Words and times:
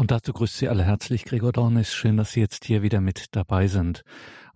Und 0.00 0.10
dazu 0.10 0.32
grüßt 0.32 0.56
Sie 0.56 0.66
alle 0.70 0.82
herzlich 0.82 1.26
Gregor 1.26 1.52
Dornis. 1.52 1.92
Schön, 1.92 2.16
dass 2.16 2.32
Sie 2.32 2.40
jetzt 2.40 2.64
hier 2.64 2.80
wieder 2.80 3.02
mit 3.02 3.36
dabei 3.36 3.66
sind. 3.66 4.02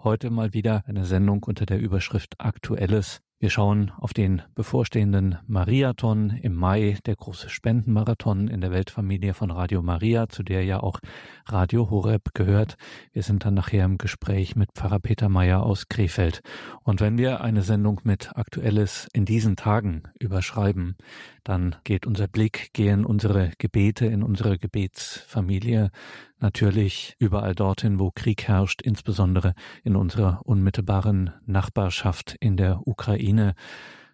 Heute 0.02 0.30
mal 0.30 0.54
wieder 0.54 0.84
eine 0.86 1.04
Sendung 1.04 1.42
unter 1.42 1.66
der 1.66 1.78
Überschrift 1.78 2.36
Aktuelles. 2.38 3.20
Wir 3.40 3.50
schauen 3.50 3.92
auf 3.98 4.14
den 4.14 4.40
bevorstehenden 4.54 5.36
Mariathon 5.46 6.30
im 6.30 6.54
Mai, 6.54 6.96
der 7.04 7.16
große 7.16 7.50
Spendenmarathon 7.50 8.48
in 8.48 8.62
der 8.62 8.70
Weltfamilie 8.70 9.34
von 9.34 9.50
Radio 9.50 9.82
Maria, 9.82 10.30
zu 10.30 10.42
der 10.42 10.64
ja 10.64 10.80
auch 10.80 10.98
Radio 11.44 11.90
Horeb 11.90 12.30
gehört. 12.32 12.76
Wir 13.12 13.22
sind 13.22 13.44
dann 13.44 13.52
nachher 13.52 13.84
im 13.84 13.98
Gespräch 13.98 14.56
mit 14.56 14.70
Pfarrer 14.72 14.98
Peter 14.98 15.28
Meyer 15.28 15.62
aus 15.62 15.88
Krefeld. 15.88 16.40
Und 16.84 17.02
wenn 17.02 17.18
wir 17.18 17.42
eine 17.42 17.60
Sendung 17.60 18.00
mit 18.04 18.34
Aktuelles 18.34 19.08
in 19.12 19.26
diesen 19.26 19.56
Tagen 19.56 20.04
überschreiben, 20.18 20.96
dann 21.44 21.76
geht 21.84 22.06
unser 22.06 22.26
Blick, 22.26 22.70
gehen 22.72 23.04
unsere 23.04 23.52
Gebete 23.58 24.06
in 24.06 24.22
unsere 24.22 24.58
Gebetsfamilie 24.58 25.90
natürlich 26.40 27.16
überall 27.18 27.54
dorthin, 27.54 27.98
wo 27.98 28.10
Krieg 28.10 28.48
herrscht, 28.48 28.82
insbesondere 28.82 29.54
in 29.82 29.94
unserer 29.94 30.40
unmittelbaren 30.44 31.32
Nachbarschaft 31.46 32.36
in 32.40 32.56
der 32.56 32.86
Ukraine. 32.86 33.54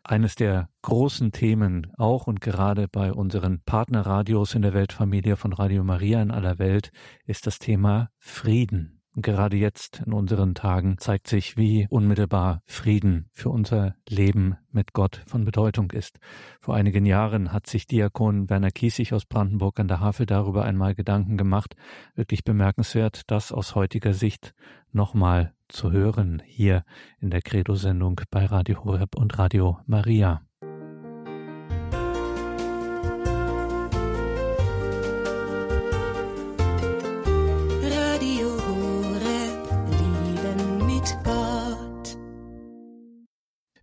Eines 0.02 0.34
der 0.34 0.68
großen 0.82 1.30
Themen, 1.30 1.92
auch 1.96 2.26
und 2.26 2.40
gerade 2.40 2.88
bei 2.88 3.12
unseren 3.12 3.60
Partnerradios 3.60 4.54
in 4.54 4.62
der 4.62 4.74
Weltfamilie 4.74 5.36
von 5.36 5.52
Radio 5.52 5.84
Maria 5.84 6.20
in 6.22 6.30
aller 6.30 6.58
Welt, 6.58 6.90
ist 7.26 7.46
das 7.46 7.58
Thema 7.58 8.10
Frieden. 8.18 8.99
Gerade 9.16 9.56
jetzt 9.56 10.02
in 10.06 10.12
unseren 10.12 10.54
Tagen 10.54 10.96
zeigt 10.98 11.26
sich, 11.26 11.56
wie 11.56 11.88
unmittelbar 11.90 12.62
Frieden 12.66 13.28
für 13.32 13.50
unser 13.50 13.96
Leben 14.08 14.56
mit 14.70 14.92
Gott 14.92 15.22
von 15.26 15.44
Bedeutung 15.44 15.90
ist. 15.90 16.20
Vor 16.60 16.76
einigen 16.76 17.04
Jahren 17.04 17.52
hat 17.52 17.66
sich 17.66 17.88
Diakon 17.88 18.48
Werner 18.48 18.70
Kiesig 18.70 19.12
aus 19.12 19.26
Brandenburg 19.26 19.80
an 19.80 19.88
der 19.88 19.98
Havel 19.98 20.26
darüber 20.26 20.64
einmal 20.64 20.94
Gedanken 20.94 21.36
gemacht. 21.36 21.74
Wirklich 22.14 22.44
bemerkenswert, 22.44 23.22
das 23.26 23.50
aus 23.50 23.74
heutiger 23.74 24.14
Sicht 24.14 24.54
nochmal 24.92 25.54
zu 25.68 25.90
hören 25.90 26.40
hier 26.46 26.84
in 27.18 27.30
der 27.30 27.42
Credo-Sendung 27.42 28.20
bei 28.30 28.46
Radio 28.46 28.84
Horeb 28.84 29.16
und 29.16 29.38
Radio 29.38 29.78
Maria. 29.86 30.42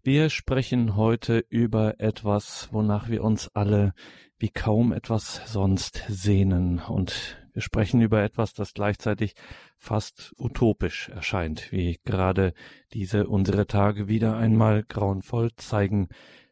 Wir 0.07 0.29
sprechen 0.29 0.95
heute 0.95 1.43
über 1.49 1.99
etwas, 1.99 2.69
wonach 2.71 3.09
wir 3.09 3.25
uns 3.25 3.49
alle 3.53 3.93
wie 4.37 4.47
kaum 4.47 4.93
etwas 4.93 5.41
sonst 5.51 6.01
sehnen. 6.07 6.79
Und 6.79 7.45
wir 7.51 7.61
sprechen 7.61 7.99
über 7.99 8.23
etwas, 8.23 8.53
das 8.53 8.73
gleichzeitig 8.73 9.33
fast 9.77 10.33
utopisch 10.37 11.09
erscheint, 11.09 11.73
wie 11.73 11.99
gerade 12.05 12.53
diese 12.93 13.27
unsere 13.27 13.67
Tage 13.67 14.07
wieder 14.07 14.37
einmal 14.37 14.83
grauenvoll 14.83 15.51
zeigen. 15.57 16.07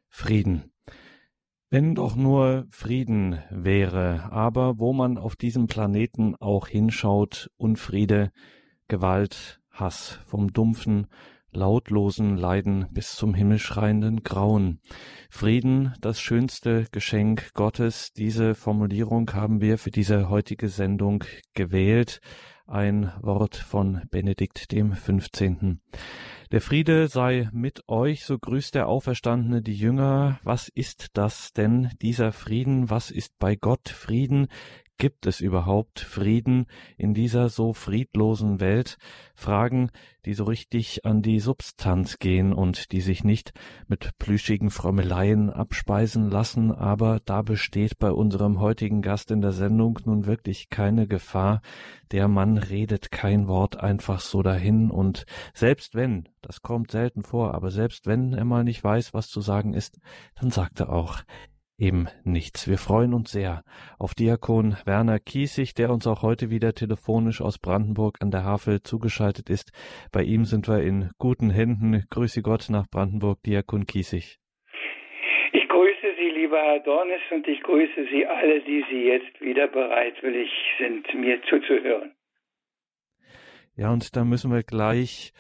Frieden. 0.09 0.73
Wenn 1.69 1.95
doch 1.95 2.17
nur 2.17 2.67
Frieden 2.71 3.39
wäre, 3.49 4.33
aber 4.33 4.79
wo 4.79 4.91
man 4.91 5.17
auf 5.17 5.37
diesem 5.37 5.67
Planeten 5.67 6.35
auch 6.35 6.67
hinschaut, 6.67 7.49
Unfriede, 7.55 8.33
Gewalt, 8.89 9.61
Hass, 9.71 10.19
vom 10.25 10.51
dumpfen 10.51 11.07
lautlosen 11.55 12.37
Leiden 12.37 12.87
bis 12.91 13.15
zum 13.15 13.33
himmelschreienden 13.33 14.23
Grauen. 14.23 14.79
Frieden, 15.29 15.93
das 16.01 16.19
schönste 16.19 16.85
Geschenk 16.91 17.53
Gottes. 17.53 18.13
Diese 18.13 18.55
Formulierung 18.55 19.33
haben 19.33 19.61
wir 19.61 19.77
für 19.77 19.91
diese 19.91 20.29
heutige 20.29 20.69
Sendung 20.69 21.23
gewählt. 21.53 22.19
Ein 22.67 23.11
Wort 23.21 23.55
von 23.55 24.01
Benedikt 24.11 24.71
dem 24.71 24.93
15. 24.93 25.81
Der 26.51 26.61
Friede 26.61 27.07
sei 27.07 27.49
mit 27.51 27.87
euch, 27.89 28.23
so 28.23 28.37
grüßt 28.37 28.75
der 28.75 28.87
Auferstandene 28.87 29.61
die 29.61 29.73
Jünger. 29.73 30.39
Was 30.43 30.69
ist 30.69 31.09
das 31.13 31.53
denn, 31.53 31.89
dieser 32.01 32.31
Frieden? 32.31 32.89
Was 32.89 33.11
ist 33.11 33.37
bei 33.39 33.55
Gott 33.55 33.89
Frieden? 33.89 34.47
Gibt 34.97 35.25
es 35.25 35.41
überhaupt 35.41 35.99
Frieden 35.99 36.67
in 36.97 37.13
dieser 37.13 37.49
so 37.49 37.73
friedlosen 37.73 38.61
Welt? 38.61 38.97
Fragen, 39.33 39.91
die 40.23 40.33
so 40.33 40.45
richtig 40.45 41.03
an 41.03 41.21
die 41.21 41.41
Substanz 41.41 42.17
gehen 42.17 42.53
und 42.53 42.93
die 42.93 43.01
sich 43.01 43.25
nicht 43.25 43.51
mit 43.87 44.17
plüschigen 44.19 44.69
Frömmeleien 44.69 45.49
abspeisen 45.49 46.29
lassen, 46.29 46.71
aber 46.71 47.19
da 47.25 47.41
besteht 47.41 47.99
bei 47.99 48.09
unserem 48.09 48.61
heutigen 48.61 49.01
Gast 49.01 49.31
in 49.31 49.41
der 49.41 49.51
Sendung 49.51 49.99
nun 50.05 50.25
wirklich 50.27 50.69
keine 50.69 51.07
Gefahr. 51.07 51.61
Der 52.11 52.29
Mann 52.29 52.57
redet 52.57 53.11
kein 53.11 53.49
Wort 53.49 53.77
einfach 53.77 54.21
so 54.21 54.43
dahin 54.43 54.89
und 54.91 55.25
selbst 55.53 55.95
wenn, 55.95 56.29
das 56.41 56.61
kommt 56.61 56.91
selten 56.91 57.23
vor, 57.23 57.53
aber 57.53 57.69
selbst 57.69 58.07
wenn 58.07 58.31
er 58.31 58.45
mal 58.45 58.63
nicht 58.63 58.81
weiß, 58.81 59.13
was 59.13 59.27
zu 59.27 59.41
sagen 59.41 59.73
ist, 59.73 59.99
dann 60.35 60.51
sagt 60.51 60.79
er 60.79 60.89
auch, 60.89 61.21
eben 61.77 62.07
nichts. 62.23 62.69
Wir 62.69 62.77
freuen 62.77 63.13
uns 63.13 63.31
sehr 63.31 63.63
auf 63.99 64.13
Diakon 64.13 64.77
Werner 64.85 65.19
Kiesig, 65.19 65.73
der 65.73 65.89
uns 65.89 66.07
auch 66.07 66.21
heute 66.21 66.49
wieder 66.49 66.73
telefonisch 66.73 67.41
aus 67.41 67.59
Brandenburg 67.59 68.17
an 68.21 68.31
der 68.31 68.43
Havel 68.43 68.81
zugeschaltet 68.81 69.49
ist. 69.49 69.71
Bei 70.11 70.23
ihm 70.23 70.45
sind 70.45 70.67
wir 70.67 70.81
in 70.81 71.11
guten 71.17 71.49
Händen. 71.49 72.05
Grüße 72.09 72.41
Gott 72.41 72.67
nach 72.69 72.87
Brandenburg, 72.89 73.39
Diakon 73.43 73.85
Kiesig. 73.85 74.37
Ich 75.51 75.67
grüße 75.67 76.15
Sie, 76.17 76.29
lieber 76.29 76.59
Herr 76.61 76.79
Dornes, 76.79 77.21
und 77.31 77.47
ich 77.47 77.61
grüße 77.61 78.07
Sie 78.11 78.25
alle, 78.25 78.61
die 78.61 78.83
Sie 78.89 79.03
jetzt 79.03 79.41
wieder 79.41 79.67
bereitwillig 79.67 80.49
sind, 80.79 81.13
mir 81.13 81.41
zuzuhören. 81.43 82.13
Ja, 83.77 83.91
und 83.91 84.15
da 84.15 84.23
müssen 84.23 84.53
wir 84.53 84.63
gleich 84.63 85.33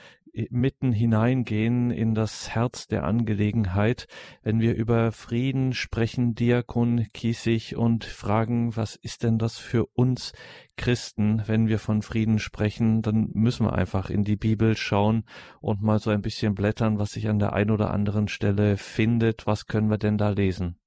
mitten 0.49 0.91
hineingehen 0.91 1.91
in 1.91 2.13
das 2.13 2.53
Herz 2.53 2.87
der 2.87 3.03
Angelegenheit, 3.03 4.07
wenn 4.43 4.59
wir 4.59 4.75
über 4.75 5.11
Frieden 5.11 5.73
sprechen, 5.73 6.35
Diakon 6.35 7.07
Kiesig, 7.13 7.75
und 7.75 8.03
fragen, 8.03 8.75
was 8.75 8.95
ist 8.95 9.23
denn 9.23 9.37
das 9.37 9.57
für 9.57 9.85
uns 9.93 10.33
Christen, 10.77 11.43
wenn 11.47 11.67
wir 11.67 11.79
von 11.79 12.01
Frieden 12.01 12.39
sprechen, 12.39 13.01
dann 13.01 13.29
müssen 13.33 13.65
wir 13.65 13.73
einfach 13.73 14.09
in 14.09 14.23
die 14.23 14.35
Bibel 14.35 14.75
schauen 14.75 15.23
und 15.61 15.81
mal 15.81 15.99
so 15.99 16.11
ein 16.11 16.21
bisschen 16.21 16.53
blättern, 16.55 16.99
was 16.99 17.11
sich 17.11 17.27
an 17.29 17.39
der 17.39 17.53
einen 17.53 17.71
oder 17.71 17.91
anderen 17.91 18.27
Stelle 18.27 18.77
findet. 18.77 19.47
Was 19.47 19.67
können 19.67 19.89
wir 19.89 19.97
denn 19.97 20.17
da 20.17 20.29
lesen? 20.29 20.77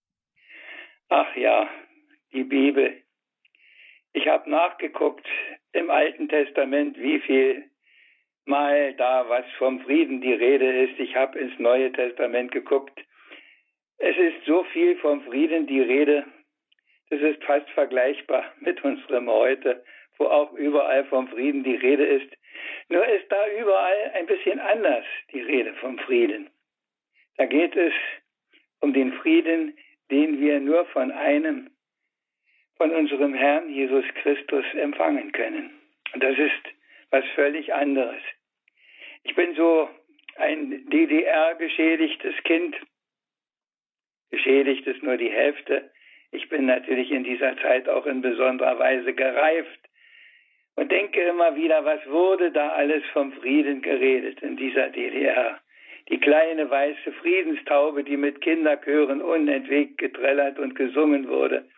Ach 1.08 1.34
ja, 1.36 1.68
die 2.32 2.44
Bibel. 2.44 3.02
Ich 4.12 4.26
habe 4.26 4.50
nachgeguckt 4.50 5.26
im 5.72 5.90
Alten 5.90 6.28
Testament, 6.28 6.98
wie 6.98 7.20
viel 7.20 7.67
mal 8.48 8.94
da 8.94 9.28
was 9.28 9.44
vom 9.58 9.80
Frieden 9.80 10.20
die 10.20 10.32
Rede 10.32 10.84
ist. 10.84 10.98
Ich 10.98 11.14
habe 11.14 11.38
ins 11.38 11.58
Neue 11.58 11.92
Testament 11.92 12.50
geguckt. 12.50 12.98
Es 13.98 14.16
ist 14.16 14.44
so 14.46 14.64
viel 14.64 14.96
vom 14.96 15.22
Frieden 15.22 15.66
die 15.66 15.82
Rede, 15.82 16.24
das 17.10 17.20
ist 17.20 17.42
fast 17.44 17.68
vergleichbar 17.70 18.52
mit 18.60 18.82
unserem 18.82 19.28
heute, 19.28 19.84
wo 20.16 20.26
auch 20.26 20.52
überall 20.54 21.04
vom 21.06 21.28
Frieden 21.28 21.62
die 21.62 21.76
Rede 21.76 22.04
ist. 22.04 22.32
Nur 22.88 23.06
ist 23.06 23.30
da 23.30 23.46
überall 23.60 24.12
ein 24.14 24.26
bisschen 24.26 24.58
anders 24.58 25.04
die 25.32 25.40
Rede 25.40 25.74
vom 25.74 25.98
Frieden. 25.98 26.48
Da 27.36 27.46
geht 27.46 27.76
es 27.76 27.92
um 28.80 28.92
den 28.92 29.12
Frieden, 29.12 29.76
den 30.10 30.40
wir 30.40 30.58
nur 30.60 30.86
von 30.86 31.12
einem, 31.12 31.70
von 32.76 32.90
unserem 32.90 33.34
Herrn 33.34 33.68
Jesus 33.68 34.04
Christus 34.22 34.64
empfangen 34.74 35.32
können. 35.32 35.70
Und 36.14 36.22
das 36.22 36.38
ist 36.38 36.74
was 37.10 37.24
völlig 37.34 37.72
anderes. 37.74 38.22
Ich 39.24 39.34
bin 39.34 39.54
so 39.54 39.88
ein 40.36 40.88
DDR-geschädigtes 40.90 42.34
Kind. 42.44 42.76
Geschädigt 44.30 44.86
ist 44.86 45.02
nur 45.02 45.16
die 45.16 45.30
Hälfte. 45.30 45.90
Ich 46.30 46.48
bin 46.48 46.66
natürlich 46.66 47.10
in 47.10 47.24
dieser 47.24 47.56
Zeit 47.58 47.88
auch 47.88 48.06
in 48.06 48.20
besonderer 48.20 48.78
Weise 48.78 49.14
gereift 49.14 49.80
und 50.76 50.92
denke 50.92 51.20
immer 51.22 51.56
wieder, 51.56 51.84
was 51.84 52.06
wurde 52.06 52.52
da 52.52 52.68
alles 52.68 53.02
vom 53.12 53.32
Frieden 53.32 53.82
geredet 53.82 54.40
in 54.42 54.56
dieser 54.56 54.90
DDR. 54.90 55.58
Die 56.08 56.20
kleine 56.20 56.70
weiße 56.70 57.12
Friedenstaube, 57.20 58.04
die 58.04 58.16
mit 58.16 58.40
Kinderchören 58.40 59.20
unentwegt 59.20 59.98
getrellert 59.98 60.58
und 60.58 60.74
gesungen 60.74 61.28
wurde. 61.28 61.68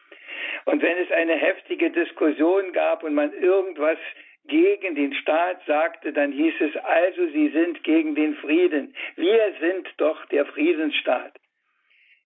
Und 0.66 0.82
wenn 0.82 0.98
es 0.98 1.10
eine 1.10 1.34
heftige 1.34 1.90
Diskussion 1.90 2.72
gab 2.72 3.02
und 3.02 3.14
man 3.14 3.32
irgendwas 3.32 3.98
gegen 4.46 4.94
den 4.94 5.14
Staat 5.14 5.60
sagte, 5.66 6.12
dann 6.12 6.32
hieß 6.32 6.54
es 6.60 6.76
also, 6.76 7.26
sie 7.28 7.48
sind 7.48 7.84
gegen 7.84 8.14
den 8.14 8.34
Frieden. 8.36 8.94
Wir 9.16 9.54
sind 9.60 9.88
doch 9.98 10.24
der 10.26 10.46
Friedensstaat. 10.46 11.34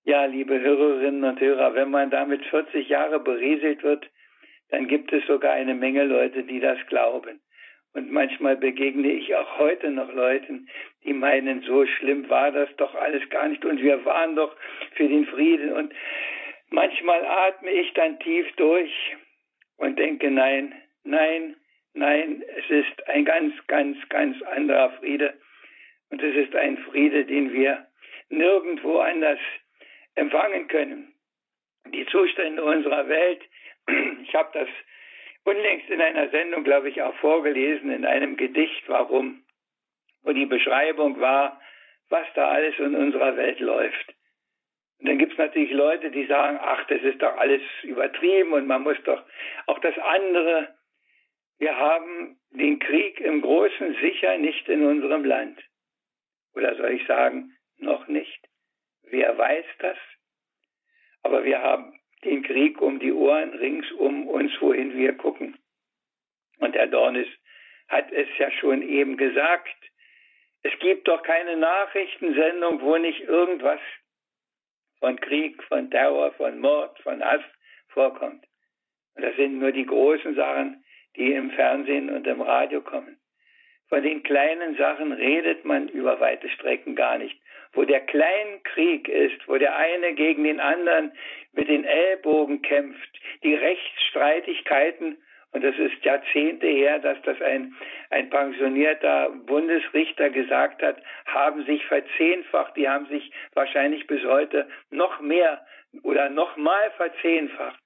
Ja, 0.05 0.27
liebe 0.27 0.61
Hörerinnen 0.61 1.25
und 1.25 1.41
Hörer, 1.41 1.75
wenn 1.75 1.91
man 1.91 2.11
damit 2.11 2.45
40 2.47 2.89
Jahre 2.89 3.21
berieselt 3.21 3.83
wird, 3.83 4.09
dann 4.71 4.87
gibt 4.87 5.13
es 5.13 5.27
sogar 5.27 5.53
eine 5.53 5.75
Menge 5.75 6.05
Leute, 6.05 6.45
die 6.45 6.61
das 6.61 6.79
glauben. 6.89 7.41
Und 7.95 8.11
manchmal 8.11 8.57
begegne 8.57 9.13
ich 9.13 9.35
auch 9.37 9.59
heute 9.59 9.91
noch 9.91 10.13
Leuten, 10.13 10.69
die 11.05 11.13
meinen, 11.13 11.63
so 11.63 11.87
schlimm 11.87 12.29
war 12.29 12.51
das 12.51 12.69
doch 12.77 12.95
alles 12.95 13.29
gar 13.31 13.49
nicht 13.49 13.65
und 13.65 13.81
wir 13.81 14.05
waren 14.05 14.35
doch 14.35 14.55
für 14.97 15.09
den 15.09 15.27
Frieden. 15.27 15.73
Und 15.73 15.95
manchmal 16.71 17.25
atme 17.25 17.71
ich 17.71 17.93
dann 17.95 18.19
tief 18.19 18.47
durch 18.57 19.17
und 19.77 19.97
denke, 19.99 20.31
nein, 20.31 20.75
nein, 21.05 21.57
nein, 21.95 22.45
es 22.57 22.71
ist 22.71 23.09
ein 23.09 23.25
ganz, 23.25 23.55
ganz, 23.67 23.97
ganz 24.09 24.41
anderer 24.43 24.91
Friede. 24.99 25.35
Und 26.11 26.23
es 26.23 26.37
ist 26.37 26.55
ein 26.55 26.79
Friede, 26.79 27.25
den 27.25 27.53
wir 27.53 27.87
nirgendwo 28.29 28.99
anders 28.99 29.41
empfangen 30.15 30.69
können. 30.69 31.15
Die 31.87 32.07
Zustände 32.07 32.63
unserer 32.63 33.09
Welt, 33.09 33.43
ich 34.23 34.35
habe 34.35 34.51
das 34.53 34.69
unlängst 35.45 35.89
in 35.91 36.01
einer 36.01 36.29
Sendung, 36.31 36.65
glaube 36.65 36.89
ich, 36.89 37.03
auch 37.03 37.15
vorgelesen, 37.17 37.91
in 37.91 38.05
einem 38.05 38.37
Gedicht, 38.37 38.89
warum, 38.89 39.45
wo 40.23 40.33
die 40.33 40.47
Beschreibung 40.47 41.21
war, 41.21 41.61
was 42.09 42.27
da 42.35 42.49
alles 42.49 42.79
in 42.79 42.95
unserer 42.95 43.37
Welt 43.37 43.61
läuft. 43.61 44.15
Und 44.99 45.09
dann 45.09 45.19
gibt 45.19 45.33
es 45.33 45.39
natürlich 45.39 45.73
Leute, 45.73 46.11
die 46.11 46.27
sagen, 46.27 46.59
ach, 46.63 46.87
das 46.87 47.03
ist 47.03 47.21
doch 47.21 47.37
alles 47.37 47.61
übertrieben 47.83 48.53
und 48.53 48.67
man 48.67 48.83
muss 48.83 48.97
doch 49.05 49.23
auch 49.67 49.79
das 49.81 49.99
andere. 49.99 50.75
Wir 51.59 51.77
haben 51.77 52.39
den 52.51 52.79
Krieg 52.79 53.21
im 53.21 53.41
Großen 53.43 53.97
sicher 54.01 54.39
nicht 54.39 54.69
in 54.69 54.85
unserem 54.85 55.25
Land. 55.25 55.61
Oder 56.55 56.77
soll 56.77 56.93
ich 56.93 57.07
sagen, 57.07 57.57
noch 57.79 58.07
nicht. 58.09 58.49
Wer 59.03 59.37
weiß 59.37 59.67
das? 59.79 59.99
Aber 61.23 61.45
wir 61.45 61.61
haben 61.61 61.99
den 62.25 62.43
Krieg 62.43 62.81
um 62.81 62.99
die 62.99 63.13
Ohren 63.13 63.51
rings 63.51 63.91
um 63.93 64.29
uns, 64.29 64.53
wohin 64.61 64.97
wir 64.97 65.15
gucken. 65.15 65.59
Und 66.59 66.75
Herr 66.75 66.87
Dornis 66.87 67.29
hat 67.89 68.11
es 68.13 68.29
ja 68.39 68.51
schon 68.51 68.83
eben 68.83 69.17
gesagt. 69.17 69.77
Es 70.63 70.73
gibt 70.79 71.09
doch 71.09 71.23
keine 71.23 71.57
Nachrichtensendung, 71.57 72.81
wo 72.81 72.97
nicht 72.97 73.21
irgendwas 73.21 73.81
von 74.99 75.21
Krieg, 75.21 75.63
von 75.65 75.91
Terror, 75.91 76.33
von 76.33 76.59
Mord, 76.59 76.99
von 77.01 77.23
Hass 77.23 77.43
vorkommt. 77.89 78.47
Und 79.15 79.23
das 79.23 79.37
sind 79.37 79.59
nur 79.59 79.73
die 79.73 79.85
großen 79.85 80.35
Sachen, 80.35 80.84
die 81.17 81.33
im 81.33 81.51
Fernsehen 81.51 82.11
und 82.11 82.27
im 82.27 82.41
Radio 82.41 82.81
kommen. 82.81 83.19
Von 83.89 84.03
den 84.03 84.23
kleinen 84.23 84.77
Sachen 84.77 85.13
redet 85.13 85.65
man 85.65 85.89
über 85.89 86.19
weite 86.21 86.49
Strecken 86.49 86.97
gar 86.97 87.19
nicht. 87.19 87.39
Wo 87.73 87.85
der 87.85 88.01
Kleinkrieg 88.01 89.09
ist, 89.09 89.47
wo 89.47 89.57
der 89.57 89.77
eine 89.77 90.15
gegen 90.15 90.45
den 90.45 90.61
anderen 90.61 91.13
mit 91.53 91.69
den 91.69 91.85
Ellbogen 91.85 92.63
kämpft, 92.63 93.21
die 93.43 93.55
Rechtsstreitigkeiten, 93.55 95.19
und 95.53 95.63
das 95.63 95.77
ist 95.79 96.05
Jahrzehnte 96.05 96.67
her, 96.67 96.99
dass 96.99 97.21
das 97.23 97.41
ein, 97.41 97.75
ein 98.11 98.29
pensionierter 98.31 99.31
Bundesrichter 99.47 100.31
gesagt 100.31 100.83
hat, 100.83 100.97
haben 101.27 101.65
sich 101.65 101.85
verzehnfacht, 101.87 102.77
die 102.77 102.89
haben 102.89 103.07
sich 103.07 103.31
wahrscheinlich 103.53 104.07
bis 104.09 104.25
heute 104.25 104.69
noch 104.91 105.21
mehr 105.21 105.65
oder 106.03 106.29
noch 106.29 106.57
mal 106.57 106.91
verzehnfacht. 106.97 107.84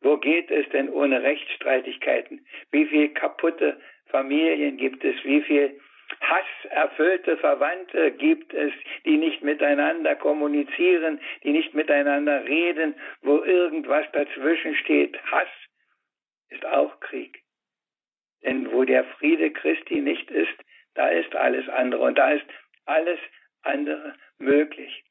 Wo 0.00 0.18
geht 0.18 0.50
es 0.50 0.68
denn 0.70 0.88
ohne 0.90 1.22
Rechtsstreitigkeiten? 1.22 2.46
Wie 2.70 2.86
viel 2.86 3.08
kaputte 3.10 3.80
Familien 4.06 4.76
gibt 4.76 5.04
es? 5.04 5.16
Wie 5.24 5.42
viel 5.42 5.80
hasserfüllte 6.20 7.36
Verwandte 7.38 8.12
gibt 8.12 8.54
es, 8.54 8.72
die 9.04 9.16
nicht 9.16 9.42
miteinander 9.42 10.14
kommunizieren, 10.14 11.20
die 11.42 11.50
nicht 11.50 11.74
miteinander 11.74 12.44
reden, 12.44 12.94
wo 13.22 13.42
irgendwas 13.42 14.06
dazwischen 14.12 14.74
steht? 14.76 15.20
Hass 15.30 15.48
ist 16.50 16.64
auch 16.66 17.00
Krieg. 17.00 17.42
Denn 18.42 18.70
wo 18.70 18.84
der 18.84 19.04
Friede 19.04 19.50
Christi 19.50 20.00
nicht 20.00 20.30
ist, 20.30 20.54
da 20.94 21.08
ist 21.08 21.34
alles 21.34 21.68
andere 21.68 22.02
und 22.02 22.16
da 22.16 22.32
ist 22.32 22.46
alles 22.84 23.18
andere 23.62 24.14
möglich. 24.38 25.04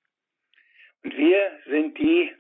Und 1.03 1.17
wir 1.17 1.59
sind 1.65 1.97
die, 1.97 2.33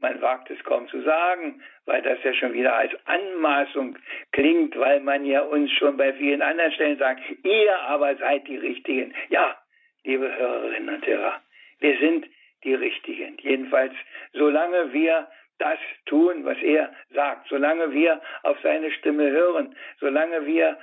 man 0.00 0.20
wagt 0.20 0.50
es 0.50 0.62
kaum 0.64 0.88
zu 0.88 1.02
sagen, 1.02 1.62
weil 1.84 2.02
das 2.02 2.22
ja 2.22 2.34
schon 2.34 2.52
wieder 2.52 2.74
als 2.74 2.92
Anmaßung 3.06 3.98
klingt, 4.32 4.78
weil 4.78 5.00
man 5.00 5.24
ja 5.24 5.42
uns 5.42 5.70
schon 5.72 5.96
bei 5.96 6.12
vielen 6.14 6.42
anderen 6.42 6.72
Stellen 6.72 6.98
sagt, 6.98 7.20
ihr 7.44 7.78
aber 7.80 8.16
seid 8.16 8.46
die 8.48 8.56
Richtigen. 8.56 9.14
Ja, 9.28 9.56
liebe 10.04 10.34
Hörerinnen 10.36 10.94
und 10.94 11.06
Hörer, 11.06 11.40
wir 11.80 11.98
sind 11.98 12.26
die 12.64 12.74
Richtigen. 12.74 13.38
Jedenfalls, 13.38 13.94
solange 14.32 14.92
wir 14.92 15.28
das 15.58 15.78
tun, 16.06 16.44
was 16.44 16.58
er 16.62 16.94
sagt, 17.10 17.48
solange 17.48 17.92
wir 17.92 18.20
auf 18.42 18.58
seine 18.62 18.90
Stimme 18.92 19.30
hören, 19.30 19.76
solange 19.98 20.46
wir 20.46 20.78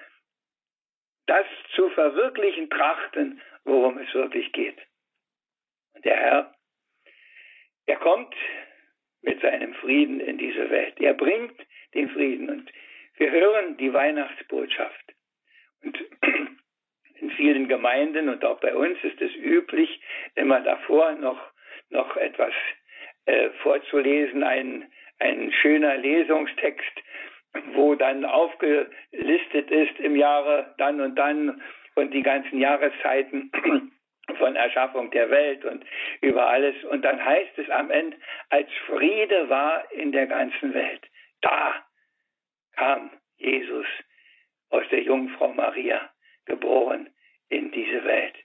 das 1.25 1.46
zu 1.75 1.90
verwirklichen 1.90 2.69
trachten, 2.69 3.42
worum 3.66 3.98
es 3.98 4.14
wirklich 4.14 4.52
geht. 4.54 4.78
Und 5.94 6.06
der 6.06 6.16
Herr, 6.16 6.54
er 7.88 7.98
kommt 7.98 8.34
mit 9.22 9.42
seinem 9.42 9.74
Frieden 9.75 10.19
in 10.19 10.38
diese 10.38 10.69
Welt. 10.69 10.96
Er 11.00 11.14
bringt 11.14 11.56
den 11.94 12.10
Frieden 12.10 12.50
und 12.50 12.72
wir 13.18 13.31
hören 13.31 13.78
die 13.78 13.94
Weihnachtsbotschaft. 13.94 15.14
Und 15.84 15.98
in 17.19 17.31
vielen 17.31 17.68
Gemeinden 17.68 18.30
und 18.30 18.44
auch 18.46 18.60
bei 18.60 18.75
uns 18.75 18.98
ist 19.04 19.22
es 19.22 19.34
üblich, 19.36 20.02
immer 20.36 20.62
davor 20.62 21.14
noch, 21.14 21.40
noch 21.90 22.16
etwas 22.18 22.54
äh, 23.25 23.50
vorzulesen, 23.62 24.44
ein, 24.44 24.86
ein 25.19 25.52
schöner 25.62 25.98
Lesungstext, 25.98 27.04
wo 27.74 27.96
dann 27.96 28.24
aufgelistet 28.25 29.72
ist 29.72 30.00
im 30.00 30.16
Jahre 30.16 30.75
dann 30.78 31.02
und 31.02 31.16
dann 31.16 31.62
und 31.96 32.14
die 32.14 32.22
ganzen 32.22 32.60
Jahreszeiten 32.60 33.52
von 34.35 34.56
Erschaffung 34.56 35.09
der 35.12 35.29
Welt 35.29 35.63
und 35.65 35.85
über 36.21 36.47
alles. 36.47 36.83
Und 36.85 37.03
dann 37.03 37.24
heißt 37.24 37.57
es 37.57 37.69
am 37.69 37.91
Ende, 37.91 38.18
als 38.50 38.69
Friede 38.85 39.50
war 39.50 39.89
in 39.91 40.12
der 40.12 40.27
ganzen 40.27 40.74
Welt. 40.74 41.07
Da 41.41 41.85
kam 42.75 43.12
Jesus 43.38 43.88
aus 44.69 44.83
der 44.91 45.01
Jungfrau 45.01 45.53
Maria, 45.53 46.09
geboren 46.45 47.09
in 47.50 47.71
diese 47.71 48.03
Welt. 48.03 48.35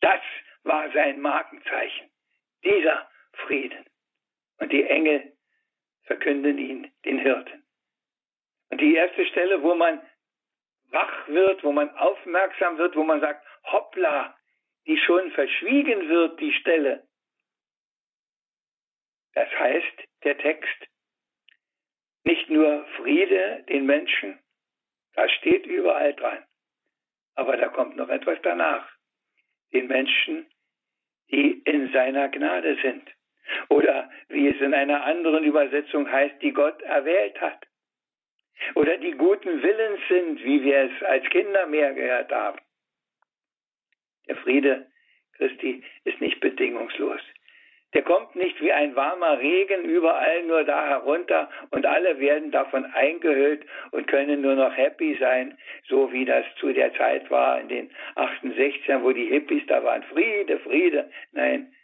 Das 0.00 0.20
war 0.62 0.90
sein 0.92 1.20
Markenzeichen, 1.20 2.10
dieser 2.64 3.08
Frieden. 3.32 3.84
Und 4.58 4.72
die 4.72 4.84
Engel 4.84 5.32
verkünden 6.04 6.58
ihn, 6.58 6.90
den 7.04 7.18
Hirten. 7.18 7.62
Und 8.70 8.80
die 8.80 8.94
erste 8.94 9.26
Stelle, 9.26 9.62
wo 9.62 9.74
man 9.74 10.00
wach 10.90 11.28
wird, 11.28 11.62
wo 11.62 11.72
man 11.72 11.90
aufmerksam 11.96 12.78
wird, 12.78 12.96
wo 12.96 13.04
man 13.04 13.20
sagt, 13.20 13.44
hoppla, 13.64 14.36
die 14.86 14.98
schon 14.98 15.30
verschwiegen 15.32 16.08
wird, 16.08 16.40
die 16.40 16.52
Stelle. 16.54 17.06
Das 19.34 19.48
heißt, 19.58 20.08
der 20.24 20.38
Text, 20.38 20.86
nicht 22.24 22.50
nur 22.50 22.84
Friede 22.96 23.64
den 23.68 23.86
Menschen, 23.86 24.38
das 25.14 25.30
steht 25.32 25.66
überall 25.66 26.14
dran. 26.14 26.44
Aber 27.34 27.56
da 27.56 27.68
kommt 27.68 27.96
noch 27.96 28.08
etwas 28.08 28.38
danach. 28.42 28.90
Den 29.72 29.86
Menschen, 29.86 30.46
die 31.30 31.62
in 31.64 31.92
seiner 31.92 32.28
Gnade 32.28 32.76
sind. 32.82 33.08
Oder 33.68 34.10
wie 34.28 34.48
es 34.48 34.60
in 34.60 34.74
einer 34.74 35.04
anderen 35.04 35.44
Übersetzung 35.44 36.10
heißt, 36.10 36.42
die 36.42 36.52
Gott 36.52 36.80
erwählt 36.82 37.40
hat. 37.40 37.66
Oder 38.74 38.98
die 38.98 39.12
guten 39.12 39.62
Willens 39.62 40.00
sind, 40.08 40.44
wie 40.44 40.62
wir 40.62 40.90
es 40.90 41.02
als 41.02 41.24
Kinder 41.30 41.66
mehr 41.66 41.94
gehört 41.94 42.30
haben. 42.30 42.60
Der 44.28 44.36
Friede 44.36 44.86
Christi 45.36 45.82
ist 46.04 46.20
nicht 46.20 46.40
bedingungslos. 46.40 47.20
Der 47.92 48.02
kommt 48.02 48.36
nicht 48.36 48.60
wie 48.60 48.72
ein 48.72 48.94
warmer 48.94 49.40
Regen 49.40 49.84
überall 49.84 50.44
nur 50.44 50.62
da 50.64 50.86
herunter 50.86 51.50
und 51.70 51.86
alle 51.86 52.20
werden 52.20 52.52
davon 52.52 52.84
eingehüllt 52.84 53.66
und 53.90 54.06
können 54.06 54.42
nur 54.42 54.54
noch 54.54 54.76
happy 54.76 55.16
sein, 55.18 55.58
so 55.88 56.12
wie 56.12 56.24
das 56.24 56.44
zu 56.56 56.72
der 56.72 56.94
Zeit 56.94 57.28
war 57.30 57.60
in 57.60 57.68
den 57.68 57.90
68ern, 58.14 59.02
wo 59.02 59.12
die 59.12 59.26
Hippies 59.26 59.66
da 59.66 59.82
waren. 59.82 60.04
Friede, 60.04 60.60
Friede. 60.60 61.10
Nein, 61.32 61.74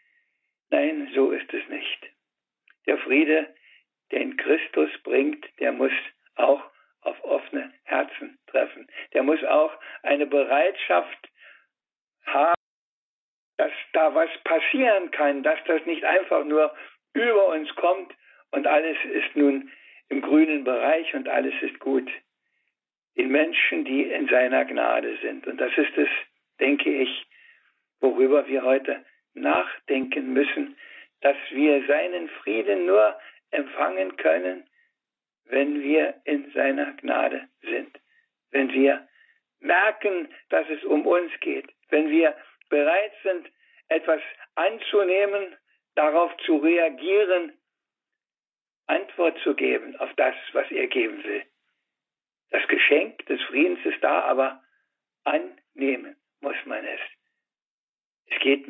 nein, 0.71 1.11
so 1.15 1.33
ist 1.33 1.53
es 1.53 1.69
nicht. 1.69 2.11
Der 2.87 2.99
Friede, 2.99 3.49
den 4.13 4.37
Christus 4.37 4.91
bringt, 5.03 5.45
der 5.59 5.73
muss 5.73 5.93
auch 6.37 6.63
auf 7.01 7.23
offene 7.25 7.73
Herzen 7.85 8.39
treffen. 8.47 8.87
Der 9.13 9.25
muss 9.25 9.43
auch 9.45 9.73
eine 10.03 10.27
Bereitschaft 10.27 11.29
haben, 12.27 12.55
dass 13.57 13.73
da 13.93 14.15
was 14.15 14.31
passieren 14.45 15.11
kann, 15.11 15.43
dass 15.43 15.59
das 15.67 15.85
nicht 15.87 16.05
einfach 16.05 16.45
nur 16.45 16.75
über 17.15 17.49
uns 17.49 17.75
kommt 17.77 18.13
und 18.51 18.67
alles 18.67 18.97
ist 19.05 19.35
nun 19.35 19.71
im 20.09 20.21
grünen 20.21 20.65
Bereich 20.65 21.15
und 21.15 21.29
alles 21.29 21.55
ist 21.63 21.79
gut. 21.81 22.11
Den 23.17 23.31
Menschen, 23.31 23.85
die 23.85 24.03
in 24.03 24.29
seiner 24.29 24.65
Gnade 24.67 25.17
sind. 25.23 25.47
Und 25.47 25.59
das 25.59 25.73
ist 25.77 25.97
es, 25.97 26.09
denke 26.61 26.91
ich, 26.91 27.27
worüber 28.01 28.47
wir 28.47 28.63
heute 28.63 29.05
nachdenken 29.35 30.33
müssen, 30.33 30.77
dass 31.23 31.37
wir 31.51 31.87
seinen 31.87 32.29
Frieden 32.29 32.87
nur 32.87 33.19
empfangen 33.51 34.17
können, 34.17 34.69
wenn 35.45 35.83
wir 35.83 36.15
in 36.25 36.51
seiner 36.53 36.93
Gnade 36.95 37.49
sind. 37.63 37.99
Wenn 38.51 38.73
wir 38.73 39.07
merken, 39.61 40.29
dass 40.51 40.69
es 40.69 40.85
um 40.85 41.07
uns 41.07 41.33
geht. 41.41 41.69
Wenn 41.89 42.11
wir 42.11 42.37
bereit 42.69 43.13
sind, 43.23 43.49
etwas 43.89 44.21
anzunehmen, 44.55 45.57
darauf 45.95 46.37
zu 46.45 46.57
reagieren, 46.57 47.53
Antwort 48.87 49.39
zu 49.43 49.55
geben 49.55 49.97
auf 49.97 50.13
das, 50.17 50.35
was 50.53 50.71
er 50.71 50.87
geben 50.87 51.23
will. 51.25 51.45
Das 52.51 52.67
Geschenk 52.69 53.27
des 53.27 53.43
Friedens 53.45 53.85
ist 53.85 54.03
da, 54.03 54.23
aber 54.23 54.63
annehmen 55.25 56.17
muss 56.41 56.57
man 56.65 56.85
es. 56.85 57.01
Es 58.27 58.39
geht 58.41 58.67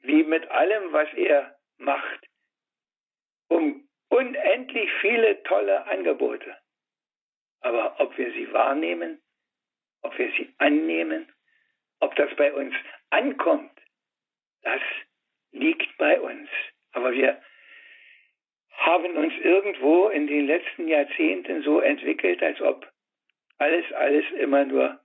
wie 0.00 0.22
mit 0.22 0.48
allem, 0.50 0.92
was 0.92 1.12
er 1.14 1.58
macht, 1.78 2.28
um 3.48 3.88
unendlich 4.08 4.90
viele 5.00 5.42
tolle 5.44 5.86
Angebote. 5.86 6.56
Aber 7.60 7.98
ob 8.00 8.16
wir 8.16 8.32
sie 8.32 8.52
wahrnehmen, 8.52 9.20
ob 10.02 10.16
wir 10.18 10.30
sie 10.32 10.54
annehmen, 10.58 11.32
ob 12.00 12.14
das 12.16 12.34
bei 12.36 12.52
uns 12.52 12.74
ankommt, 13.10 13.72
das 14.62 14.80
liegt 15.52 15.96
bei 15.98 16.20
uns. 16.20 16.48
Aber 16.92 17.12
wir 17.12 17.40
haben 18.78 19.16
uns 19.16 19.34
irgendwo 19.42 20.08
in 20.08 20.26
den 20.26 20.46
letzten 20.46 20.88
Jahrzehnten 20.88 21.62
so 21.62 21.80
entwickelt, 21.80 22.42
als 22.42 22.60
ob 22.60 22.90
alles, 23.58 23.92
alles 23.92 24.24
immer 24.38 24.64
nur, 24.64 25.00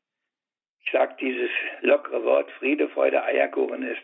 ich 0.86 0.92
sage 0.92 1.16
dieses 1.20 1.50
lockere 1.82 2.24
Wort, 2.24 2.52
Friede, 2.54 2.88
Freude, 2.90 3.24
Eierkuchen 3.24 3.84
ist. 3.84 4.04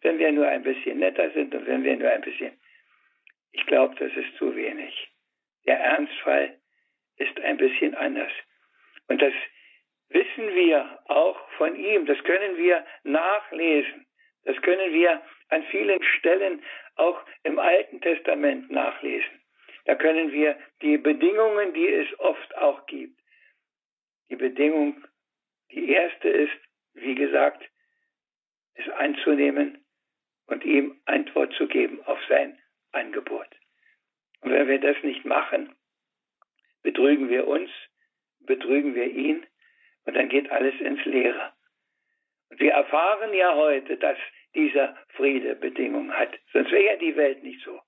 Wenn 0.00 0.18
wir 0.18 0.32
nur 0.32 0.48
ein 0.48 0.62
bisschen 0.62 0.98
netter 0.98 1.30
sind 1.30 1.54
und 1.54 1.66
wenn 1.66 1.84
wir 1.84 1.96
nur 1.96 2.10
ein 2.10 2.22
bisschen, 2.22 2.58
ich 3.52 3.66
glaube, 3.66 3.94
das 3.96 4.12
ist 4.12 4.36
zu 4.38 4.54
wenig. 4.56 5.08
Der 5.66 5.78
Ernstfall 5.78 6.58
ist 7.16 7.38
ein 7.40 7.58
bisschen 7.58 7.94
anders. 7.94 8.32
Und 9.08 9.20
das 9.20 9.34
wissen 10.12 10.54
wir 10.54 10.98
auch 11.06 11.48
von 11.52 11.76
ihm, 11.76 12.06
das 12.06 12.22
können 12.24 12.56
wir 12.56 12.84
nachlesen, 13.04 14.06
das 14.44 14.60
können 14.62 14.92
wir 14.92 15.22
an 15.48 15.62
vielen 15.64 16.02
Stellen 16.02 16.62
auch 16.96 17.20
im 17.44 17.58
Alten 17.58 18.00
Testament 18.00 18.70
nachlesen. 18.70 19.40
Da 19.84 19.94
können 19.94 20.32
wir 20.32 20.58
die 20.80 20.98
Bedingungen, 20.98 21.72
die 21.74 21.88
es 21.88 22.18
oft 22.20 22.56
auch 22.56 22.86
gibt. 22.86 23.18
Die 24.28 24.36
Bedingung, 24.36 25.04
die 25.72 25.90
erste 25.90 26.28
ist, 26.28 26.52
wie 26.94 27.14
gesagt, 27.14 27.68
es 28.74 28.88
anzunehmen 28.90 29.84
und 30.46 30.64
ihm 30.64 31.00
Antwort 31.06 31.52
zu 31.54 31.66
geben 31.66 32.00
auf 32.04 32.18
sein 32.28 32.58
Angebot. 32.92 33.48
Und 34.40 34.52
wenn 34.52 34.68
wir 34.68 34.80
das 34.80 34.96
nicht 35.02 35.24
machen, 35.24 35.74
betrügen 36.82 37.28
wir 37.28 37.46
uns, 37.46 37.70
betrügen 38.40 38.94
wir 38.94 39.06
ihn 39.06 39.46
und 40.04 40.14
dann 40.14 40.28
geht 40.28 40.50
alles 40.50 40.78
ins 40.80 41.04
Leere. 41.04 41.52
Und 42.50 42.60
wir 42.60 42.72
erfahren 42.72 43.32
ja 43.34 43.54
heute, 43.54 43.96
dass 43.96 44.18
dieser 44.54 44.96
Friede 45.16 45.54
Bedingungen 45.56 46.12
hat. 46.12 46.38
Sonst 46.52 46.70
wäre 46.70 46.84
ja 46.84 46.96
die 46.96 47.16
Welt 47.16 47.42
nicht 47.42 47.62
so. 47.64 47.80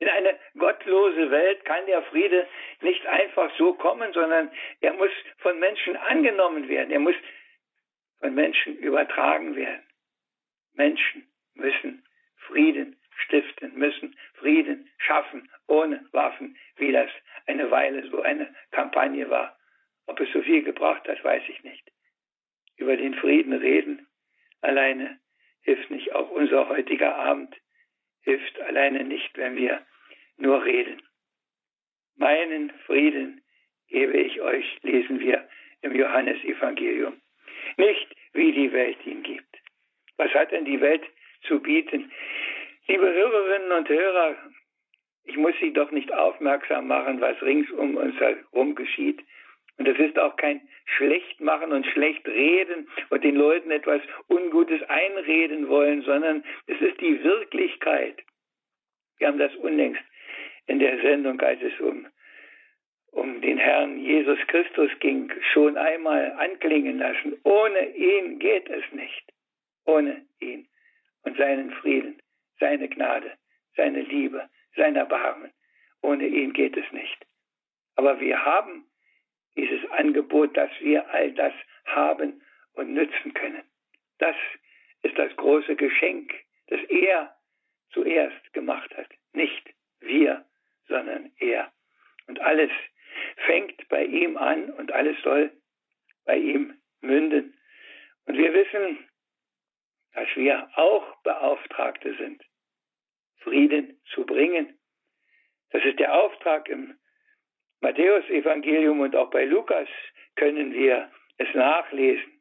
In 0.00 0.08
eine 0.08 0.38
gottlose 0.58 1.30
Welt 1.30 1.64
kann 1.64 1.86
der 1.86 2.02
Friede 2.02 2.46
nicht 2.80 3.06
einfach 3.06 3.50
so 3.56 3.74
kommen, 3.74 4.12
sondern 4.12 4.50
er 4.80 4.92
muss 4.94 5.10
von 5.38 5.58
Menschen 5.60 5.96
angenommen 5.96 6.68
werden. 6.68 6.90
Er 6.90 6.98
muss 6.98 7.14
von 8.18 8.34
Menschen 8.34 8.76
übertragen 8.78 9.54
werden. 9.54 9.82
Menschen 10.74 11.28
müssen 11.54 12.04
Frieden 12.36 12.98
stiften, 13.26 13.78
müssen 13.78 14.16
Frieden 14.34 14.90
schaffen, 14.98 15.48
ohne 15.68 16.04
Waffen, 16.12 16.56
wie 16.76 16.92
das 16.92 17.10
eine 17.46 17.70
Weile 17.70 18.06
so 18.08 18.20
eine 18.22 18.52
Kampagne 18.72 19.30
war. 19.30 19.56
Ob 20.06 20.20
es 20.20 20.30
so 20.32 20.42
viel 20.42 20.62
gebracht 20.62 21.06
hat, 21.08 21.22
weiß 21.22 21.42
ich 21.48 21.62
nicht. 21.62 21.90
Über 22.76 22.96
den 22.96 23.14
Frieden 23.14 23.52
reden 23.52 24.06
alleine 24.60 25.18
hilft 25.62 25.90
nicht. 25.90 26.12
Auch 26.14 26.30
unser 26.30 26.68
heutiger 26.68 27.14
Abend 27.16 27.54
hilft 28.22 28.60
alleine 28.60 29.04
nicht, 29.04 29.36
wenn 29.36 29.56
wir 29.56 29.84
nur 30.36 30.64
reden. 30.64 31.02
Meinen 32.16 32.70
Frieden 32.86 33.42
gebe 33.88 34.16
ich 34.16 34.40
euch, 34.40 34.78
lesen 34.82 35.20
wir 35.20 35.48
im 35.82 35.94
Johannesevangelium. 35.94 37.20
Nicht 37.76 38.16
wie 38.32 38.52
die 38.52 38.72
Welt 38.72 39.04
ihn 39.06 39.22
gibt. 39.22 39.56
Was 40.16 40.32
hat 40.32 40.52
denn 40.52 40.64
die 40.64 40.80
Welt 40.80 41.02
zu 41.42 41.60
bieten? 41.60 42.10
Liebe 42.86 43.12
Hörerinnen 43.12 43.72
und 43.72 43.88
Hörer, 43.88 44.36
ich 45.24 45.36
muss 45.36 45.54
Sie 45.60 45.72
doch 45.72 45.90
nicht 45.90 46.12
aufmerksam 46.12 46.86
machen, 46.86 47.20
was 47.20 47.40
rings 47.42 47.70
um 47.70 47.96
uns 47.96 48.14
herum 48.20 48.74
geschieht. 48.74 49.22
Und 49.76 49.88
es 49.88 49.98
ist 49.98 50.18
auch 50.18 50.36
kein 50.36 50.60
Schlechtmachen 50.96 51.72
und 51.72 51.86
Schlechtreden 51.86 52.88
und 53.10 53.24
den 53.24 53.34
Leuten 53.34 53.70
etwas 53.70 54.00
Ungutes 54.28 54.82
einreden 54.88 55.68
wollen, 55.68 56.02
sondern 56.02 56.44
es 56.66 56.80
ist 56.80 57.00
die 57.00 57.22
Wirklichkeit. 57.24 58.22
Wir 59.18 59.28
haben 59.28 59.38
das 59.38 59.54
unlängst 59.56 60.02
in 60.66 60.78
der 60.78 61.00
Sendung, 61.00 61.40
als 61.40 61.60
es 61.62 61.78
um, 61.80 62.06
um 63.10 63.40
den 63.40 63.58
Herrn 63.58 63.98
Jesus 63.98 64.38
Christus 64.48 64.90
ging, 65.00 65.32
schon 65.52 65.76
einmal 65.76 66.32
anklingen 66.32 66.98
lassen. 66.98 67.36
Ohne 67.44 67.94
ihn 67.96 68.38
geht 68.38 68.68
es 68.68 68.84
nicht. 68.92 69.32
Ohne 69.86 70.24
ihn 70.40 70.66
und 71.22 71.36
seinen 71.36 71.70
Frieden, 71.72 72.20
seine 72.60 72.88
Gnade, 72.88 73.32
seine 73.76 74.02
Liebe, 74.02 74.48
sein 74.76 74.96
Erbarmen. 74.96 75.50
Ohne 76.02 76.26
ihn 76.26 76.52
geht 76.52 76.76
es 76.76 76.90
nicht. 76.92 77.26
Aber 77.96 78.20
wir 78.20 78.44
haben 78.44 78.86
dieses 79.56 79.88
Angebot, 79.90 80.56
dass 80.56 80.70
wir 80.80 81.08
all 81.10 81.32
das 81.32 81.52
haben 81.84 82.42
und 82.74 82.92
nützen 82.92 83.34
können. 83.34 83.62
Das 84.18 84.36
ist 85.02 85.16
das 85.18 85.34
große 85.36 85.76
Geschenk, 85.76 86.32
das 86.68 86.80
er 86.88 87.36
zuerst 87.90 88.52
gemacht 88.52 88.94
hat. 88.96 89.08
Nicht 89.32 89.74
wir, 90.00 90.44
sondern 90.88 91.32
er. 91.38 91.72
Und 92.26 92.40
alles 92.40 92.70
fängt 93.46 93.88
bei 93.88 94.04
ihm 94.04 94.36
an 94.36 94.70
und 94.70 94.92
alles 94.92 95.20
soll 95.22 95.52
bei 96.24 96.36
ihm 96.36 96.74
münden. 97.00 97.56
Und 98.26 98.36
wir 98.38 98.52
wissen, 98.52 99.08
dass 100.14 100.28
wir 100.36 100.70
auch 100.76 101.22
Beauftragte 101.22 102.16
sind, 102.16 102.42
Frieden 103.38 104.00
zu 104.14 104.24
bringen. 104.24 104.78
Das 105.70 105.84
ist 105.84 105.98
der 105.98 106.14
Auftrag 106.14 106.68
im 106.68 106.98
Matthäus-Evangelium 107.80 109.00
und 109.00 109.14
auch 109.16 109.30
bei 109.30 109.44
Lukas 109.44 109.88
können 110.36 110.72
wir 110.72 111.10
es 111.38 111.52
nachlesen. 111.54 112.40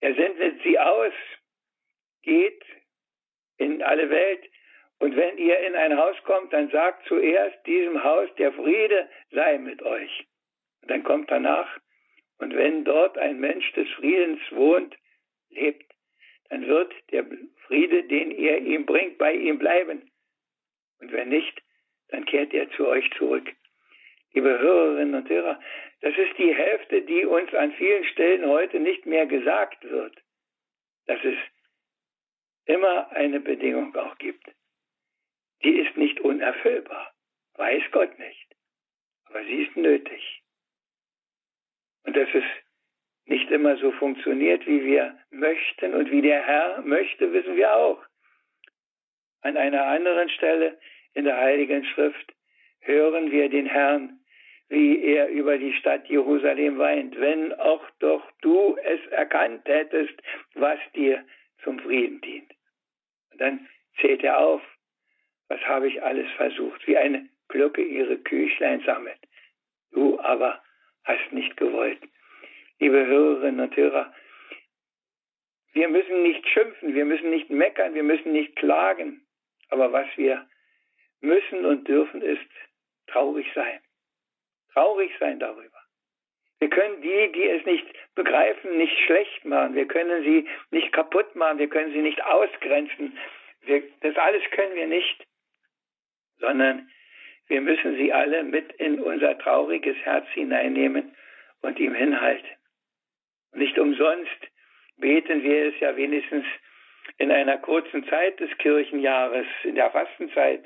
Er 0.00 0.14
sendet 0.14 0.62
sie 0.62 0.78
aus, 0.78 1.12
geht 2.22 2.62
in 3.56 3.82
alle 3.82 4.10
Welt 4.10 4.44
und 4.98 5.16
wenn 5.16 5.38
ihr 5.38 5.58
in 5.60 5.74
ein 5.74 5.96
Haus 5.96 6.16
kommt, 6.24 6.52
dann 6.52 6.70
sagt 6.70 7.06
zuerst 7.06 7.66
diesem 7.66 8.02
Haus, 8.02 8.28
der 8.36 8.52
Friede 8.52 9.08
sei 9.30 9.58
mit 9.58 9.82
euch. 9.82 10.26
Und 10.82 10.90
dann 10.90 11.02
kommt 11.02 11.30
danach, 11.30 11.78
und 12.38 12.54
wenn 12.54 12.84
dort 12.84 13.16
ein 13.18 13.38
Mensch 13.40 13.70
des 13.72 13.88
Friedens 13.92 14.40
wohnt, 14.50 14.96
lebt, 15.50 15.92
dann 16.48 16.66
wird 16.66 16.92
der 17.10 17.26
Friede, 17.66 18.04
den 18.04 18.30
ihr 18.30 18.58
ihm 18.58 18.86
bringt, 18.86 19.18
bei 19.18 19.32
ihm 19.32 19.58
bleiben. 19.58 20.10
Und 21.00 21.12
wenn 21.12 21.28
nicht, 21.28 21.62
dann 22.08 22.24
kehrt 22.24 22.52
er 22.52 22.70
zu 22.72 22.86
euch 22.86 23.10
zurück 23.16 23.50
liebe 24.34 24.58
Hörerinnen 24.58 25.14
und 25.14 25.28
Hörer, 25.28 25.60
das 26.00 26.16
ist 26.18 26.36
die 26.38 26.54
Hälfte, 26.54 27.02
die 27.02 27.24
uns 27.24 27.54
an 27.54 27.72
vielen 27.72 28.04
Stellen 28.04 28.46
heute 28.46 28.80
nicht 28.80 29.06
mehr 29.06 29.26
gesagt 29.26 29.82
wird, 29.84 30.14
dass 31.06 31.22
es 31.24 31.36
immer 32.66 33.10
eine 33.12 33.40
Bedingung 33.40 33.94
auch 33.96 34.18
gibt. 34.18 34.44
Die 35.62 35.78
ist 35.78 35.96
nicht 35.96 36.20
unerfüllbar, 36.20 37.12
weiß 37.54 37.84
Gott 37.92 38.18
nicht, 38.18 38.56
aber 39.26 39.44
sie 39.44 39.62
ist 39.62 39.76
nötig. 39.76 40.42
Und 42.02 42.16
dass 42.16 42.28
es 42.34 42.44
nicht 43.26 43.50
immer 43.50 43.76
so 43.76 43.92
funktioniert, 43.92 44.66
wie 44.66 44.84
wir 44.84 45.18
möchten 45.30 45.94
und 45.94 46.10
wie 46.10 46.20
der 46.20 46.42
Herr 46.42 46.82
möchte, 46.82 47.32
wissen 47.32 47.56
wir 47.56 47.74
auch. 47.74 48.04
An 49.40 49.56
einer 49.56 49.86
anderen 49.86 50.28
Stelle 50.28 50.78
in 51.14 51.24
der 51.24 51.38
Heiligen 51.38 51.84
Schrift 51.86 52.34
hören 52.80 53.30
wir 53.30 53.48
den 53.48 53.66
Herrn 53.66 54.23
wie 54.68 55.02
er 55.04 55.28
über 55.28 55.58
die 55.58 55.72
Stadt 55.74 56.08
Jerusalem 56.08 56.78
weint, 56.78 57.18
wenn 57.20 57.52
auch 57.54 57.84
doch 57.98 58.22
du 58.40 58.76
es 58.82 59.00
erkannt 59.10 59.66
hättest, 59.66 60.14
was 60.54 60.78
dir 60.94 61.24
zum 61.62 61.78
Frieden 61.78 62.20
dient. 62.20 62.50
Und 63.32 63.40
dann 63.40 63.68
zählt 64.00 64.22
er 64.24 64.38
auf, 64.38 64.62
was 65.48 65.60
habe 65.60 65.88
ich 65.88 66.02
alles 66.02 66.30
versucht, 66.32 66.86
wie 66.86 66.96
eine 66.96 67.28
Glocke 67.48 67.82
ihre 67.82 68.18
Küchlein 68.18 68.80
sammelt. 68.80 69.18
Du 69.92 70.18
aber 70.20 70.62
hast 71.04 71.32
nicht 71.32 71.56
gewollt. 71.56 72.00
Liebe 72.80 73.06
Hörerinnen 73.06 73.60
und 73.60 73.76
Hörer, 73.76 74.12
wir 75.72 75.88
müssen 75.88 76.22
nicht 76.22 76.46
schimpfen, 76.48 76.94
wir 76.94 77.04
müssen 77.04 77.30
nicht 77.30 77.50
meckern, 77.50 77.94
wir 77.94 78.02
müssen 78.02 78.32
nicht 78.32 78.56
klagen. 78.56 79.26
Aber 79.68 79.92
was 79.92 80.06
wir 80.16 80.46
müssen 81.20 81.64
und 81.64 81.86
dürfen, 81.86 82.22
ist 82.22 82.48
traurig 83.06 83.46
sein 83.54 83.80
traurig 84.74 85.10
sein 85.18 85.38
darüber. 85.38 85.78
Wir 86.58 86.68
können 86.68 87.00
die, 87.02 87.32
die 87.32 87.48
es 87.48 87.64
nicht 87.64 87.86
begreifen, 88.14 88.76
nicht 88.76 88.98
schlecht 89.06 89.44
machen. 89.44 89.74
Wir 89.74 89.86
können 89.86 90.22
sie 90.22 90.48
nicht 90.70 90.92
kaputt 90.92 91.34
machen. 91.34 91.58
Wir 91.58 91.68
können 91.68 91.92
sie 91.92 92.02
nicht 92.02 92.22
ausgrenzen. 92.24 93.18
Wir, 93.62 93.82
das 94.00 94.16
alles 94.16 94.42
können 94.50 94.74
wir 94.74 94.86
nicht, 94.86 95.26
sondern 96.38 96.88
Wir 97.48 97.60
müssen 97.60 97.96
sie 97.96 98.12
alle 98.12 98.42
mit 98.42 98.72
in 98.74 99.00
unser 99.00 99.38
trauriges 99.38 99.96
Herz 99.98 100.26
hineinnehmen 100.32 101.14
und 101.60 101.78
ihm 101.78 101.94
hinhalten. 101.94 102.48
Nicht 103.52 103.78
umsonst 103.78 104.48
beten 104.96 105.42
wir 105.42 105.66
es 105.66 105.80
ja 105.80 105.96
wenigstens 105.96 106.46
in 107.18 107.30
einer 107.30 107.58
kurzen 107.58 108.06
Zeit 108.08 108.40
des 108.40 108.50
Kirchenjahres, 108.58 109.46
in 109.62 109.74
der 109.74 109.90
Fastenzeit. 109.90 110.64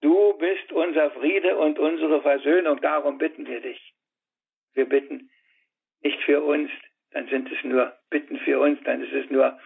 Du 0.00 0.34
bist 0.34 0.72
unser 0.72 1.10
Friede 1.12 1.56
und 1.56 1.78
unsere 1.78 2.20
Versöhnung, 2.22 2.80
darum 2.80 3.18
bitten 3.18 3.46
wir 3.46 3.60
dich. 3.60 3.94
Wir 4.74 4.86
bitten 4.86 5.30
nicht 6.02 6.22
für 6.22 6.42
uns, 6.42 6.70
dann 7.12 7.28
sind 7.28 7.50
es 7.50 7.64
nur 7.64 7.96
Bitten 8.10 8.38
für 8.40 8.60
uns, 8.60 8.78
dann 8.84 9.02
ist 9.02 9.12
es 9.12 9.30
nur, 9.30 9.58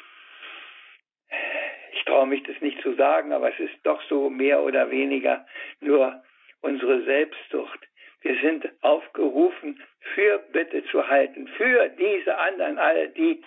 ich 1.93 2.05
traue 2.05 2.27
mich 2.27 2.43
das 2.45 2.61
nicht 2.61 2.81
zu 2.81 2.95
sagen, 2.95 3.33
aber 3.33 3.53
es 3.53 3.59
ist 3.59 3.75
doch 3.83 4.01
so 4.09 4.31
mehr 4.31 4.63
oder 4.63 4.91
weniger 4.91 5.47
nur 5.81 6.23
unsere 6.61 7.03
Selbstsucht. 7.03 7.81
Wir 8.21 8.39
sind 8.41 8.71
aufgerufen, 8.83 9.83
für 10.15 10.39
Bitte 10.53 10.85
zu 10.87 11.07
halten, 11.09 11.49
für 11.49 11.89
diese 11.91 12.37
anderen, 12.39 12.79
alle, 12.79 13.09
die 13.09 13.43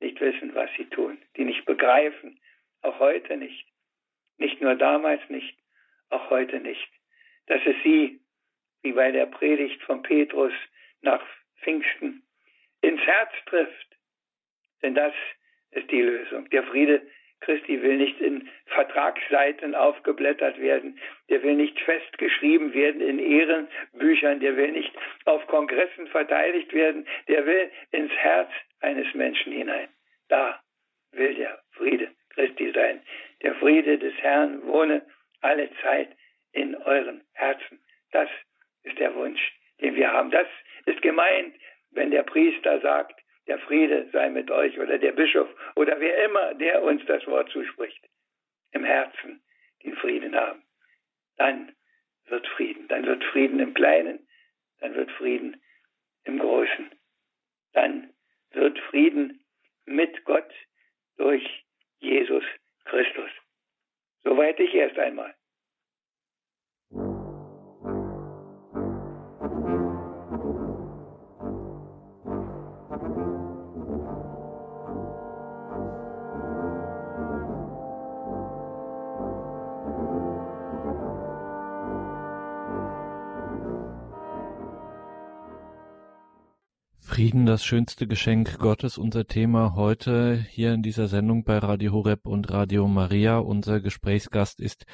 nicht 0.00 0.20
wissen, 0.20 0.54
was 0.54 0.70
sie 0.76 0.86
tun, 0.86 1.18
die 1.36 1.44
nicht 1.44 1.64
begreifen, 1.64 2.38
auch 2.82 2.98
heute 2.98 3.36
nicht. 3.36 3.66
Nicht 4.38 4.60
nur 4.60 4.74
damals 4.74 5.20
nicht, 5.28 5.56
auch 6.10 6.30
heute 6.30 6.60
nicht. 6.60 6.88
Dass 7.46 7.60
es 7.64 7.76
sie, 7.82 8.20
wie 8.82 8.92
bei 8.92 9.10
der 9.10 9.26
Predigt 9.26 9.82
von 9.82 10.02
Petrus 10.02 10.52
nach 11.02 11.22
Pfingsten, 11.62 12.22
ins 12.82 13.00
Herz 13.00 13.30
trifft. 13.46 13.96
Denn 14.82 14.94
das 14.94 15.14
ist 15.72 15.90
die 15.90 16.02
Lösung. 16.02 16.48
Der 16.50 16.62
Friede 16.64 17.02
Christi 17.40 17.80
will 17.82 17.96
nicht 17.96 18.20
in 18.20 18.48
Vertragsseiten 18.66 19.74
aufgeblättert 19.74 20.58
werden, 20.60 20.98
der 21.30 21.42
will 21.42 21.54
nicht 21.54 21.78
festgeschrieben 21.80 22.74
werden 22.74 23.00
in 23.00 23.18
Ehrenbüchern, 23.18 24.40
der 24.40 24.56
will 24.56 24.72
nicht 24.72 24.92
auf 25.24 25.46
Kongressen 25.46 26.06
verteidigt 26.08 26.72
werden, 26.74 27.06
der 27.28 27.46
will 27.46 27.70
ins 27.92 28.12
Herz 28.12 28.50
eines 28.80 29.12
Menschen 29.14 29.52
hinein. 29.52 29.88
Da 30.28 30.60
will 31.12 31.34
der 31.34 31.62
Friede 31.72 32.10
Christi 32.34 32.72
sein. 32.72 33.00
Der 33.42 33.54
Friede 33.54 33.98
des 33.98 34.14
Herrn 34.18 34.62
wohne 34.66 35.02
alle 35.40 35.70
Zeit 35.82 36.10
in 36.52 36.74
euren 36.76 37.22
Herzen. 37.32 37.80
Das 38.12 38.28
ist 38.82 38.98
der 38.98 39.14
Wunsch, 39.14 39.40
den 39.80 39.94
wir 39.94 40.12
haben. 40.12 40.30
Das 40.30 40.46
ist 40.86 41.02
gemeint, 41.02 41.54
wenn 41.90 42.10
der 42.10 42.22
Priester 42.22 42.80
sagt, 42.80 43.20
der 43.46 43.58
Friede 43.60 44.08
sei 44.12 44.28
mit 44.30 44.50
euch 44.50 44.78
oder 44.78 44.98
der 44.98 45.12
Bischof 45.12 45.48
oder 45.74 45.98
wer 45.98 46.24
immer, 46.24 46.54
der 46.54 46.82
uns 46.82 47.04
das 47.06 47.26
Wort 47.26 47.50
zuspricht, 47.50 48.08
im 48.72 48.84
Herzen 48.84 49.42
den 49.82 49.96
Frieden 49.96 50.34
haben. 50.36 50.62
Dann 51.36 51.74
wird 52.26 52.46
Frieden. 52.48 52.86
Dann 52.88 53.06
wird 53.06 53.24
Frieden 53.24 53.60
im 53.60 53.74
Kleinen, 53.74 54.26
dann 54.80 54.94
wird 54.94 55.10
Frieden 55.12 55.60
im 56.24 56.38
Großen. 56.38 56.90
Dann 57.72 58.12
wird 58.52 58.78
Frieden 58.78 59.44
mit 59.84 60.24
Gott 60.24 60.52
durch 61.16 61.64
Jesus 61.98 62.44
Christus. 62.84 63.30
Soweit 64.24 64.60
ich 64.60 64.74
erst 64.74 64.98
einmal. 64.98 65.34
Frieden, 87.20 87.44
das 87.44 87.62
schönste 87.62 88.06
Geschenk 88.06 88.58
Gottes, 88.58 88.96
unser 88.96 89.26
Thema 89.26 89.74
heute 89.74 90.42
hier 90.48 90.72
in 90.72 90.82
dieser 90.82 91.06
Sendung 91.06 91.44
bei 91.44 91.58
Radio 91.58 91.92
Horeb 91.92 92.26
und 92.26 92.50
Radio 92.50 92.88
Maria. 92.88 93.36
Unser 93.36 93.82
Gesprächsgast 93.82 94.58
ist 94.58 94.86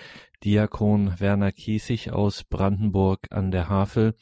Diakon 0.42 1.20
Werner 1.20 1.52
Kiesig 1.52 2.10
aus 2.10 2.42
Brandenburg 2.42 3.28
an 3.30 3.52
der 3.52 3.68
Havel. 3.68 4.16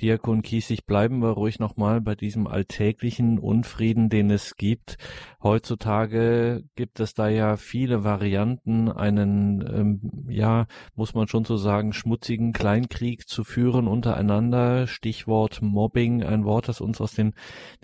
Diakon 0.00 0.40
Kiesig, 0.42 0.86
bleiben 0.86 1.20
wir 1.20 1.30
ruhig 1.30 1.58
nochmal 1.58 2.00
bei 2.00 2.14
diesem 2.14 2.46
alltäglichen 2.46 3.38
Unfrieden, 3.38 4.08
den 4.08 4.30
es 4.30 4.56
gibt. 4.56 4.96
Heutzutage 5.42 6.64
gibt 6.74 7.00
es 7.00 7.12
da 7.12 7.28
ja 7.28 7.56
viele 7.56 8.02
Varianten, 8.02 8.90
einen, 8.90 9.60
ähm, 9.60 10.26
ja, 10.28 10.66
muss 10.94 11.14
man 11.14 11.28
schon 11.28 11.44
so 11.44 11.56
sagen, 11.56 11.92
schmutzigen 11.92 12.52
Kleinkrieg 12.52 13.28
zu 13.28 13.44
führen 13.44 13.88
untereinander. 13.88 14.86
Stichwort 14.86 15.60
Mobbing, 15.60 16.22
ein 16.22 16.44
Wort, 16.44 16.68
das 16.68 16.80
uns 16.80 17.00
aus 17.00 17.12
den, 17.12 17.34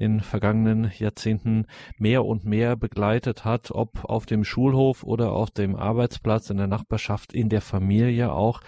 den 0.00 0.20
vergangenen 0.20 0.90
Jahrzehnten 0.98 1.66
mehr 1.98 2.24
und 2.24 2.44
mehr 2.44 2.76
begleitet 2.76 3.44
hat, 3.44 3.70
ob 3.70 4.04
auf 4.04 4.24
dem 4.24 4.44
Schulhof 4.44 5.04
oder 5.04 5.32
auf 5.32 5.50
dem 5.50 5.76
Arbeitsplatz, 5.76 6.48
in 6.48 6.56
der 6.56 6.66
Nachbarschaft, 6.66 7.34
in 7.34 7.50
der 7.50 7.60
Familie 7.60 8.32
auch 8.32 8.60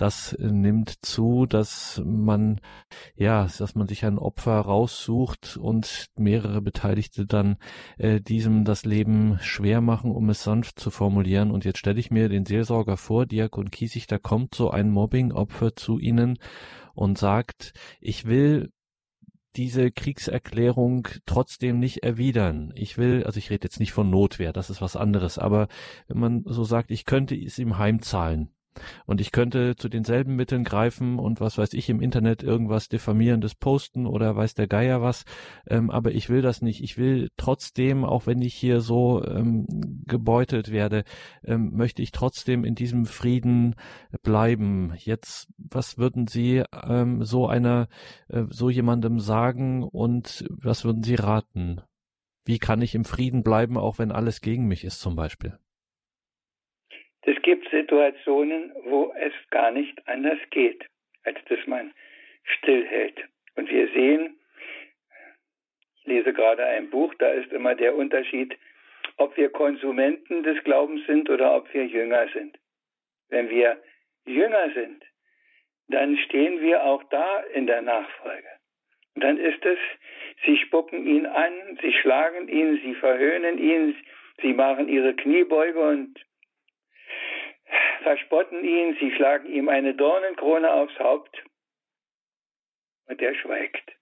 das 0.00 0.34
nimmt 0.38 1.04
zu, 1.04 1.44
dass 1.44 2.00
man, 2.04 2.60
ja, 3.16 3.46
dass 3.58 3.74
man 3.74 3.86
sich 3.86 4.06
ein 4.06 4.18
Opfer 4.18 4.58
raussucht 4.58 5.58
und 5.58 6.06
mehrere 6.16 6.62
Beteiligte 6.62 7.26
dann 7.26 7.58
äh, 7.98 8.20
diesem 8.20 8.64
das 8.64 8.86
Leben 8.86 9.38
schwer 9.42 9.82
machen, 9.82 10.10
um 10.10 10.30
es 10.30 10.42
sanft 10.42 10.80
zu 10.80 10.90
formulieren. 10.90 11.50
Und 11.50 11.66
jetzt 11.66 11.78
stelle 11.78 12.00
ich 12.00 12.10
mir 12.10 12.30
den 12.30 12.46
Seelsorger 12.46 12.96
vor, 12.96 13.26
Diakon 13.26 13.70
Kiesig, 13.70 14.06
da 14.06 14.18
kommt 14.18 14.54
so 14.54 14.70
ein 14.70 14.90
Mobbing-Opfer 14.90 15.76
zu 15.76 15.98
Ihnen 15.98 16.38
und 16.94 17.18
sagt, 17.18 17.74
ich 18.00 18.24
will 18.24 18.72
diese 19.56 19.90
Kriegserklärung 19.90 21.08
trotzdem 21.26 21.78
nicht 21.78 22.04
erwidern. 22.04 22.72
Ich 22.74 22.96
will, 22.96 23.24
also 23.24 23.38
ich 23.38 23.50
rede 23.50 23.66
jetzt 23.66 23.80
nicht 23.80 23.92
von 23.92 24.08
Notwehr, 24.08 24.54
das 24.54 24.70
ist 24.70 24.80
was 24.80 24.96
anderes, 24.96 25.38
aber 25.38 25.68
wenn 26.08 26.20
man 26.20 26.42
so 26.46 26.64
sagt, 26.64 26.90
ich 26.90 27.04
könnte 27.04 27.34
es 27.34 27.58
ihm 27.58 27.76
heimzahlen, 27.76 28.50
und 29.06 29.20
ich 29.20 29.32
könnte 29.32 29.76
zu 29.76 29.88
denselben 29.88 30.36
Mitteln 30.36 30.64
greifen 30.64 31.18
und 31.18 31.40
was 31.40 31.58
weiß 31.58 31.72
ich 31.74 31.88
im 31.88 32.00
Internet 32.00 32.42
irgendwas 32.42 32.88
diffamierendes 32.88 33.54
posten 33.54 34.06
oder 34.06 34.36
weiß 34.36 34.54
der 34.54 34.66
Geier 34.66 35.02
was. 35.02 35.24
Ähm, 35.66 35.90
aber 35.90 36.12
ich 36.12 36.28
will 36.28 36.42
das 36.42 36.62
nicht. 36.62 36.82
Ich 36.82 36.98
will 36.98 37.30
trotzdem, 37.36 38.04
auch 38.04 38.26
wenn 38.26 38.42
ich 38.42 38.54
hier 38.54 38.80
so 38.80 39.24
ähm, 39.24 39.66
gebeutelt 40.06 40.70
werde, 40.70 41.04
ähm, 41.44 41.72
möchte 41.74 42.02
ich 42.02 42.12
trotzdem 42.12 42.64
in 42.64 42.74
diesem 42.74 43.06
Frieden 43.06 43.74
bleiben. 44.22 44.92
Jetzt, 44.96 45.48
was 45.56 45.98
würden 45.98 46.26
Sie 46.26 46.62
ähm, 46.84 47.24
so 47.24 47.46
einer, 47.46 47.88
äh, 48.28 48.44
so 48.50 48.70
jemandem 48.70 49.20
sagen 49.20 49.82
und 49.82 50.44
was 50.50 50.84
würden 50.84 51.02
Sie 51.02 51.14
raten? 51.14 51.80
Wie 52.44 52.58
kann 52.58 52.82
ich 52.82 52.94
im 52.94 53.04
Frieden 53.04 53.42
bleiben, 53.42 53.76
auch 53.76 53.98
wenn 53.98 54.12
alles 54.12 54.40
gegen 54.40 54.66
mich 54.66 54.84
ist 54.84 55.00
zum 55.00 55.14
Beispiel? 55.14 55.58
Es 57.22 57.40
gibt 57.42 57.68
Situationen, 57.68 58.72
wo 58.84 59.12
es 59.18 59.32
gar 59.50 59.70
nicht 59.70 60.06
anders 60.08 60.38
geht, 60.50 60.86
als 61.24 61.38
dass 61.48 61.66
man 61.66 61.92
stillhält. 62.44 63.22
Und 63.56 63.70
wir 63.70 63.88
sehen, 63.88 64.38
ich 65.96 66.06
lese 66.06 66.32
gerade 66.32 66.64
ein 66.64 66.88
Buch, 66.88 67.12
da 67.18 67.30
ist 67.30 67.52
immer 67.52 67.74
der 67.74 67.94
Unterschied, 67.94 68.56
ob 69.18 69.36
wir 69.36 69.50
Konsumenten 69.50 70.42
des 70.42 70.62
Glaubens 70.64 71.04
sind 71.06 71.28
oder 71.28 71.54
ob 71.54 71.72
wir 71.74 71.84
Jünger 71.86 72.28
sind. 72.32 72.58
Wenn 73.28 73.50
wir 73.50 73.82
Jünger 74.24 74.70
sind, 74.72 75.04
dann 75.88 76.16
stehen 76.18 76.60
wir 76.60 76.84
auch 76.84 77.02
da 77.04 77.40
in 77.52 77.66
der 77.66 77.82
Nachfolge. 77.82 78.48
Und 79.14 79.24
dann 79.24 79.38
ist 79.38 79.64
es, 79.64 79.78
sie 80.46 80.56
spucken 80.56 81.06
ihn 81.06 81.26
an, 81.26 81.78
sie 81.82 81.92
schlagen 81.92 82.48
ihn, 82.48 82.80
sie 82.82 82.94
verhöhnen 82.94 83.58
ihn, 83.58 83.96
sie 84.40 84.54
machen 84.54 84.88
ihre 84.88 85.14
Kniebeuge 85.14 85.80
und 85.80 86.18
verspotten 88.02 88.64
ihn, 88.64 88.96
sie 89.00 89.12
schlagen 89.12 89.46
ihm 89.52 89.68
eine 89.68 89.94
Dornenkrone 89.94 90.72
aufs 90.72 90.98
Haupt 90.98 91.44
und 93.06 93.20
er 93.20 93.34
schweigt. 93.34 93.92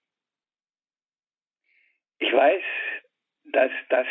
Ich 2.19 2.33
weiß, 2.33 2.63
dass 3.45 3.71
das 3.89 4.07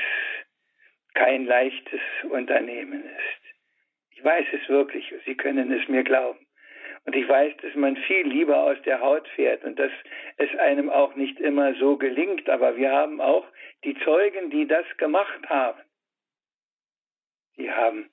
kein 1.14 1.46
leichtes 1.46 2.00
Unternehmen 2.30 3.04
ist. 3.04 3.48
Ich 4.10 4.24
weiß 4.24 4.46
es 4.52 4.68
wirklich, 4.68 5.12
Sie 5.24 5.36
können 5.36 5.72
es 5.72 5.88
mir 5.88 6.02
glauben. 6.02 6.44
Und 7.04 7.14
ich 7.14 7.28
weiß, 7.28 7.56
dass 7.62 7.74
man 7.74 7.96
viel 7.96 8.26
lieber 8.26 8.64
aus 8.64 8.76
der 8.84 9.00
Haut 9.00 9.26
fährt 9.28 9.64
und 9.64 9.78
dass 9.78 9.92
es 10.36 10.54
einem 10.58 10.90
auch 10.90 11.14
nicht 11.14 11.38
immer 11.40 11.74
so 11.76 11.96
gelingt. 11.96 12.48
Aber 12.48 12.76
wir 12.76 12.92
haben 12.92 13.20
auch 13.20 13.46
die 13.84 13.96
Zeugen, 14.00 14.50
die 14.50 14.66
das 14.66 14.84
gemacht 14.96 15.48
haben. 15.48 15.80
Die 17.56 17.70
haben 17.70 18.10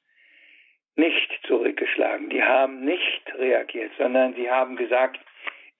nicht 0.95 1.39
zurückgeschlagen, 1.47 2.29
die 2.29 2.43
haben 2.43 2.85
nicht 2.85 3.33
reagiert, 3.37 3.91
sondern 3.97 4.33
sie 4.35 4.49
haben 4.49 4.75
gesagt, 4.75 5.19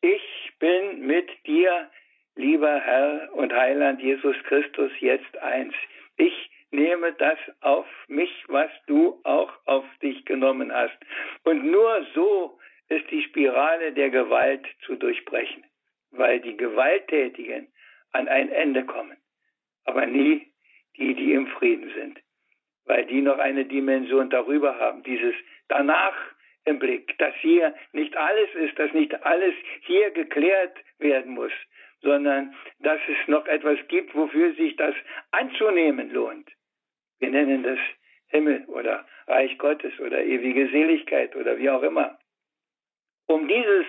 ich 0.02 0.52
bin 0.60 1.06
mit 1.06 1.30
dir, 1.46 1.90
lieber 2.36 2.80
Herr 2.80 3.30
und 3.34 3.54
Heiland 3.54 4.02
Jesus 4.02 4.36
Christus, 4.44 4.92
jetzt 5.00 5.38
eins. 5.38 5.74
Ich 6.18 6.52
nehme 6.72 7.14
das 7.14 7.40
auf 7.62 7.88
mich, 8.08 8.32
was 8.48 8.70
du 8.88 9.20
auch 9.24 9.52
auf 9.66 9.86
dich 10.02 10.26
genommen 10.26 10.72
hast. 10.74 10.98
Und 11.44 11.66
nur 11.66 12.06
so 12.14 12.60
ist 12.90 13.10
die 13.10 13.24
Spirale 13.24 13.94
der 13.94 14.10
Gewalt 14.10 14.66
zu 14.86 14.96
durchbrechen, 14.96 15.64
weil 16.12 16.40
die 16.40 16.58
Gewalttätigen 16.58 17.68
an 18.12 18.28
ein 18.28 18.50
Ende 18.50 18.86
kommen, 18.86 19.18
aber 19.86 20.06
nie 20.06 20.52
die, 20.98 21.14
die 21.14 21.34
im 21.34 21.48
Frieden 21.48 21.92
sind, 21.94 22.20
weil 22.86 23.06
die 23.06 23.22
noch 23.22 23.40
eine 23.40 23.66
Dimension 23.66 24.30
darüber 24.30 24.80
haben, 24.80 25.04
dieses 25.04 25.36
danach 25.68 26.16
im 26.66 26.80
Blick, 26.80 27.18
dass 27.20 27.34
hier 27.42 27.74
nicht 27.94 28.16
alles 28.18 28.50
ist, 28.56 28.78
dass 28.80 28.92
nicht 28.94 29.24
alles 29.24 29.54
hier 29.82 30.12
geklärt 30.12 30.78
werden 30.98 31.34
muss, 31.34 31.52
sondern 32.02 32.56
dass 32.80 33.00
es 33.08 33.28
noch 33.28 33.46
etwas 33.48 33.78
gibt, 33.88 34.16
wofür 34.16 34.54
sich 34.54 34.76
das 34.76 34.96
anzunehmen 35.32 36.12
lohnt. 36.12 36.50
Wir 37.20 37.30
nennen 37.30 37.64
das 37.64 37.80
Himmel 38.28 38.66
oder 38.68 39.06
Reich 39.28 39.58
Gottes 39.58 39.98
oder 40.00 40.24
ewige 40.24 40.68
Seligkeit 40.70 41.36
oder 41.36 41.58
wie 41.58 41.70
auch 41.70 41.84
immer. 41.84 42.18
Um 43.28 43.48
dieses 43.48 43.86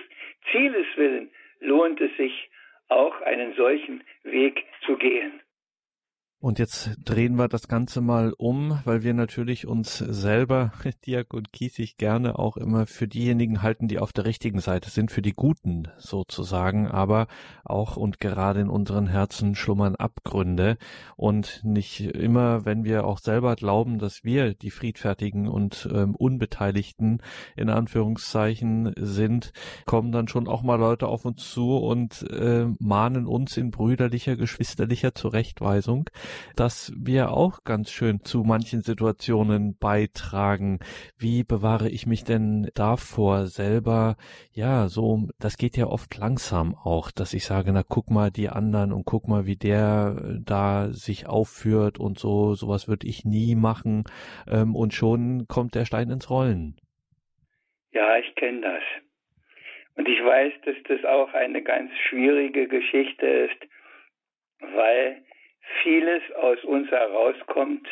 Zieles 0.51 0.87
willen 0.97 1.31
lohnt 1.61 2.01
es 2.01 2.15
sich 2.17 2.51
auch 2.89 3.21
einen 3.23 3.55
solchen 3.55 4.05
Weg 4.23 4.65
zu 4.85 4.97
gehen. 4.97 5.41
Und 6.39 6.59
jetzt 6.59 6.91
drehen 7.03 7.37
wir 7.37 7.49
das 7.49 7.67
Ganze 7.67 8.03
mal 8.03 8.35
um, 8.37 8.79
weil 8.85 9.03
wir 9.03 9.15
natürlich 9.15 9.67
uns 9.67 9.97
selber, 9.97 10.71
Diakon 11.07 11.45
Kiesig, 11.51 11.97
gerne 11.97 12.39
auch 12.39 12.59
immer 12.59 12.87
für 12.87 13.09
diejenigen 13.09 13.63
halten, 13.63 13.89
die 13.89 13.99
auf 13.99 14.13
der 14.13 14.27
richtigen 14.27 14.61
Seite 14.61 14.91
sind, 14.91 15.11
für 15.11 15.23
die 15.23 15.33
Guten 15.33 15.89
sozusagen, 15.97 16.89
aber 16.89 17.27
auch 17.65 17.97
und 17.97 18.21
gerade 18.21 18.61
in 18.61 18.69
unseren 18.69 19.07
Herzen 19.07 19.55
schlummern 19.55 19.97
Abgründe. 19.97 20.77
Und 21.17 21.63
nicht 21.65 22.01
immer, 22.01 22.67
wenn 22.67 22.85
wir 22.85 23.07
auch 23.07 23.19
selber 23.19 23.57
glauben, 23.57 23.99
dass 23.99 24.23
wir 24.23 24.53
die 24.53 24.71
friedfertigen 24.71 25.49
und 25.49 25.89
ähm, 25.91 26.15
Unbeteiligten 26.15 27.23
in 27.57 27.71
Anführungszeichen 27.71 28.93
sind, 28.99 29.55
kommen 29.87 30.13
dann 30.13 30.29
schon 30.29 30.49
auch 30.49 30.63
mal 30.63 30.77
Leute 30.77 31.09
auf 31.09 31.25
uns 31.25 31.51
zu 31.51 31.79
und 31.79 32.31
äh, 32.31 32.67
mahnen 32.79 33.27
uns 33.27 33.57
in 33.57 33.71
brüderlicher, 33.71 34.37
geschwisterlicher 34.37 35.15
Zurechtweisung 35.15 36.11
dass 36.57 36.93
wir 36.97 37.31
auch 37.31 37.65
ganz 37.65 37.91
schön 37.91 38.21
zu 38.21 38.45
manchen 38.45 38.83
Situationen 38.83 39.77
beitragen. 39.79 40.81
Wie 41.19 41.45
bewahre 41.45 41.89
ich 41.89 42.07
mich 42.07 42.25
denn 42.25 42.69
davor 42.75 43.47
selber? 43.47 44.17
Ja, 44.53 44.89
so, 44.89 45.29
das 45.39 45.57
geht 45.59 45.77
ja 45.77 45.87
oft 45.87 46.17
langsam 46.17 46.75
auch, 46.75 47.11
dass 47.11 47.35
ich 47.35 47.45
sage, 47.45 47.73
na 47.73 47.83
guck 47.87 48.11
mal 48.11 48.31
die 48.31 48.49
anderen 48.49 48.93
und 48.93 49.05
guck 49.05 49.29
mal, 49.29 49.47
wie 49.47 49.57
der 49.57 50.17
äh, 50.19 50.39
da 50.45 50.89
sich 50.91 51.27
aufführt 51.27 51.99
und 51.99 52.19
so, 52.19 52.55
sowas 52.55 52.89
würde 52.89 53.07
ich 53.07 53.25
nie 53.25 53.55
machen. 53.55 54.05
Ähm, 54.51 54.75
und 54.75 54.95
schon 54.95 55.47
kommt 55.49 55.75
der 55.75 55.85
Stein 55.85 56.11
ins 56.11 56.31
Rollen. 56.31 56.77
Ja, 57.93 58.19
ich 58.19 58.35
kenne 58.35 58.61
das. 58.61 58.83
Und 59.97 60.09
ich 60.09 60.23
weiß, 60.23 60.53
dass 60.65 60.77
das 60.89 61.05
auch 61.05 61.33
eine 61.33 61.63
ganz 61.63 61.91
schwierige 62.09 62.69
Geschichte 62.69 63.27
ist, 63.27 63.57
weil 64.61 65.23
vieles 65.83 66.23
aus 66.37 66.63
uns 66.65 66.91
herauskommt, 66.91 67.87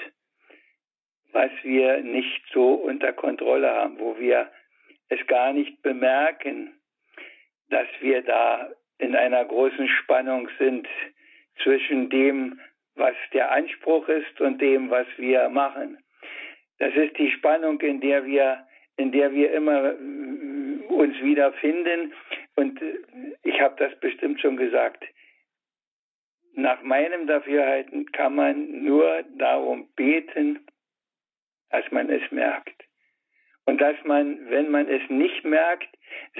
was 1.32 1.50
wir 1.62 1.98
nicht 1.98 2.42
so 2.52 2.74
unter 2.74 3.12
Kontrolle 3.12 3.70
haben, 3.70 3.98
wo 3.98 4.18
wir 4.18 4.50
es 5.08 5.26
gar 5.26 5.52
nicht 5.52 5.82
bemerken, 5.82 6.72
dass 7.70 7.88
wir 8.00 8.22
da 8.22 8.70
in 8.98 9.16
einer 9.16 9.44
großen 9.44 9.88
Spannung 9.88 10.48
sind 10.58 10.87
zwischen 11.62 12.10
dem, 12.10 12.60
was 12.94 13.14
der 13.32 13.50
Anspruch 13.50 14.08
ist 14.08 14.40
und 14.40 14.60
dem, 14.60 14.90
was 14.90 15.06
wir 15.16 15.48
machen. 15.48 15.98
Das 16.78 16.94
ist 16.94 17.18
die 17.18 17.30
Spannung, 17.30 17.80
in 17.80 18.00
der 18.00 18.24
wir, 18.24 18.66
in 18.96 19.12
der 19.12 19.32
wir 19.32 19.52
immer 19.52 19.92
äh, 19.92 20.92
uns 20.92 21.20
wiederfinden. 21.22 22.12
Und 22.56 22.80
äh, 22.80 22.98
ich 23.42 23.60
habe 23.60 23.74
das 23.78 23.98
bestimmt 24.00 24.40
schon 24.40 24.56
gesagt 24.56 25.04
nach 26.56 26.82
meinem 26.82 27.26
Dafürhalten 27.26 28.10
kann 28.12 28.34
man 28.34 28.84
nur 28.84 29.22
darum 29.36 29.88
beten, 29.94 30.66
dass 31.70 31.90
man 31.90 32.08
es 32.10 32.22
merkt. 32.30 32.84
Und 33.66 33.80
dass 33.80 33.96
man, 34.04 34.50
wenn 34.50 34.70
man 34.70 34.88
es 34.88 35.02
nicht 35.08 35.44
merkt, 35.44 35.88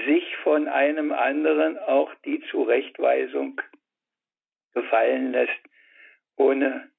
sich 0.05 0.35
von 0.37 0.67
einem 0.67 1.11
anderen 1.11 1.77
auch 1.77 2.13
die 2.23 2.41
Zurechtweisung 2.51 3.59
gefallen 4.73 5.31
lässt, 5.31 5.59
ohne 6.35 6.89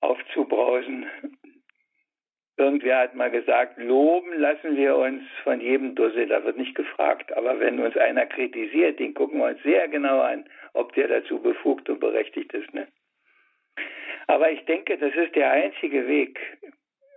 aufzubrausen 0.00 1.06
Irgendwer 2.60 2.98
hat 2.98 3.14
mal 3.14 3.30
gesagt, 3.30 3.78
loben 3.78 4.34
lassen 4.34 4.76
wir 4.76 4.94
uns 4.94 5.22
von 5.44 5.62
jedem 5.62 5.94
Dussel, 5.94 6.26
da 6.26 6.44
wird 6.44 6.58
nicht 6.58 6.74
gefragt. 6.74 7.32
Aber 7.32 7.58
wenn 7.58 7.80
uns 7.80 7.96
einer 7.96 8.26
kritisiert, 8.26 8.98
den 8.98 9.14
gucken 9.14 9.38
wir 9.38 9.46
uns 9.46 9.62
sehr 9.62 9.88
genau 9.88 10.20
an, 10.20 10.44
ob 10.74 10.92
der 10.92 11.08
dazu 11.08 11.40
befugt 11.40 11.88
und 11.88 12.00
berechtigt 12.00 12.52
ist. 12.52 12.74
Ne? 12.74 12.86
Aber 14.26 14.50
ich 14.50 14.62
denke, 14.66 14.98
das 14.98 15.14
ist 15.14 15.34
der 15.36 15.50
einzige 15.50 16.06
Weg. 16.06 16.38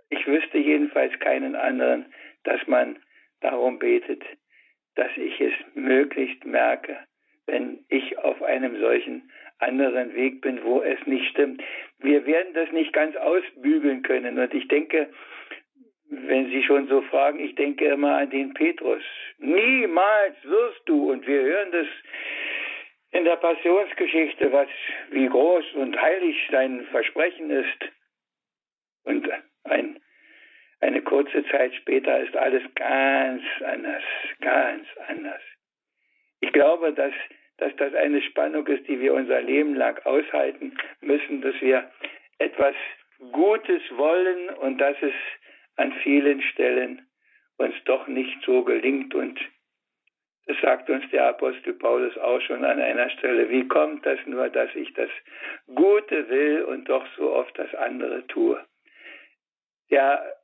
Ich 0.08 0.26
wüsste 0.26 0.56
jedenfalls 0.56 1.12
keinen 1.20 1.56
anderen, 1.56 2.06
dass 2.44 2.66
man 2.66 2.96
darum 3.42 3.78
betet, 3.78 4.24
dass 4.94 5.14
ich 5.16 5.38
es 5.42 5.52
möglichst 5.74 6.46
merke, 6.46 6.96
wenn 7.44 7.84
ich 7.90 8.16
auf 8.16 8.42
einem 8.42 8.80
solchen 8.80 9.30
anderen 9.58 10.14
Weg 10.14 10.40
bin, 10.40 10.62
wo 10.64 10.82
es 10.82 10.98
nicht 11.06 11.28
stimmt. 11.30 11.62
Wir 11.98 12.26
werden 12.26 12.54
das 12.54 12.70
nicht 12.72 12.92
ganz 12.92 13.16
ausbügeln 13.16 14.02
können. 14.02 14.38
Und 14.38 14.52
ich 14.54 14.68
denke, 14.68 15.08
wenn 16.10 16.46
Sie 16.50 16.62
schon 16.62 16.86
so 16.88 17.02
fragen, 17.02 17.40
ich 17.40 17.54
denke 17.54 17.86
immer 17.86 18.18
an 18.18 18.30
den 18.30 18.54
Petrus. 18.54 19.02
Niemals 19.38 20.36
wirst 20.44 20.82
du, 20.86 21.10
und 21.10 21.26
wir 21.26 21.40
hören 21.42 21.72
das 21.72 21.86
in 23.10 23.24
der 23.24 23.36
Passionsgeschichte, 23.36 24.52
was, 24.52 24.68
wie 25.10 25.28
groß 25.28 25.64
und 25.74 26.00
heilig 26.00 26.36
sein 26.50 26.84
Versprechen 26.90 27.50
ist. 27.50 27.90
Und 29.04 29.28
ein, 29.64 30.00
eine 30.80 31.02
kurze 31.02 31.44
Zeit 31.46 31.74
später 31.74 32.20
ist 32.20 32.36
alles 32.36 32.62
ganz 32.74 33.42
anders, 33.64 34.02
ganz 34.40 34.86
anders. 35.08 35.42
Ich 36.40 36.52
glaube, 36.52 36.92
dass, 36.92 37.12
dass 37.58 37.74
das 37.76 37.94
eine 37.94 38.20
Spannung 38.22 38.66
ist, 38.66 38.86
die 38.88 39.00
wir 39.00 39.14
unser 39.14 39.40
Leben 39.40 39.74
lang 39.74 39.98
aushalten 40.04 40.76
müssen, 41.00 41.40
dass 41.40 41.54
wir 41.60 41.90
etwas 42.38 42.74
Gutes 43.32 43.82
wollen 43.96 44.50
und 44.50 44.78
dass 44.78 44.96
es 45.00 45.14
an 45.76 45.92
vielen 46.02 46.42
Stellen 46.42 47.06
uns 47.56 47.74
doch 47.84 48.06
nicht 48.08 48.36
so 48.44 48.64
gelingt. 48.64 49.14
Und 49.14 49.38
das 50.46 50.56
sagt 50.60 50.90
uns 50.90 51.08
der 51.10 51.28
Apostel 51.28 51.74
Paulus 51.74 52.16
auch 52.18 52.40
schon 52.40 52.64
an 52.64 52.80
einer 52.80 53.08
Stelle. 53.10 53.48
Wie 53.48 53.66
kommt 53.66 54.04
das 54.04 54.18
nur, 54.26 54.48
dass 54.48 54.74
ich 54.74 54.92
das 54.94 55.10
Gute 55.74 56.28
will 56.28 56.62
und 56.64 56.88
doch 56.88 57.06
so 57.16 57.32
oft 57.32 57.56
das 57.58 57.72
andere 57.74 58.26
tue? 58.26 58.62
Der 59.90 60.34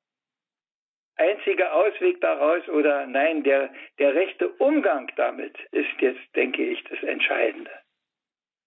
einzige 1.21 1.73
Ausweg 1.73 2.21
daraus 2.21 2.67
oder 2.69 3.07
nein, 3.07 3.43
der, 3.43 3.73
der 3.99 4.15
rechte 4.15 4.49
Umgang 4.49 5.13
damit 5.17 5.59
ist 5.71 6.01
jetzt, 6.01 6.35
denke 6.35 6.65
ich, 6.65 6.83
das 6.85 7.03
Entscheidende. 7.03 7.71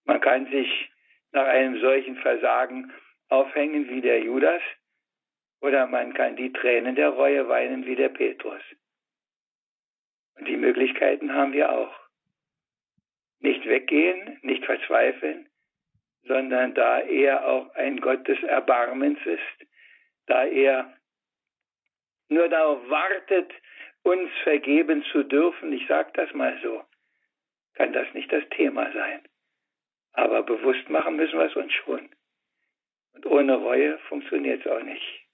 Man 0.04 0.20
kann 0.20 0.46
sich 0.50 0.90
nach 1.32 1.46
einem 1.46 1.80
solchen 1.80 2.16
Versagen 2.16 2.92
aufhängen 3.28 3.88
wie 3.88 4.00
der 4.00 4.20
Judas, 4.20 4.62
oder 5.60 5.86
man 5.86 6.12
kann 6.12 6.36
die 6.36 6.52
Tränen 6.52 6.94
der 6.94 7.08
Reue 7.08 7.48
weinen 7.48 7.86
wie 7.86 7.96
der 7.96 8.10
Petrus. 8.10 8.62
Und 10.36 10.46
die 10.46 10.58
Möglichkeiten 10.58 11.32
haben 11.32 11.52
wir 11.52 11.72
auch. 11.72 11.94
Nicht 13.40 13.64
weggehen, 13.66 14.38
nicht 14.42 14.64
verzweifeln, 14.64 15.48
sondern 16.24 16.74
da 16.74 17.00
er 17.00 17.46
auch 17.46 17.74
ein 17.74 18.00
Gott 18.00 18.28
des 18.28 18.42
Erbarmens 18.42 19.18
ist, 19.24 19.68
da 20.26 20.44
er 20.44 20.94
nur 22.28 22.48
darauf 22.48 22.88
wartet, 22.88 23.52
uns 24.02 24.30
vergeben 24.42 25.04
zu 25.12 25.22
dürfen, 25.24 25.72
ich 25.72 25.86
sage 25.88 26.10
das 26.14 26.32
mal 26.34 26.58
so, 26.62 26.82
kann 27.74 27.92
das 27.92 28.06
nicht 28.14 28.30
das 28.32 28.44
Thema 28.50 28.92
sein. 28.92 29.22
Aber 30.12 30.42
bewusst 30.42 30.88
machen 30.88 31.16
müssen 31.16 31.38
wir 31.38 31.46
es 31.46 31.56
uns 31.56 31.72
schon. 31.72 32.08
Und 33.12 33.26
ohne 33.26 33.56
Reue 33.56 33.98
funktioniert 34.08 34.64
es 34.64 34.70
auch 34.70 34.82
nicht. 34.82 35.24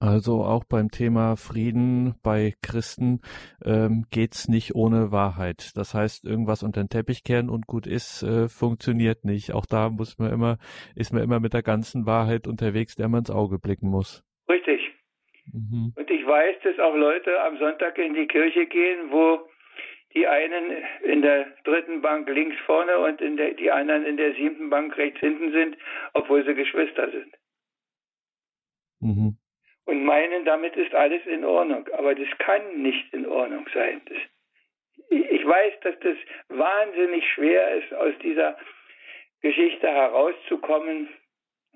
Also 0.00 0.44
auch 0.44 0.62
beim 0.62 0.92
Thema 0.92 1.36
Frieden 1.36 2.14
bei 2.22 2.54
Christen 2.62 3.20
ähm, 3.64 4.04
geht's 4.10 4.46
nicht 4.46 4.76
ohne 4.76 5.10
Wahrheit. 5.10 5.72
Das 5.74 5.92
heißt, 5.92 6.24
irgendwas 6.24 6.62
unter 6.62 6.84
den 6.84 6.88
Teppich 6.88 7.24
kehren 7.24 7.50
und 7.50 7.66
gut 7.66 7.88
ist, 7.88 8.22
äh, 8.22 8.48
funktioniert 8.48 9.24
nicht. 9.24 9.52
Auch 9.54 9.66
da 9.66 9.90
muss 9.90 10.18
man 10.18 10.30
immer, 10.32 10.58
ist 10.94 11.12
man 11.12 11.22
immer 11.22 11.40
mit 11.40 11.52
der 11.52 11.64
ganzen 11.64 12.06
Wahrheit 12.06 12.46
unterwegs, 12.46 12.94
der 12.94 13.08
man 13.08 13.20
ins 13.20 13.30
Auge 13.30 13.58
blicken 13.58 13.88
muss. 13.88 14.22
Mhm. 15.58 15.92
Und 15.96 16.10
ich 16.10 16.26
weiß, 16.26 16.56
dass 16.62 16.78
auch 16.78 16.94
Leute 16.94 17.40
am 17.42 17.58
Sonntag 17.58 17.98
in 17.98 18.14
die 18.14 18.26
Kirche 18.26 18.66
gehen, 18.66 19.10
wo 19.10 19.48
die 20.14 20.26
einen 20.26 20.82
in 21.02 21.22
der 21.22 21.46
dritten 21.64 22.00
Bank 22.00 22.28
links 22.28 22.56
vorne 22.64 22.98
und 22.98 23.20
der, 23.20 23.54
die 23.54 23.70
anderen 23.70 24.04
in 24.06 24.16
der 24.16 24.34
siebten 24.34 24.70
Bank 24.70 24.96
rechts 24.96 25.20
hinten 25.20 25.52
sind, 25.52 25.76
obwohl 26.14 26.44
sie 26.44 26.54
Geschwister 26.54 27.10
sind. 27.10 27.34
Mhm. 29.00 29.36
und 29.84 30.04
meinen, 30.04 30.44
damit 30.44 30.76
ist 30.76 30.92
alles 30.94 31.24
in 31.26 31.44
Ordnung. 31.44 31.88
Aber 31.96 32.14
das 32.14 32.28
kann 32.38 32.82
nicht 32.82 33.12
in 33.14 33.26
Ordnung 33.26 33.66
sein. 33.72 34.00
Das, 34.06 34.18
ich 35.08 35.46
weiß, 35.46 35.74
dass 35.82 35.94
das 36.00 36.16
wahnsinnig 36.48 37.24
schwer 37.32 37.76
ist, 37.76 37.94
aus 37.94 38.12
dieser 38.22 38.58
Geschichte 39.40 39.88
herauszukommen, 39.88 41.08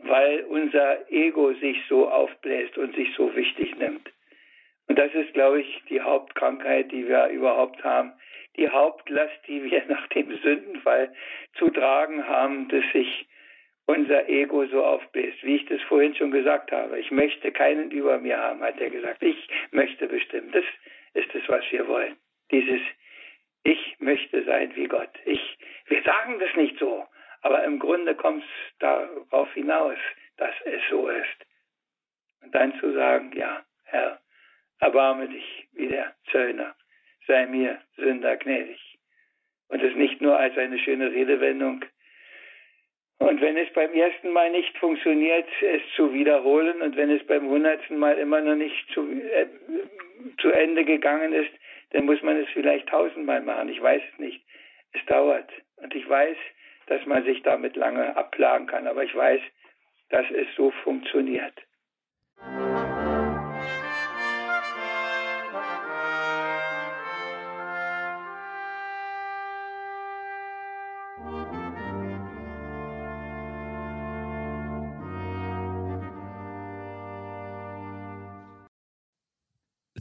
weil 0.05 0.45
unser 0.45 1.11
Ego 1.11 1.53
sich 1.55 1.79
so 1.89 2.09
aufbläst 2.09 2.77
und 2.79 2.95
sich 2.95 3.15
so 3.17 3.35
wichtig 3.35 3.77
nimmt. 3.77 4.11
Und 4.89 4.99
das 4.99 5.13
ist, 5.15 5.33
glaube 5.33 5.61
ich, 5.61 5.83
die 5.89 6.01
Hauptkrankheit, 6.01 6.91
die 6.93 7.09
wir 7.09 7.29
überhaupt 7.29 7.83
haben. 7.85 8.13
Die 8.57 8.69
Hauptlast, 8.69 9.39
die 9.47 9.63
wir 9.65 9.85
nach 9.89 10.07
dem 10.09 10.37
Sündenfall 10.39 11.13
zu 11.55 11.71
tragen 11.71 12.27
haben, 12.27 12.69
dass 12.69 12.85
sich 12.93 13.27
unser 13.87 14.29
Ego 14.29 14.67
so 14.67 14.85
aufbläst, 14.85 15.43
wie 15.43 15.57
ich 15.57 15.67
das 15.67 15.81
vorhin 15.83 16.15
schon 16.15 16.31
gesagt 16.31 16.73
habe. 16.73 16.99
Ich 16.99 17.11
möchte 17.11 17.53
keinen 17.53 17.91
über 17.91 18.19
mir 18.19 18.39
haben, 18.39 18.61
hat 18.63 18.81
er 18.81 18.91
gesagt. 18.91 19.23
Ich 19.23 19.49
möchte 19.71 20.07
bestimmen. 20.07 20.51
Das 20.53 20.65
ist 21.15 21.35
es, 21.35 21.49
was 21.49 21.65
wir 21.71 21.87
wollen. 21.89 22.17
Dieses 22.51 22.81
Ich 23.65 23.97
möchte 23.99 24.43
sein 24.45 24.73
wie 24.75 24.87
Gott. 24.87 25.11
Ich, 25.25 25.59
wir 25.87 26.03
sagen 26.03 26.39
das 26.39 26.55
nicht 26.57 26.79
so, 26.79 27.07
aber 27.43 27.65
im 27.65 27.79
Grunde 27.79 28.15
kommt 28.15 28.43
es 28.43 28.79
darauf 28.79 29.53
hinaus, 29.53 29.99
dass 30.37 30.55
es 30.65 30.81
so 30.91 31.09
ist. 31.09 31.47
Und 32.43 32.55
dann 32.55 32.75
zu 32.81 32.93
sagen, 32.93 33.33
ja, 33.35 33.65
Herr, 33.85 34.21
erbarme 34.81 35.29
dich 35.29 35.69
wie 35.73 35.89
der 35.89 36.15
Zöllner, 36.31 36.75
sei 37.27 37.47
mir 37.47 37.81
Sünder 37.97 38.37
gnädig. 38.37 38.81
Und 39.69 39.83
es 39.83 39.95
nicht 39.95 40.21
nur 40.21 40.39
als 40.39 40.57
eine 40.59 40.79
schöne 40.79 41.11
Redewendung. 41.13 41.85
Und 43.19 43.41
wenn 43.41 43.57
es 43.57 43.73
beim 43.73 43.93
ersten 43.95 44.33
Mal 44.33 44.51
nicht 44.51 44.77
funktioniert, 44.79 45.47
es 45.61 45.83
zu 45.95 46.13
wiederholen 46.13 46.83
und 46.83 46.97
wenn 46.97 47.11
es 47.11 47.25
beim 47.27 47.49
hundertsten 47.49 47.97
Mal 47.99 48.19
immer 48.19 48.41
noch 48.41 48.57
nicht 48.57 48.89
zu, 48.93 49.09
äh, 49.09 49.47
zu 50.41 50.51
Ende 50.51 50.85
gegangen 50.85 51.33
ist, 51.33 51.53
dann 51.91 52.05
muss 52.05 52.21
man 52.23 52.37
es 52.37 52.49
vielleicht 52.51 52.89
tausendmal 52.89 53.41
machen. 53.43 53.69
Ich 53.69 53.81
weiß 53.81 54.03
es 54.13 54.19
nicht. 54.19 54.45
Es 54.93 55.05
dauert. 55.07 55.49
Und 55.77 55.95
ich 55.95 56.09
weiß, 56.09 56.37
dass 56.87 57.05
man 57.07 57.25
sich 57.25 57.43
damit 57.43 57.77
lange 57.77 58.17
abplagen 58.17 58.67
kann. 58.67 58.87
Aber 58.87 59.05
ich 59.05 59.15
weiß, 59.15 59.41
dass 60.11 60.27
es 60.31 60.47
so 60.57 60.71
funktioniert. 60.83 61.55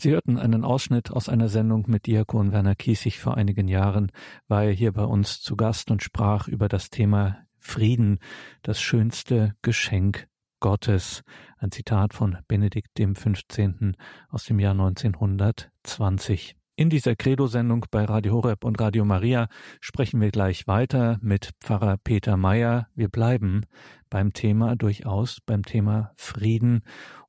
Sie 0.01 0.09
hörten 0.09 0.39
einen 0.39 0.63
Ausschnitt 0.63 1.11
aus 1.11 1.29
einer 1.29 1.47
Sendung 1.47 1.85
mit 1.87 2.07
Diakon 2.07 2.51
Werner 2.51 2.73
Kiesig 2.73 3.19
vor 3.19 3.37
einigen 3.37 3.67
Jahren, 3.67 4.11
war 4.47 4.63
er 4.63 4.71
hier 4.71 4.93
bei 4.93 5.03
uns 5.03 5.41
zu 5.41 5.55
Gast 5.55 5.91
und 5.91 6.01
sprach 6.01 6.47
über 6.47 6.67
das 6.67 6.89
Thema 6.89 7.37
Frieden, 7.59 8.17
das 8.63 8.81
schönste 8.81 9.53
Geschenk 9.61 10.27
Gottes. 10.59 11.21
Ein 11.59 11.69
Zitat 11.69 12.15
von 12.15 12.39
Benedikt 12.47 12.97
dem 12.97 13.15
15. 13.15 13.95
aus 14.29 14.45
dem 14.45 14.57
Jahr 14.57 14.71
1920. 14.71 16.55
In 16.77 16.89
dieser 16.89 17.15
Credo-Sendung 17.15 17.85
bei 17.91 18.03
Radio 18.03 18.33
Horeb 18.33 18.63
und 18.63 18.81
Radio 18.81 19.05
Maria 19.05 19.49
sprechen 19.81 20.19
wir 20.19 20.31
gleich 20.31 20.65
weiter 20.65 21.19
mit 21.21 21.51
Pfarrer 21.59 21.97
Peter 22.03 22.37
Meyer. 22.37 22.87
Wir 22.95 23.09
bleiben 23.09 23.67
beim 24.09 24.33
Thema 24.33 24.75
durchaus, 24.75 25.41
beim 25.45 25.61
Thema 25.61 26.11
Frieden 26.15 26.81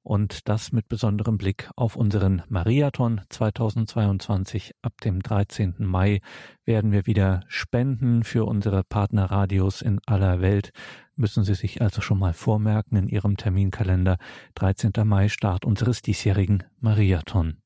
und 0.02 0.48
das 0.48 0.72
mit 0.72 0.88
besonderem 0.88 1.38
Blick 1.38 1.70
auf 1.76 1.96
unseren 1.96 2.42
Mariathon 2.48 3.20
2022. 3.28 4.72
Ab 4.82 5.00
dem 5.00 5.22
13. 5.22 5.74
Mai 5.78 6.20
werden 6.64 6.92
wir 6.92 7.06
wieder 7.06 7.40
spenden 7.46 8.24
für 8.24 8.44
unsere 8.44 8.84
Partnerradios 8.84 9.82
in 9.82 10.00
aller 10.06 10.40
Welt. 10.40 10.72
Müssen 11.14 11.44
Sie 11.44 11.54
sich 11.54 11.82
also 11.82 12.00
schon 12.00 12.18
mal 12.18 12.32
vormerken 12.32 12.96
in 12.96 13.08
Ihrem 13.08 13.36
Terminkalender. 13.36 14.16
13. 14.56 14.92
Mai 15.04 15.28
Start 15.28 15.64
unseres 15.64 16.02
diesjährigen 16.02 16.64
Mariathon. 16.80 17.61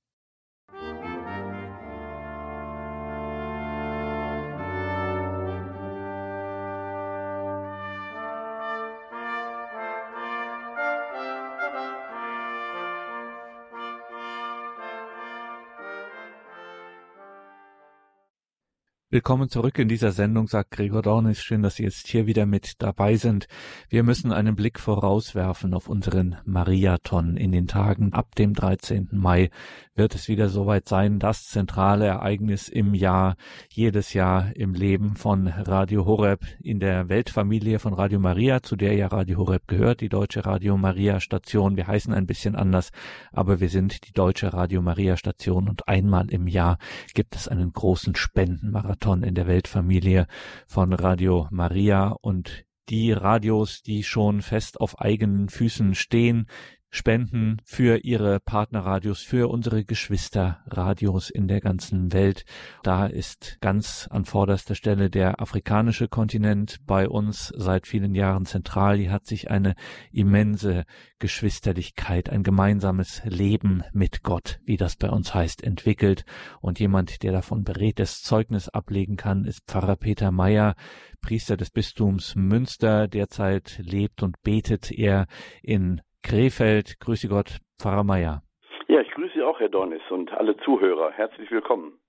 Willkommen 19.09 19.49
zurück 19.49 19.79
in 19.79 19.87
dieser 19.87 20.11
Sendung, 20.11 20.49
sagt 20.49 20.73
Gregor 20.73 21.01
Dornis. 21.01 21.41
Schön, 21.41 21.63
dass 21.63 21.77
Sie 21.77 21.85
jetzt 21.85 22.09
hier 22.09 22.27
wieder 22.27 22.45
mit 22.45 22.83
dabei 22.83 23.15
sind. 23.15 23.47
Wir 23.89 24.03
müssen 24.03 24.33
einen 24.33 24.57
Blick 24.57 24.81
vorauswerfen 24.81 25.75
auf 25.75 25.89
unseren 25.89 26.39
Mariathon. 26.45 27.37
In 27.37 27.53
den 27.53 27.69
Tagen 27.69 28.13
ab 28.13 28.35
dem 28.35 28.53
13. 28.53 29.11
Mai 29.13 29.51
wird 29.95 30.17
es 30.17 30.27
wieder 30.27 30.49
soweit 30.49 30.89
sein, 30.89 31.21
das 31.21 31.47
zentrale 31.47 32.05
Ereignis 32.07 32.69
im 32.69 32.95
Jahr, 32.95 33.37
jedes 33.71 34.13
Jahr 34.13 34.51
im 34.57 34.75
Leben 34.75 35.15
von 35.15 35.47
Radio 35.47 36.05
Horeb 36.05 36.41
in 36.61 36.81
der 36.81 37.09
Weltfamilie 37.09 37.79
von 37.79 37.95
Radio 37.95 38.19
Maria, 38.19 38.61
zu 38.61 38.75
der 38.75 38.95
ja 38.95 39.07
Radio 39.07 39.39
Horeb 39.39 39.69
gehört, 39.69 40.01
die 40.01 40.09
Deutsche 40.09 40.45
Radio 40.45 40.77
Maria 40.77 41.21
Station. 41.21 41.77
Wir 41.77 41.87
heißen 41.87 42.13
ein 42.13 42.27
bisschen 42.27 42.57
anders, 42.57 42.91
aber 43.31 43.61
wir 43.61 43.69
sind 43.69 44.09
die 44.09 44.13
Deutsche 44.13 44.53
Radio 44.53 44.83
Maria 44.83 45.17
Station 45.17 45.69
und 45.69 45.87
einmal 45.87 46.29
im 46.29 46.49
Jahr 46.49 46.79
gibt 47.15 47.37
es 47.37 47.47
einen 47.47 47.73
großen 47.73 48.17
Spendenmarathon 48.17 48.96
Marathon 48.97 49.23
in 49.23 49.35
der 49.35 49.47
Weltfamilie 49.47 50.27
von 50.67 50.95
Radio 50.95 51.49
Maria. 51.51 52.17
Und 52.23 52.65
die 52.89 53.13
Radios, 53.13 53.83
die 53.83 54.03
schon 54.03 54.41
fest 54.41 54.81
auf 54.81 55.01
eigenen 55.01 55.51
Füßen 55.51 55.95
stehen, 55.95 56.47
spenden 56.91 57.59
für 57.65 57.99
ihre 58.05 58.41
Partnerradios, 58.41 59.23
für 59.23 59.49
unsere 59.49 59.85
Geschwisterradios 59.85 61.31
in 61.31 61.49
der 61.49 61.61
ganzen 61.61 62.13
Welt. 62.13 62.45
Da 62.83 63.07
ist 63.07 63.59
ganz 63.61 64.09
an 64.11 64.25
vorderster 64.25 64.75
Stelle 64.75 65.11
der 65.11 65.41
afrikanische 65.41 66.09
Kontinent 66.09 66.79
bei 66.87 67.09
uns 67.09 67.53
seit 67.57 67.87
vielen 67.87 68.15
Jahren 68.15 68.47
zentral. 68.47 68.97
Hier 68.97 69.13
hat 69.13 69.27
sich 69.27 69.51
eine 69.51 69.75
immense 70.13 70.85
Geschwisterlichkeit, 71.19 72.31
ein 72.31 72.43
gemeinsames 72.43 73.23
Leben 73.25 73.83
mit 73.93 74.23
Gott, 74.23 74.61
wie 74.65 74.77
das 74.77 74.97
bei 74.97 75.11
uns 75.11 75.35
heißt, 75.35 75.63
entwickelt. 75.63 76.25
Und 76.61 76.79
jemand, 76.79 77.23
der 77.23 77.33
davon 77.33 77.65
beredtes 77.65 78.23
Zeugnis 78.23 78.69
ablegen 78.69 79.17
kann, 79.17 79.45
ist 79.45 79.63
Pfarrer 79.67 79.97
Peter 79.97 80.31
Meyer, 80.31 80.75
Priester 81.21 81.57
des 81.57 81.71
Bistums 81.71 82.35
Münster. 82.37 83.09
Derzeit 83.09 83.81
lebt 83.83 84.23
und 84.23 84.43
betet 84.43 84.91
er 84.93 85.27
in 85.63 86.01
Krefeld. 86.27 86.99
Grüße 86.99 87.29
Gott, 87.29 87.59
Pfarrer 87.79 88.03
Meier. 88.03 88.43
Ja, 88.89 89.01
ich 89.01 89.11
grüße 89.13 89.47
auch, 89.47 89.61
Herr 89.61 89.69
Dornis, 89.69 90.03
und 90.11 90.33
alle 90.33 90.57
Zuhörer. 90.57 91.13
Herzlich 91.13 91.53
willkommen. 91.53 92.01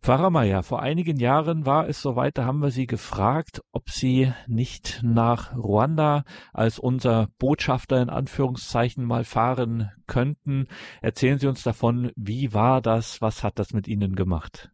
Pfarrer 0.00 0.30
Meier, 0.30 0.62
vor 0.62 0.80
einigen 0.80 1.18
Jahren 1.18 1.66
war 1.66 1.88
es 1.88 2.00
soweit, 2.00 2.38
da 2.38 2.44
haben 2.44 2.60
wir 2.60 2.70
Sie 2.70 2.86
gefragt, 2.86 3.62
ob 3.72 3.88
Sie 3.88 4.32
nicht 4.46 5.00
nach 5.02 5.56
Ruanda 5.56 6.22
als 6.52 6.78
unser 6.78 7.28
Botschafter 7.40 8.00
in 8.00 8.10
Anführungszeichen 8.10 9.04
mal 9.04 9.24
fahren 9.24 9.90
könnten. 10.06 10.68
Erzählen 11.02 11.38
Sie 11.38 11.48
uns 11.48 11.64
davon, 11.64 12.12
wie 12.14 12.54
war 12.54 12.80
das, 12.80 13.20
was 13.20 13.42
hat 13.42 13.58
das 13.58 13.72
mit 13.72 13.88
Ihnen 13.88 14.14
gemacht? 14.14 14.70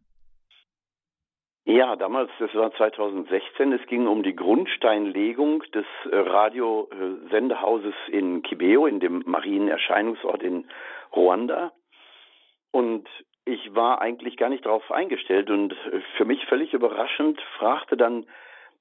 Ja, 1.71 1.95
damals, 1.95 2.33
das 2.41 2.53
war 2.57 2.73
2016, 2.75 3.73
es 3.73 3.87
ging 3.87 4.09
um 4.09 4.25
die 4.25 4.35
Grundsteinlegung 4.35 5.63
des 5.73 5.87
äh, 6.11 6.17
Radiosendehauses 6.17 7.95
in 8.09 8.43
Kibeo, 8.43 8.87
in 8.87 8.99
dem 8.99 9.23
Marienerscheinungsort 9.25 10.43
in 10.43 10.69
Ruanda. 11.15 11.71
Und 12.73 13.09
ich 13.45 13.73
war 13.73 14.03
eigentlich 14.03 14.37
gar 14.37 14.49
nicht 14.49 14.67
darauf 14.67 14.91
eingestellt 14.91 15.49
und 15.49 15.73
äh, 15.73 16.01
für 16.17 16.25
mich 16.25 16.45
völlig 16.47 16.73
überraschend 16.73 17.41
fragte 17.57 17.97
dann 17.97 18.27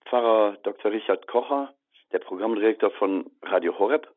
Pfarrer 0.06 0.58
Dr. 0.64 0.92
Richard 0.92 1.28
Kocher, 1.28 1.72
der 2.12 2.20
Programmdirektor 2.20 2.90
von 2.90 3.30
Radio 3.44 3.78
Horeb, 3.78 4.08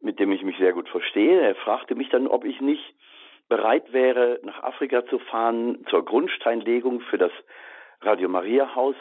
mit 0.00 0.18
dem 0.18 0.32
ich 0.32 0.42
mich 0.44 0.56
sehr 0.56 0.72
gut 0.72 0.88
verstehe, 0.88 1.42
er 1.42 1.56
fragte 1.56 1.94
mich 1.94 2.08
dann, 2.08 2.26
ob 2.26 2.46
ich 2.46 2.58
nicht 2.62 2.94
bereit 3.50 3.92
wäre, 3.92 4.40
nach 4.44 4.62
Afrika 4.62 5.04
zu 5.06 5.18
fahren 5.18 5.84
zur 5.90 6.04
Grundsteinlegung 6.04 7.02
für 7.02 7.18
das 7.18 7.32
Radio 8.00 8.30
Maria 8.30 8.74
Haus. 8.74 8.96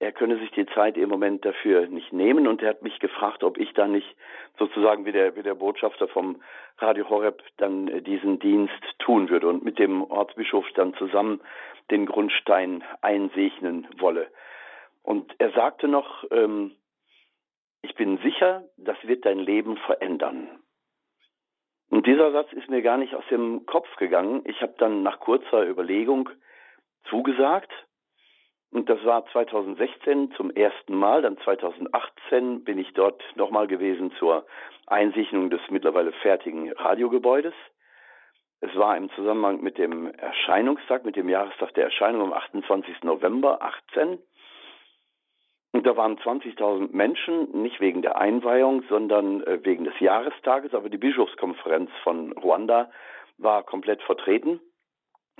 Er 0.00 0.12
könne 0.12 0.38
sich 0.38 0.50
die 0.50 0.66
Zeit 0.66 0.98
im 0.98 1.08
Moment 1.08 1.44
dafür 1.44 1.86
nicht 1.86 2.12
nehmen 2.12 2.46
und 2.48 2.60
er 2.60 2.70
hat 2.70 2.82
mich 2.82 2.98
gefragt, 2.98 3.44
ob 3.44 3.56
ich 3.56 3.72
da 3.72 3.86
nicht 3.86 4.16
sozusagen 4.58 5.06
wie 5.06 5.12
der, 5.12 5.36
wie 5.36 5.42
der 5.42 5.54
Botschafter 5.54 6.08
vom 6.08 6.42
Radio 6.78 7.08
Horeb 7.08 7.42
dann 7.56 8.02
diesen 8.02 8.40
Dienst 8.40 8.82
tun 8.98 9.30
würde 9.30 9.48
und 9.48 9.64
mit 9.64 9.78
dem 9.78 10.02
Ortsbischof 10.02 10.66
dann 10.74 10.92
zusammen 10.94 11.40
den 11.92 12.06
Grundstein 12.06 12.82
einsegnen 13.02 13.86
wolle. 13.98 14.26
Und 15.04 15.32
er 15.38 15.52
sagte 15.52 15.86
noch, 15.86 16.24
ähm, 16.32 16.72
ich 17.82 17.94
bin 17.94 18.18
sicher, 18.18 18.64
das 18.76 18.96
wird 19.04 19.24
dein 19.24 19.38
Leben 19.38 19.76
verändern. 19.76 20.48
Und 21.90 22.06
dieser 22.06 22.32
Satz 22.32 22.52
ist 22.52 22.68
mir 22.68 22.82
gar 22.82 22.96
nicht 22.96 23.14
aus 23.14 23.24
dem 23.30 23.66
Kopf 23.66 23.94
gegangen. 23.96 24.42
Ich 24.46 24.60
habe 24.62 24.74
dann 24.78 25.02
nach 25.02 25.20
kurzer 25.20 25.66
Überlegung 25.66 26.28
zugesagt. 27.08 27.70
Und 28.70 28.88
das 28.88 29.04
war 29.04 29.24
2016 29.26 30.32
zum 30.32 30.50
ersten 30.50 30.96
Mal. 30.96 31.22
Dann 31.22 31.38
2018 31.38 32.64
bin 32.64 32.78
ich 32.78 32.92
dort 32.92 33.22
nochmal 33.36 33.68
gewesen 33.68 34.12
zur 34.18 34.44
Einsichtung 34.86 35.48
des 35.50 35.60
mittlerweile 35.70 36.12
fertigen 36.12 36.72
Radiogebäudes. 36.72 37.54
Es 38.60 38.74
war 38.76 38.96
im 38.96 39.10
Zusammenhang 39.10 39.60
mit 39.60 39.78
dem 39.78 40.06
Erscheinungstag, 40.14 41.04
mit 41.04 41.16
dem 41.16 41.28
Jahrestag 41.28 41.74
der 41.74 41.84
Erscheinung 41.84 42.22
am 42.22 42.32
28. 42.32 43.02
November 43.02 43.62
18. 43.62 44.18
Und 45.74 45.84
da 45.88 45.96
waren 45.96 46.16
20.000 46.18 46.90
Menschen, 46.92 47.62
nicht 47.62 47.80
wegen 47.80 48.00
der 48.00 48.16
Einweihung, 48.16 48.84
sondern 48.88 49.42
äh, 49.42 49.58
wegen 49.64 49.82
des 49.82 49.98
Jahrestages. 49.98 50.72
Aber 50.72 50.88
die 50.88 50.98
Bischofskonferenz 50.98 51.90
von 52.04 52.30
Ruanda 52.30 52.92
war 53.38 53.64
komplett 53.64 54.00
vertreten. 54.02 54.60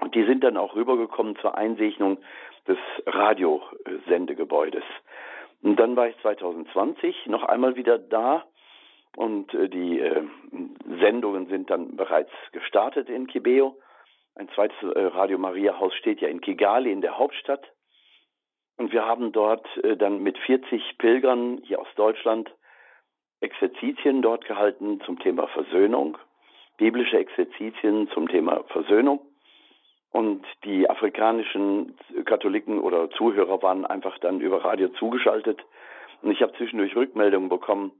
Und 0.00 0.16
die 0.16 0.24
sind 0.24 0.42
dann 0.42 0.56
auch 0.56 0.74
rübergekommen 0.74 1.36
zur 1.36 1.56
Einsegnung 1.56 2.18
des 2.66 2.78
Radiosendegebäudes. 3.06 4.82
Und 5.62 5.76
dann 5.78 5.94
war 5.94 6.08
ich 6.08 6.18
2020 6.18 7.26
noch 7.26 7.44
einmal 7.44 7.76
wieder 7.76 7.96
da 7.96 8.44
und 9.16 9.54
äh, 9.54 9.68
die 9.68 10.00
äh, 10.00 10.24
Sendungen 10.98 11.46
sind 11.46 11.70
dann 11.70 11.94
bereits 11.94 12.32
gestartet 12.50 13.08
in 13.08 13.28
Kibeo. 13.28 13.76
Ein 14.34 14.48
zweites 14.48 14.76
Radio 14.82 15.38
Maria 15.38 15.78
Haus 15.78 15.94
steht 15.94 16.20
ja 16.20 16.26
in 16.26 16.40
Kigali 16.40 16.90
in 16.90 17.02
der 17.02 17.18
Hauptstadt. 17.18 17.70
Und 18.76 18.92
wir 18.92 19.04
haben 19.04 19.32
dort 19.32 19.66
äh, 19.84 19.96
dann 19.96 20.22
mit 20.22 20.36
40 20.38 20.98
Pilgern 20.98 21.62
hier 21.64 21.80
aus 21.80 21.88
Deutschland 21.96 22.50
Exerzitien 23.40 24.22
dort 24.22 24.46
gehalten 24.46 25.00
zum 25.04 25.18
Thema 25.18 25.46
Versöhnung, 25.48 26.16
biblische 26.78 27.18
Exerzitien 27.18 28.08
zum 28.08 28.28
Thema 28.28 28.64
Versöhnung. 28.68 29.20
Und 30.10 30.44
die 30.64 30.88
afrikanischen 30.88 31.96
Katholiken 32.24 32.80
oder 32.80 33.10
Zuhörer 33.10 33.62
waren 33.62 33.84
einfach 33.84 34.16
dann 34.18 34.40
über 34.40 34.64
Radio 34.64 34.88
zugeschaltet. 34.90 35.60
Und 36.22 36.30
ich 36.30 36.40
habe 36.40 36.52
zwischendurch 36.56 36.94
Rückmeldungen 36.94 37.48
bekommen, 37.48 37.92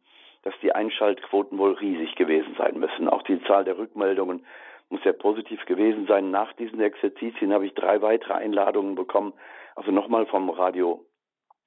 dass 0.44 0.54
die 0.62 0.72
Einschaltquoten 0.72 1.58
wohl 1.58 1.72
riesig 1.72 2.14
gewesen 2.14 2.54
sein 2.56 2.78
müssen. 2.78 3.08
Auch 3.08 3.22
die 3.22 3.42
Zahl 3.44 3.64
der 3.64 3.78
Rückmeldungen 3.78 4.46
muss 4.90 5.02
sehr 5.02 5.12
positiv 5.12 5.64
gewesen 5.66 6.06
sein. 6.06 6.30
Nach 6.30 6.52
diesen 6.52 6.80
Exerzitien 6.80 7.52
habe 7.52 7.66
ich 7.66 7.74
drei 7.74 8.00
weitere 8.00 8.34
Einladungen 8.34 8.94
bekommen 8.94 9.32
also 9.74 9.90
nochmal 9.90 10.26
vom 10.26 10.50
Radio 10.50 11.04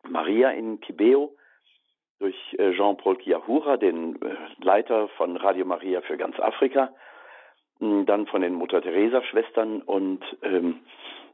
Maria 0.07 0.51
in 0.51 0.79
Kibeo 0.79 1.35
durch 2.19 2.35
äh, 2.57 2.73
Jean-Paul 2.73 3.17
Kiahura, 3.17 3.77
den 3.77 4.21
äh, 4.21 4.35
Leiter 4.59 5.07
von 5.09 5.37
Radio 5.37 5.65
Maria 5.65 6.01
für 6.01 6.17
ganz 6.17 6.39
Afrika, 6.39 6.93
dann 7.79 8.25
von 8.25 8.41
den 8.41 8.55
Mutter-Teresa-Schwestern 8.55 9.83
und 9.83 10.23
ähm, 10.41 10.79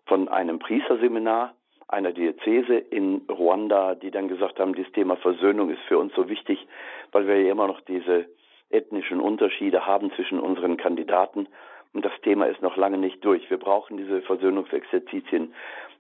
von 0.06 0.28
einem 0.28 0.60
Priesterseminar 0.60 1.56
einer 1.88 2.12
Diözese 2.12 2.76
in 2.76 3.22
Ruanda, 3.30 3.96
die 3.96 4.12
dann 4.12 4.28
gesagt 4.28 4.60
haben, 4.60 4.76
das 4.76 4.92
Thema 4.92 5.16
Versöhnung 5.16 5.70
ist 5.70 5.82
für 5.88 5.98
uns 5.98 6.14
so 6.16 6.28
wichtig, 6.28 6.68
weil 7.12 7.28
wir 7.28 7.42
ja 7.42 7.52
immer 7.52 7.68
noch 7.68 7.80
diese 7.82 8.26
ethnischen 8.70 9.22
Unterschiede 9.22 9.86
haben 9.86 10.12
zwischen 10.14 10.40
unseren 10.40 10.78
Kandidaten 10.78 11.48
und 11.94 12.04
das 12.04 12.14
Thema 12.22 12.46
ist 12.46 12.62
noch 12.62 12.76
lange 12.76 12.98
nicht 12.98 13.24
durch. 13.24 13.50
Wir 13.50 13.58
brauchen 13.58 13.98
diese 13.98 14.22
Versöhnungsexerzitien 14.24 15.54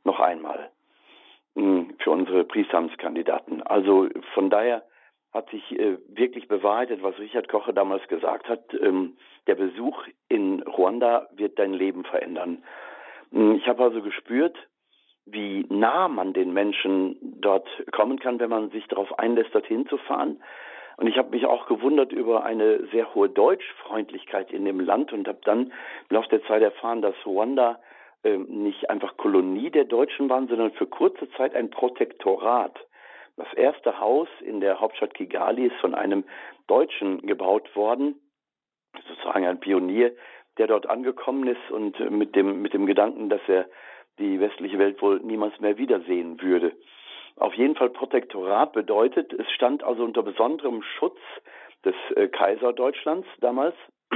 noch 0.03 0.19
einmal 0.19 0.69
hm, 1.55 1.95
für 1.99 2.11
unsere 2.11 2.43
Priesteramtskandidaten. 2.43 3.61
Also 3.63 4.09
von 4.33 4.49
daher 4.49 4.83
hat 5.33 5.49
sich 5.49 5.79
äh, 5.79 5.97
wirklich 6.07 6.47
bewahrheitet, 6.47 7.01
was 7.01 7.17
Richard 7.19 7.47
Koche 7.47 7.73
damals 7.73 8.07
gesagt 8.07 8.47
hat. 8.49 8.73
Ähm, 8.73 9.17
der 9.47 9.55
Besuch 9.55 10.03
in 10.29 10.61
Ruanda 10.63 11.27
wird 11.35 11.57
dein 11.59 11.73
Leben 11.73 12.03
verändern. 12.05 12.63
Hm, 13.31 13.55
ich 13.55 13.67
habe 13.67 13.83
also 13.83 14.01
gespürt, 14.01 14.57
wie 15.25 15.65
nah 15.69 16.07
man 16.07 16.33
den 16.33 16.53
Menschen 16.53 17.17
dort 17.21 17.67
kommen 17.91 18.19
kann, 18.19 18.39
wenn 18.39 18.49
man 18.49 18.69
sich 18.71 18.87
darauf 18.87 19.17
einlässt, 19.19 19.53
dorthin 19.55 19.87
zu 19.87 19.97
fahren. 19.97 20.41
Und 20.97 21.07
ich 21.07 21.17
habe 21.17 21.31
mich 21.31 21.45
auch 21.45 21.67
gewundert 21.67 22.11
über 22.11 22.43
eine 22.43 22.87
sehr 22.91 23.13
hohe 23.15 23.29
Deutschfreundlichkeit 23.29 24.51
in 24.51 24.65
dem 24.65 24.79
Land 24.79 25.11
und 25.13 25.27
habe 25.27 25.39
dann 25.43 25.67
im 25.67 25.71
Laufe 26.09 26.29
der 26.29 26.43
Zeit 26.43 26.61
erfahren, 26.61 27.01
dass 27.01 27.15
Ruanda 27.25 27.79
äh, 28.23 28.37
nicht 28.37 28.89
einfach 28.89 29.17
Kolonie 29.17 29.69
der 29.69 29.85
Deutschen 29.85 30.29
waren, 30.29 30.47
sondern 30.47 30.71
für 30.71 30.87
kurze 30.87 31.29
Zeit 31.31 31.55
ein 31.55 31.69
Protektorat. 31.69 32.79
Das 33.35 33.51
erste 33.55 33.99
Haus 33.99 34.27
in 34.41 34.61
der 34.61 34.79
Hauptstadt 34.79 35.15
Kigali 35.15 35.65
ist 35.65 35.75
von 35.77 35.95
einem 35.95 36.23
Deutschen 36.67 37.25
gebaut 37.25 37.75
worden, 37.75 38.19
sozusagen 39.07 39.45
ein 39.45 39.59
Pionier, 39.59 40.13
der 40.57 40.67
dort 40.67 40.87
angekommen 40.87 41.47
ist 41.47 41.71
und 41.71 41.99
mit 42.11 42.35
dem, 42.35 42.61
mit 42.61 42.73
dem 42.73 42.85
Gedanken, 42.85 43.29
dass 43.29 43.41
er 43.47 43.65
die 44.19 44.39
westliche 44.39 44.77
Welt 44.77 45.01
wohl 45.01 45.19
niemals 45.21 45.59
mehr 45.59 45.79
wiedersehen 45.79 46.39
würde. 46.41 46.73
Auf 47.35 47.53
jeden 47.55 47.75
Fall 47.75 47.89
Protektorat 47.89 48.73
bedeutet, 48.73 49.33
es 49.33 49.49
stand 49.51 49.83
also 49.83 50.03
unter 50.03 50.23
besonderem 50.23 50.83
Schutz 50.83 51.19
des 51.83 51.95
äh, 52.15 52.27
Kaiserdeutschlands 52.27 53.27
damals. 53.39 53.75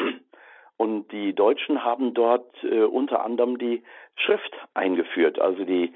Und 0.77 1.11
die 1.11 1.33
Deutschen 1.33 1.83
haben 1.83 2.13
dort 2.13 2.63
äh, 2.63 2.83
unter 2.83 3.23
anderem 3.23 3.57
die 3.57 3.83
Schrift 4.15 4.55
eingeführt, 4.75 5.39
also 5.39 5.65
die, 5.65 5.93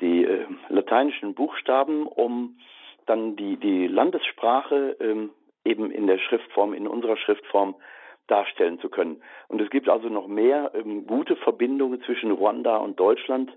die 0.00 0.24
äh, 0.24 0.46
lateinischen 0.68 1.34
Buchstaben, 1.34 2.06
um 2.06 2.58
dann 3.06 3.36
die, 3.36 3.56
die 3.56 3.86
Landessprache 3.86 4.96
ähm, 5.00 5.30
eben 5.64 5.90
in 5.90 6.06
der 6.06 6.18
Schriftform, 6.18 6.74
in 6.74 6.88
unserer 6.88 7.16
Schriftform 7.16 7.76
darstellen 8.26 8.78
zu 8.80 8.88
können. 8.88 9.22
Und 9.48 9.60
es 9.60 9.70
gibt 9.70 9.88
also 9.88 10.08
noch 10.08 10.26
mehr 10.26 10.72
ähm, 10.74 11.06
gute 11.06 11.36
Verbindungen 11.36 12.02
zwischen 12.02 12.30
Ruanda 12.30 12.76
und 12.76 12.98
Deutschland. 13.00 13.50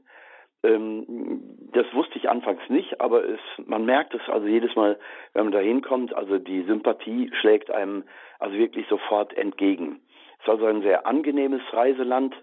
Ähm, 0.63 1.41
das 1.73 1.85
wusste 1.93 2.17
ich 2.17 2.29
anfangs 2.29 2.61
nicht, 2.69 3.01
aber 3.01 3.23
es, 3.23 3.39
man 3.65 3.85
merkt 3.85 4.13
es 4.13 4.21
also 4.27 4.45
jedes 4.47 4.75
Mal, 4.75 4.99
wenn 5.33 5.45
man 5.45 5.53
da 5.53 5.59
hinkommt, 5.59 6.13
also 6.13 6.37
die 6.37 6.63
Sympathie 6.63 7.31
schlägt 7.39 7.71
einem 7.71 8.03
also 8.39 8.55
wirklich 8.57 8.87
sofort 8.87 9.35
entgegen. 9.35 10.01
Es 10.39 10.45
ist 10.45 10.49
also 10.49 10.65
ein 10.65 10.81
sehr 10.81 11.05
angenehmes 11.05 11.61
Reiseland. 11.71 12.35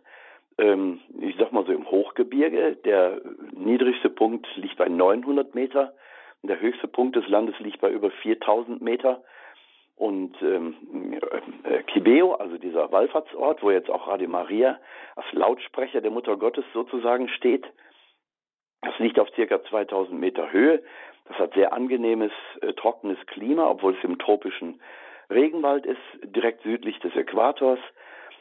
Ähm, 0.57 1.01
ich 1.21 1.37
sag 1.39 1.53
mal 1.53 1.65
so 1.65 1.73
im 1.73 1.89
Hochgebirge. 1.91 2.77
Der 2.85 3.21
niedrigste 3.53 4.11
Punkt 4.11 4.47
liegt 4.57 4.77
bei 4.77 4.89
900 4.89 5.55
Meter. 5.55 5.95
Der 6.43 6.61
höchste 6.61 6.89
Punkt 6.89 7.17
des 7.17 7.29
Landes 7.29 7.59
liegt 7.59 7.81
bei 7.81 7.91
über 7.91 8.11
4000 8.11 8.81
Meter. 8.81 9.23
Und 9.97 10.41
ähm, 10.43 10.77
äh, 11.65 11.83
Kibeo, 11.83 12.35
also 12.35 12.57
dieser 12.57 12.93
Wallfahrtsort, 12.93 13.63
wo 13.65 13.73
jetzt 13.73 13.91
auch 13.91 14.07
Radio 14.07 14.29
Maria 14.29 14.79
als 15.17 15.27
Lautsprecher 15.33 16.01
der 16.01 16.13
Mutter 16.13 16.37
Gottes 16.37 16.65
sozusagen 16.73 17.29
steht, 17.29 17.67
das 18.83 18.99
liegt 18.99 19.19
auf 19.19 19.29
circa 19.35 19.63
2000 19.65 20.19
Meter 20.19 20.53
Höhe. 20.53 20.83
Das 21.27 21.39
hat 21.39 21.55
sehr 21.55 21.73
angenehmes, 21.73 22.33
äh, 22.63 22.73
trockenes 22.73 23.19
Klima, 23.27 23.69
obwohl 23.69 23.95
es 23.95 24.05
im 24.05 24.19
tropischen 24.19 24.81
Regenwald 25.31 25.85
ist, 25.85 26.01
direkt 26.23 26.63
südlich 26.63 26.99
des 27.01 27.15
Äquators. 27.15 27.81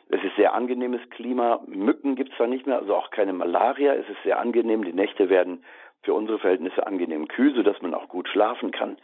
Es 0.10 0.24
ist 0.24 0.36
sehr 0.38 0.54
angenehmes 0.54 1.02
Klima. 1.10 1.62
Mücken 1.68 2.16
gibt 2.16 2.32
es 2.32 2.38
zwar 2.38 2.48
nicht 2.48 2.66
mehr, 2.66 2.78
also 2.78 2.96
auch 2.96 3.12
keine 3.12 3.34
Malaria. 3.34 3.94
Es 3.94 4.08
ist 4.08 4.24
sehr 4.24 4.40
angenehm. 4.40 4.86
Die 4.86 4.94
Nächte 4.94 5.30
werden 5.30 5.66
für 6.04 6.14
unsere 6.14 6.40
Verhältnisse 6.40 6.88
angenehm 6.88 7.28
kühl, 7.28 7.54
sodass 7.54 7.82
man 7.82 7.94
auch 7.94 8.08
gut 8.08 8.30
schlafen 8.30 8.72
kann. 8.72 8.98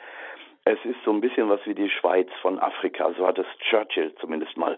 Es 0.63 0.79
ist 0.85 1.03
so 1.03 1.11
ein 1.11 1.19
bisschen 1.19 1.49
was 1.49 1.59
wie 1.65 1.75
die 1.75 1.89
Schweiz 1.89 2.29
von 2.41 2.57
Afrika. 2.57 3.11
So 3.17 3.27
hat 3.27 3.37
es 3.37 3.47
Churchill 3.69 4.15
zumindest 4.21 4.55
mal 4.55 4.77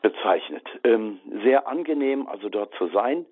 bezeichnet. 0.00 0.64
Ähm, 0.84 1.18
sehr 1.42 1.66
angenehm, 1.66 2.28
also 2.28 2.48
dort 2.48 2.72
zu 2.74 2.86
sein. 2.88 3.26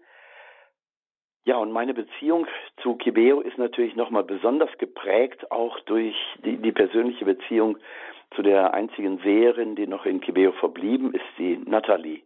Ja, 1.45 1.57
und 1.57 1.73
meine 1.73 1.95
Beziehung 1.95 2.47
zu 2.83 2.97
Kibeo 2.97 3.41
ist 3.41 3.57
natürlich 3.57 3.97
nochmal 3.97 4.25
besonders 4.25 4.71
geprägt, 4.79 5.51
auch 5.51 5.81
durch 5.81 6.15
die, 6.45 6.59
die 6.59 6.73
persönliche 6.73 7.25
Beziehung 7.25 7.79
zu 8.35 8.43
der 8.43 8.75
einzigen 8.75 9.19
Seherin, 9.19 9.75
die 9.75 9.87
noch 9.87 10.05
in 10.05 10.21
Kibeo 10.21 10.53
verblieben 10.53 11.15
ist, 11.15 11.25
die 11.39 11.57
Natalie, 11.57 12.23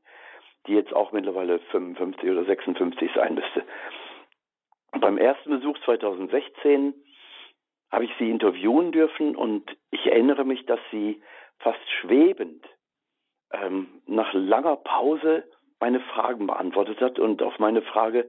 die 0.66 0.74
jetzt 0.74 0.92
auch 0.92 1.12
mittlerweile 1.12 1.60
55 1.70 2.28
oder 2.28 2.44
56 2.44 3.10
sein 3.14 3.34
müsste. 3.34 3.62
Beim 5.00 5.16
ersten 5.16 5.50
Besuch 5.50 5.78
2016 5.84 6.94
habe 7.90 8.04
ich 8.04 8.10
sie 8.18 8.30
interviewen 8.30 8.90
dürfen 8.90 9.36
und 9.36 9.76
ich 9.90 10.06
erinnere 10.06 10.44
mich, 10.44 10.66
dass 10.66 10.80
sie 10.90 11.22
fast 11.58 11.88
schwebend 12.00 12.64
ähm, 13.52 14.02
nach 14.06 14.32
langer 14.34 14.76
Pause 14.76 15.44
meine 15.78 16.00
Fragen 16.00 16.46
beantwortet 16.46 17.00
hat 17.00 17.18
und 17.18 17.42
auf 17.42 17.58
meine 17.58 17.82
Frage, 17.82 18.28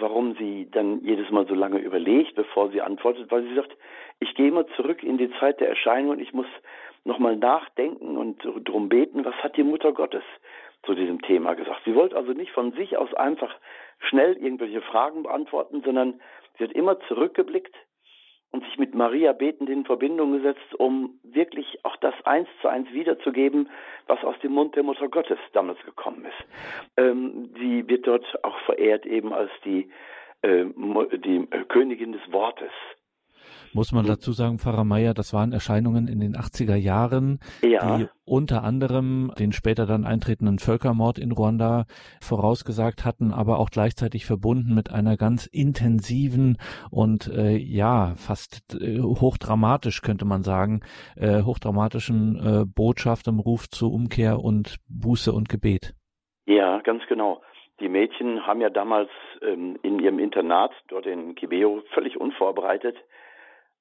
warum 0.00 0.34
sie 0.36 0.68
dann 0.70 1.00
jedes 1.02 1.30
Mal 1.30 1.46
so 1.46 1.54
lange 1.54 1.78
überlegt, 1.78 2.34
bevor 2.34 2.70
sie 2.70 2.82
antwortet, 2.82 3.30
weil 3.30 3.42
sie 3.42 3.54
sagt, 3.54 3.76
ich 4.20 4.34
gehe 4.34 4.50
mal 4.50 4.66
zurück 4.76 5.02
in 5.02 5.18
die 5.18 5.30
Zeit 5.38 5.60
der 5.60 5.68
Erscheinung 5.68 6.12
und 6.12 6.20
ich 6.20 6.32
muss 6.32 6.46
nochmal 7.04 7.36
nachdenken 7.36 8.16
und 8.16 8.44
darum 8.66 8.88
beten, 8.88 9.24
was 9.24 9.34
hat 9.36 9.56
die 9.56 9.62
Mutter 9.62 9.92
Gottes 9.92 10.24
zu 10.84 10.94
diesem 10.94 11.20
Thema 11.22 11.54
gesagt. 11.54 11.82
Sie 11.84 11.94
wollte 11.94 12.16
also 12.16 12.32
nicht 12.32 12.52
von 12.52 12.72
sich 12.72 12.96
aus 12.96 13.12
einfach 13.14 13.54
schnell 13.98 14.36
irgendwelche 14.36 14.82
Fragen 14.82 15.22
beantworten, 15.22 15.82
sondern 15.84 16.20
sie 16.58 16.64
hat 16.64 16.72
immer 16.72 16.98
zurückgeblickt 17.00 17.74
und 18.52 18.64
sich 18.64 18.78
mit 18.78 18.94
Maria 18.94 19.32
betend 19.32 19.68
in 19.68 19.84
Verbindung 19.84 20.32
gesetzt, 20.32 20.74
um 20.78 21.18
wirklich 21.22 21.78
auch 21.84 21.96
das 21.96 22.14
eins 22.24 22.48
zu 22.60 22.68
eins 22.68 22.90
wiederzugeben, 22.92 23.68
was 24.06 24.22
aus 24.24 24.38
dem 24.42 24.52
Mund 24.52 24.76
der 24.76 24.82
Mutter 24.82 25.08
Gottes 25.08 25.38
damals 25.52 25.78
gekommen 25.84 26.24
ist. 26.24 26.48
Ähm, 26.96 27.50
sie 27.58 27.88
wird 27.88 28.06
dort 28.06 28.24
auch 28.44 28.58
verehrt 28.60 29.04
eben 29.04 29.32
als 29.32 29.50
die, 29.64 29.90
äh, 30.42 30.64
die 30.64 31.46
Königin 31.68 32.12
des 32.12 32.32
Wortes 32.32 32.70
muss 33.72 33.92
man 33.92 34.06
dazu 34.06 34.32
sagen, 34.32 34.58
Pfarrer 34.58 34.84
Meier, 34.84 35.14
das 35.14 35.32
waren 35.32 35.52
Erscheinungen 35.52 36.08
in 36.08 36.20
den 36.20 36.34
80er 36.34 36.76
Jahren, 36.76 37.38
ja. 37.62 37.98
die 37.98 38.06
unter 38.24 38.64
anderem 38.64 39.32
den 39.38 39.52
später 39.52 39.86
dann 39.86 40.04
eintretenden 40.04 40.58
Völkermord 40.58 41.18
in 41.18 41.32
Ruanda 41.32 41.84
vorausgesagt 42.20 43.04
hatten, 43.04 43.32
aber 43.32 43.58
auch 43.58 43.70
gleichzeitig 43.70 44.26
verbunden 44.26 44.74
mit 44.74 44.90
einer 44.90 45.16
ganz 45.16 45.46
intensiven 45.46 46.58
und 46.90 47.28
äh, 47.28 47.56
ja, 47.56 48.14
fast 48.16 48.76
äh, 48.80 49.00
hochdramatisch 49.00 50.02
könnte 50.02 50.24
man 50.24 50.42
sagen, 50.42 50.80
äh, 51.16 51.42
hochdramatischen 51.42 52.36
äh, 52.36 52.64
Botschaft 52.66 53.28
im 53.28 53.38
Ruf 53.38 53.68
zur 53.68 53.92
Umkehr 53.92 54.40
und 54.40 54.76
Buße 54.88 55.32
und 55.32 55.48
Gebet. 55.48 55.94
Ja, 56.46 56.80
ganz 56.80 57.02
genau. 57.08 57.42
Die 57.80 57.88
Mädchen 57.88 58.46
haben 58.46 58.60
ja 58.60 58.70
damals 58.70 59.10
ähm, 59.42 59.78
in 59.82 59.98
ihrem 59.98 60.18
Internat 60.18 60.72
dort 60.88 61.06
in 61.06 61.34
Kibeo 61.34 61.82
völlig 61.92 62.18
unvorbereitet 62.18 62.96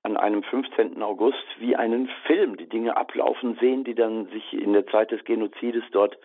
an 0.05 0.17
einem 0.17 0.43
15. 0.43 1.01
August 1.01 1.43
wie 1.57 1.75
einen 1.75 2.07
Film 2.27 2.57
die 2.57 2.69
Dinge 2.69 2.95
ablaufen 2.95 3.57
sehen, 3.59 3.83
die 3.83 3.95
dann 3.95 4.27
sich 4.27 4.53
in 4.53 4.71
der 4.73 4.85
Zeit 4.85 5.09
des 5.09 5.25
Genozides 5.25 5.83
dort 5.91 6.15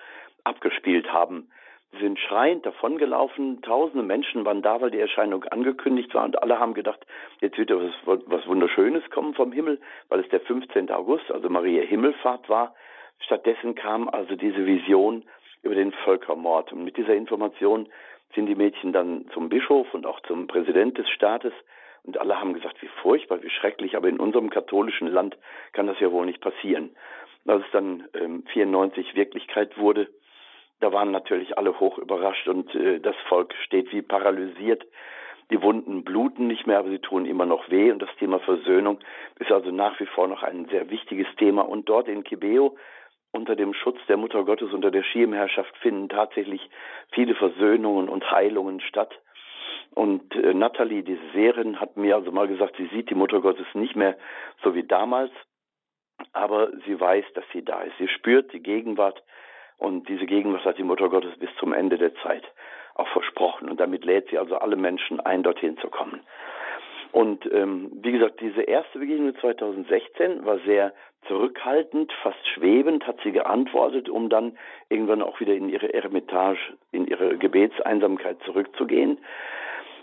abgespielt 0.45 1.11
haben. 1.11 1.49
Sie 1.93 2.01
sind 2.01 2.19
schreiend 2.19 2.67
davongelaufen, 2.67 3.63
tausende 3.63 4.05
Menschen 4.05 4.45
waren 4.45 4.61
da, 4.61 4.83
weil 4.83 4.91
die 4.91 5.01
Erscheinung 5.01 5.45
angekündigt 5.45 6.15
war 6.15 6.25
und 6.25 6.41
alle 6.43 6.59
haben 6.59 6.75
gedacht, 6.75 7.05
jetzt 7.41 7.57
wird 7.57 7.71
was, 7.71 8.21
was 8.27 8.47
Wunderschönes 8.47 9.09
kommen 9.11 9.33
vom 9.33 9.51
Himmel, 9.51 9.81
weil 10.11 10.21
es 10.21 10.29
der 10.29 10.41
15. 10.41 10.91
August, 10.91 11.31
also 11.33 11.49
Maria 11.49 11.83
Himmelfahrt 11.83 12.51
war. 12.51 12.75
Stattdessen 13.21 13.75
kam 13.75 14.11
also 14.11 14.37
diese 14.37 14.67
Vision 14.67 15.25
über 15.63 15.75
den 15.75 15.93
Völkermord 15.93 16.71
und 16.73 16.85
mit 16.85 16.99
dieser 16.99 17.15
Information 17.15 17.89
sind 18.35 18.45
die 18.45 18.55
Mädchen 18.55 18.93
dann 18.93 19.27
zum 19.33 19.49
Bischof 19.49 19.93
und 19.95 20.05
auch 20.05 20.21
zum 20.21 20.49
Präsident 20.49 20.99
des 20.99 21.09
Staates 21.09 21.55
und 22.05 22.19
alle 22.19 22.41
haben 22.41 22.55
gesagt, 22.55 22.81
wie 22.83 22.91
furchtbar, 23.03 23.43
wie 23.43 23.51
schrecklich, 23.51 23.97
aber 23.97 24.09
in 24.09 24.21
unserem 24.21 24.51
katholischen 24.51 25.09
Land 25.09 25.37
kann 25.73 25.87
das 25.87 26.01
ja 26.01 26.11
wohl 26.11 26.27
nicht 26.27 26.41
passieren. 26.41 26.91
Als 27.47 27.65
es 27.65 27.71
dann 27.73 28.09
ähm, 28.15 28.45
94 28.53 29.15
Wirklichkeit 29.15 29.79
wurde, 29.79 30.09
da 30.81 30.93
waren 30.93 31.11
natürlich 31.11 31.57
alle 31.59 31.79
hoch 31.79 31.99
überrascht 31.99 32.49
und 32.49 32.75
äh, 32.75 33.01
das 33.01 33.17
Volk 33.29 33.55
steht 33.65 33.93
wie 33.93 34.03
paralysiert. 34.03 34.85
Die 35.51 35.61
Wunden 35.63 36.05
bluten 36.05 36.47
nicht 36.47 36.67
mehr, 36.67 36.79
aber 36.79 36.91
sie 36.91 37.01
tun 37.01 37.27
immer 37.27 37.45
noch 37.45 37.71
weh. 37.71 37.91
Und 37.91 38.01
das 38.01 38.15
Thema 38.19 38.39
Versöhnung 38.39 39.01
ist 39.39 39.51
also 39.51 39.71
nach 39.71 39.99
wie 39.99 40.07
vor 40.07 40.29
noch 40.29 40.43
ein 40.43 40.67
sehr 40.67 40.91
wichtiges 40.91 41.27
Thema. 41.37 41.63
Und 41.63 41.89
dort 41.89 42.09
in 42.09 42.23
Kibeo, 42.23 42.77
unter 43.33 43.57
dem 43.57 43.75
Schutz 43.75 43.99
der 44.09 44.17
Mutter 44.17 44.45
Gottes, 44.45 44.73
unter 44.73 44.91
der 44.91 45.03
Schirmherrschaft, 45.03 45.77
finden 45.79 46.09
tatsächlich 46.09 46.71
viele 47.11 47.35
Versöhnungen 47.35 48.09
und 48.09 48.31
Heilungen 48.31 48.81
statt. 48.81 49.13
Und 49.95 50.35
äh, 50.35 50.55
Natalie, 50.55 51.03
diese 51.03 51.31
Seherin, 51.33 51.81
hat 51.81 51.97
mir 51.97 52.17
also 52.17 52.31
mal 52.31 52.49
gesagt, 52.49 52.77
sie 52.77 52.87
sieht 52.89 53.11
die 53.11 53.15
Mutter 53.15 53.41
Gottes 53.41 53.67
nicht 53.75 53.97
mehr 53.97 54.17
so 54.63 54.75
wie 54.75 54.85
damals, 54.85 55.33
aber 56.33 56.71
sie 56.87 56.99
weiß, 56.99 57.25
dass 57.35 57.45
sie 57.53 57.65
da 57.65 57.83
ist. 57.83 57.97
Sie 57.99 58.09
spürt 58.09 58.53
die 58.53 58.63
Gegenwart 58.63 59.23
und 59.79 60.09
diese 60.09 60.27
Gegenwart 60.27 60.65
hat 60.65 60.79
die 60.79 60.85
Mutter 60.85 61.09
Gottes 61.09 61.37
bis 61.39 61.51
zum 61.59 61.73
Ende 61.73 61.99
der 61.99 62.15
Zeit 62.17 62.45
auch 62.95 63.09
versprochen. 63.09 63.69
Und 63.69 63.81
damit 63.81 64.05
lädt 64.05 64.29
sie 64.29 64.39
also 64.39 64.59
alle 64.59 64.77
Menschen 64.77 65.21
ein, 65.21 65.43
dorthin 65.43 65.79
zu 65.79 65.89
kommen. 65.89 66.21
Und 67.13 67.51
ähm, 67.53 67.91
wie 68.03 68.13
gesagt, 68.13 68.41
diese 68.41 68.63
erste 68.63 68.99
Begegnung 68.99 69.35
2016 69.41 70.45
war 70.45 70.59
sehr 70.61 70.93
zurückhaltend, 71.27 72.13
fast 72.23 72.47
schwebend, 72.49 73.07
hat 73.07 73.19
sie 73.25 73.33
geantwortet, 73.33 74.09
um 74.09 74.29
dann 74.29 74.57
irgendwann 74.89 75.23
auch 75.23 75.41
wieder 75.41 75.55
in 75.55 75.69
ihre 75.69 75.93
Eremitage, 75.93 76.61
in 76.93 77.07
ihre 77.07 77.37
Gebetseinsamkeit 77.37 78.41
zurückzugehen. 78.45 79.19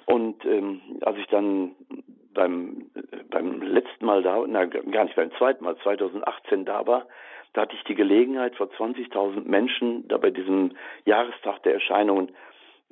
Und 0.08 0.44
ähm, 0.46 0.82
als 1.02 1.18
ich 1.18 1.28
dann 1.28 1.76
beim, 2.34 2.90
beim 3.30 3.62
letzten 3.62 4.06
Mal 4.06 4.24
da, 4.24 4.44
na 4.48 4.66
gar 4.66 5.04
nicht 5.04 5.16
beim 5.16 5.32
zweiten 5.34 5.64
Mal, 5.64 5.78
2018 5.78 6.66
da 6.66 6.88
war, 6.88 7.08
da 7.54 7.62
hatte 7.62 7.76
ich 7.76 7.84
die 7.84 7.96
Gelegenheit, 7.96 8.56
vor 8.56 8.68
20.000 8.68 9.48
Menschen 9.48 10.08
da 10.08 10.18
bei 10.18 10.32
diesem 10.32 10.78
Jahrestag 11.06 11.62
der 11.64 11.74
Erscheinungen 11.74 12.32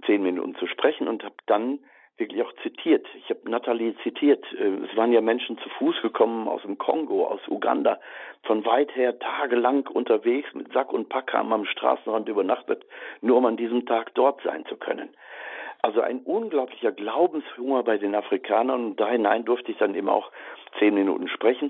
zehn 0.05 0.24
Minuten 0.24 0.55
zu 0.55 0.68
sprechen 0.68 1.07
und 1.07 1.24
habe 1.24 1.36
dann 1.45 1.80
wirklich 2.18 2.41
auch 2.43 2.51
zitiert. 2.63 3.05
Ich 3.16 3.30
habe 3.30 3.49
Nathalie 3.49 3.95
zitiert. 4.03 4.43
Äh, 4.53 4.86
es 4.89 4.95
waren 4.97 5.13
ja 5.13 5.22
Menschen 5.22 5.57
zu 5.59 5.70
Fuß 5.70 6.01
gekommen 6.01 6.47
aus 6.47 6.63
dem 6.63 6.78
Kongo, 6.78 7.28
aus 7.28 7.41
Uganda, 7.47 7.99
von 8.43 8.66
weit 8.66 8.93
her 8.95 9.20
tagelang 9.20 9.88
unterwegs 9.88 10.53
mit 10.53 10.72
Sack 10.74 10.91
und 10.91 11.09
Pack 11.09 11.34
haben 11.34 11.53
am 11.53 11.66
Straßenrand 11.66 12.28
übernachtet, 12.28 12.86
nur 13.22 13.38
um 13.38 13.45
an 13.45 13.57
diesem 13.57 13.86
Tag 13.86 14.13
dort 14.16 14.41
sein 14.43 14.66
zu 14.66 14.76
können. 14.76 15.09
Also 15.86 16.01
ein 16.01 16.21
unglaublicher 16.21 16.91
Glaubenshunger 16.91 17.83
bei 17.83 17.99
den 17.99 18.15
Afrikanern 18.15 18.86
und 18.86 18.99
da 18.99 19.07
hinein 19.07 19.45
durfte 19.45 19.71
ich 19.71 19.77
dann 19.77 19.93
eben 19.93 20.09
auch 20.09 20.31
zehn 20.79 20.95
Minuten 20.95 21.27
sprechen, 21.27 21.69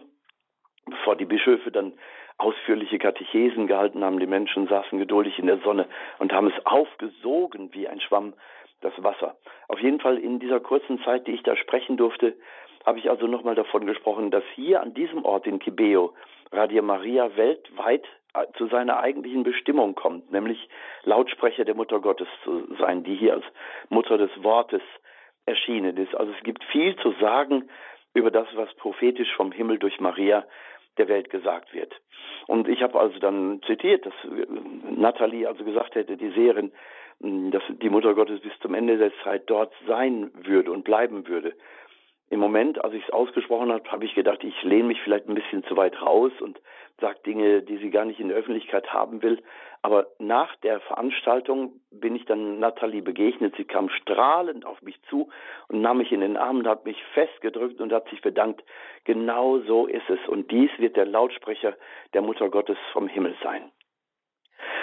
bevor 0.86 1.18
die 1.18 1.26
Bischöfe 1.26 1.70
dann 1.70 1.92
ausführliche 2.38 2.98
Katechesen 2.98 3.68
gehalten 3.68 4.06
haben. 4.06 4.22
Die 4.22 4.26
Menschen 4.26 4.70
saßen 4.70 5.00
geduldig 5.00 5.38
in 5.38 5.48
der 5.48 5.58
Sonne 5.58 5.90
und 6.18 6.32
haben 6.32 6.48
es 6.48 6.66
aufgesogen 6.66 7.74
wie 7.74 7.90
ein 7.90 8.00
Schwamm 8.00 8.36
das 8.80 8.94
Wasser. 9.04 9.36
Auf 9.68 9.82
jeden 9.82 10.00
Fall 10.00 10.18
in 10.18 10.40
dieser 10.40 10.62
kurzen 10.62 11.04
Zeit, 11.04 11.28
die 11.28 11.34
ich 11.34 11.44
da 11.44 11.58
sprechen 11.58 11.98
durfte, 11.98 12.38
habe 12.86 13.00
ich 13.00 13.10
also 13.10 13.28
nochmal 13.28 13.56
davon 13.56 13.86
gesprochen, 13.86 14.32
dass 14.32 14.44
hier 14.54 14.82
an 14.82 14.94
diesem 14.94 15.26
Ort 15.26 15.48
in 15.48 15.60
Kibeo 15.60 16.14
Radio 16.52 16.84
Maria 16.84 17.36
weltweit 17.36 18.06
zu 18.58 18.68
seiner 18.68 19.00
eigentlichen 19.00 19.44
Bestimmung 19.44 19.96
kommt, 19.96 20.32
nämlich 20.32 20.70
Lautsprecher 21.04 21.66
der 21.66 21.76
Mutter 21.76 22.00
Gottes 22.00 22.28
zu 22.44 22.68
sein, 22.78 23.04
die 23.04 23.16
hier 23.16 23.34
als 23.34 23.46
Mutter 23.90 24.18
des 24.18 24.32
Wortes 24.44 24.82
erschienen 25.46 25.98
ist. 25.98 26.16
Also 26.16 26.34
es 26.34 26.44
gibt 26.44 26.64
viel 26.66 26.96
zu 26.98 27.14
sagen 27.20 27.70
über 28.14 28.32
das, 28.32 28.48
was 28.56 28.74
prophetisch 28.76 29.34
vom 29.36 29.52
Himmel 29.52 29.80
durch 29.80 30.00
Maria 30.00 30.46
der 30.98 31.08
Welt 31.08 31.30
gesagt 31.30 31.74
wird. 31.74 31.94
Und 32.48 32.68
ich 32.68 32.82
habe 32.82 33.00
also 33.00 33.20
dann 33.20 33.62
zitiert, 33.66 34.06
dass 34.06 34.14
Nathalie 34.90 35.48
also 35.48 35.64
gesagt 35.64 35.96
hätte, 35.96 36.18
die 36.18 36.32
Seherin, 36.32 36.72
dass 37.20 37.64
die 37.70 37.90
Mutter 37.90 38.14
Gottes 38.14 38.42
bis 38.42 38.54
zum 38.62 38.74
Ende 38.74 38.98
der 38.98 39.12
Zeit 39.24 39.50
dort 39.50 39.74
sein 39.88 40.32
würde 40.34 40.72
und 40.72 40.84
bleiben 40.84 41.28
würde. 41.28 41.54
Im 42.30 42.40
Moment, 42.40 42.84
als 42.84 42.94
ich 42.94 43.04
es 43.04 43.14
ausgesprochen 43.14 43.72
habe, 43.72 43.90
habe 43.92 44.06
ich 44.06 44.16
gedacht, 44.16 44.44
ich 44.44 44.64
lehne 44.64 44.86
mich 44.86 45.02
vielleicht 45.02 45.30
ein 45.30 45.36
bisschen 45.36 45.64
zu 45.66 45.78
weit 45.78 46.02
raus 46.02 46.32
und 46.42 46.60
sage 47.00 47.20
Dinge, 47.26 47.62
die 47.62 47.78
sie 47.78 47.92
gar 47.92 48.06
nicht 48.06 48.20
in 48.20 48.30
der 48.30 48.38
Öffentlichkeit 48.38 48.92
haben 48.92 49.22
will. 49.22 49.44
Aber 49.84 50.08
nach 50.18 50.56
der 50.58 50.80
Veranstaltung 50.80 51.74
bin 51.92 52.16
ich 52.16 52.26
dann 52.26 52.60
Nathalie 52.60 53.04
begegnet. 53.04 53.56
Sie 53.58 53.66
kam 53.66 53.90
strahlend 53.90 54.66
auf 54.66 54.82
mich 54.82 55.00
zu 55.04 55.30
und 55.68 55.82
nahm 55.82 56.00
mich 56.00 56.12
in 56.12 56.22
den 56.22 56.38
Arm 56.38 56.58
und 56.60 56.68
hat 56.68 56.86
mich 56.86 56.98
festgedrückt 57.14 57.80
und 57.80 57.94
hat 57.94 58.10
sich 58.10 58.22
bedankt. 58.22 58.64
Genau 59.04 59.60
so 59.60 59.86
ist 59.86 60.10
es. 60.10 60.20
Und 60.28 60.50
dies 60.50 60.72
wird 60.80 60.96
der 60.96 61.06
Lautsprecher 61.06 61.76
der 62.16 62.24
Mutter 62.24 62.50
Gottes 62.50 62.78
vom 62.94 63.08
Himmel 63.08 63.36
sein. 63.44 63.72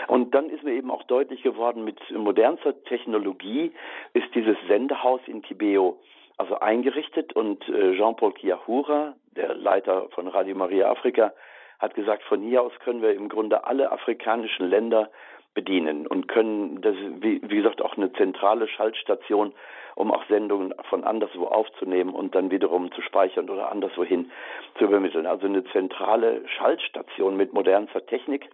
Und 0.07 0.35
dann 0.35 0.51
ist 0.51 0.63
mir 0.63 0.75
eben 0.75 0.91
auch 0.91 1.03
deutlich 1.05 1.43
geworden, 1.43 1.85
mit 1.85 1.99
modernster 2.11 2.83
Technologie 2.85 3.73
ist 4.13 4.33
dieses 4.35 4.57
Sendehaus 4.69 5.21
in 5.27 5.43
Kibeo 5.43 5.99
also 6.43 6.59
eingerichtet 6.59 7.35
und 7.35 7.69
äh, 7.69 7.97
Jean-Paul 7.97 8.33
Kiahura, 8.33 9.15
der 9.37 9.55
Leiter 9.55 10.09
von 10.11 10.27
Radio 10.27 10.57
Maria 10.57 10.91
Afrika, 10.91 11.33
hat 11.79 11.95
gesagt, 11.95 12.25
von 12.25 12.43
hier 12.43 12.63
aus 12.63 12.73
können 12.81 13.01
wir 13.01 13.13
im 13.15 13.29
Grunde 13.29 13.63
alle 13.65 13.93
afrikanischen 13.93 14.69
Länder 14.69 15.09
bedienen 15.55 16.05
und 16.05 16.27
können, 16.27 16.81
das 16.81 16.97
wie, 17.21 17.39
gesagt 17.39 17.81
auch 17.81 17.97
eine 17.97 18.13
zentrale 18.15 18.67
Schaltstation, 18.67 19.53
um 19.95 20.11
auch 20.11 20.25
Sendungen 20.27 20.75
von 20.91 21.05
anderswo 21.05 21.45
aufzunehmen 21.45 22.13
und 22.13 22.35
dann 22.35 22.51
wiederum 22.51 22.91
zu 22.91 23.03
speichern 23.03 23.49
oder 23.49 23.71
anderswohin 23.71 24.33
zu 24.79 24.85
übermitteln. 24.85 25.27
Also 25.27 25.47
eine 25.47 25.63
zentrale 25.67 26.43
Schaltstation 26.49 27.37
mit 27.37 27.53
modernster 27.53 28.05
Technik. 28.05 28.51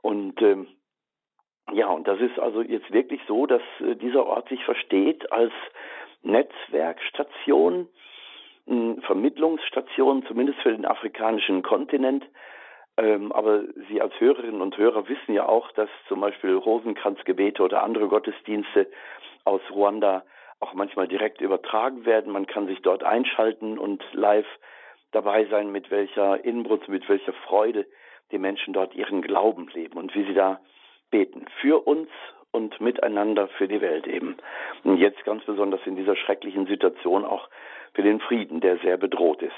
Und 0.00 0.40
ähm, 0.40 0.66
ja, 1.72 1.88
und 1.88 2.08
das 2.08 2.20
ist 2.20 2.38
also 2.38 2.62
jetzt 2.62 2.90
wirklich 2.90 3.20
so, 3.28 3.44
dass 3.44 3.62
äh, 3.80 3.96
dieser 3.96 4.24
Ort 4.24 4.48
sich 4.48 4.64
versteht 4.64 5.30
als 5.30 5.52
Netzwerkstation, 6.22 7.88
Vermittlungsstation, 8.66 10.24
zumindest 10.26 10.60
für 10.60 10.72
den 10.72 10.86
afrikanischen 10.86 11.62
Kontinent. 11.62 12.24
Ähm, 12.96 13.32
aber 13.32 13.62
Sie 13.88 14.00
als 14.00 14.12
Hörerinnen 14.20 14.60
und 14.60 14.76
Hörer 14.76 15.08
wissen 15.08 15.34
ja 15.34 15.48
auch, 15.48 15.70
dass 15.72 15.88
zum 16.08 16.20
Beispiel 16.20 16.54
Rosenkranzgebete 16.54 17.62
oder 17.62 17.82
andere 17.82 18.08
Gottesdienste 18.08 18.90
aus 19.44 19.62
Ruanda 19.70 20.24
auch 20.60 20.74
manchmal 20.74 21.08
direkt 21.08 21.40
übertragen 21.40 22.04
werden. 22.04 22.32
Man 22.32 22.46
kann 22.46 22.66
sich 22.66 22.80
dort 22.82 23.02
einschalten 23.02 23.78
und 23.78 24.04
live 24.12 24.46
dabei 25.10 25.46
sein, 25.46 25.72
mit 25.72 25.90
welcher 25.90 26.44
Inbrunst, 26.44 26.88
mit 26.88 27.08
welcher 27.08 27.32
Freude 27.32 27.86
die 28.30 28.38
Menschen 28.38 28.72
dort 28.72 28.94
ihren 28.94 29.22
Glauben 29.22 29.68
leben 29.74 29.98
und 29.98 30.14
wie 30.14 30.24
sie 30.24 30.34
da 30.34 30.60
beten. 31.10 31.46
Für 31.60 31.86
uns 31.86 32.08
und 32.52 32.80
miteinander 32.80 33.48
für 33.48 33.66
die 33.66 33.80
Welt 33.80 34.06
eben. 34.06 34.36
Und 34.84 34.98
jetzt 34.98 35.24
ganz 35.24 35.44
besonders 35.44 35.80
in 35.86 35.96
dieser 35.96 36.16
schrecklichen 36.16 36.66
Situation 36.66 37.24
auch 37.24 37.48
für 37.94 38.02
den 38.02 38.20
Frieden, 38.20 38.60
der 38.60 38.78
sehr 38.78 38.96
bedroht 38.96 39.42
ist. 39.42 39.56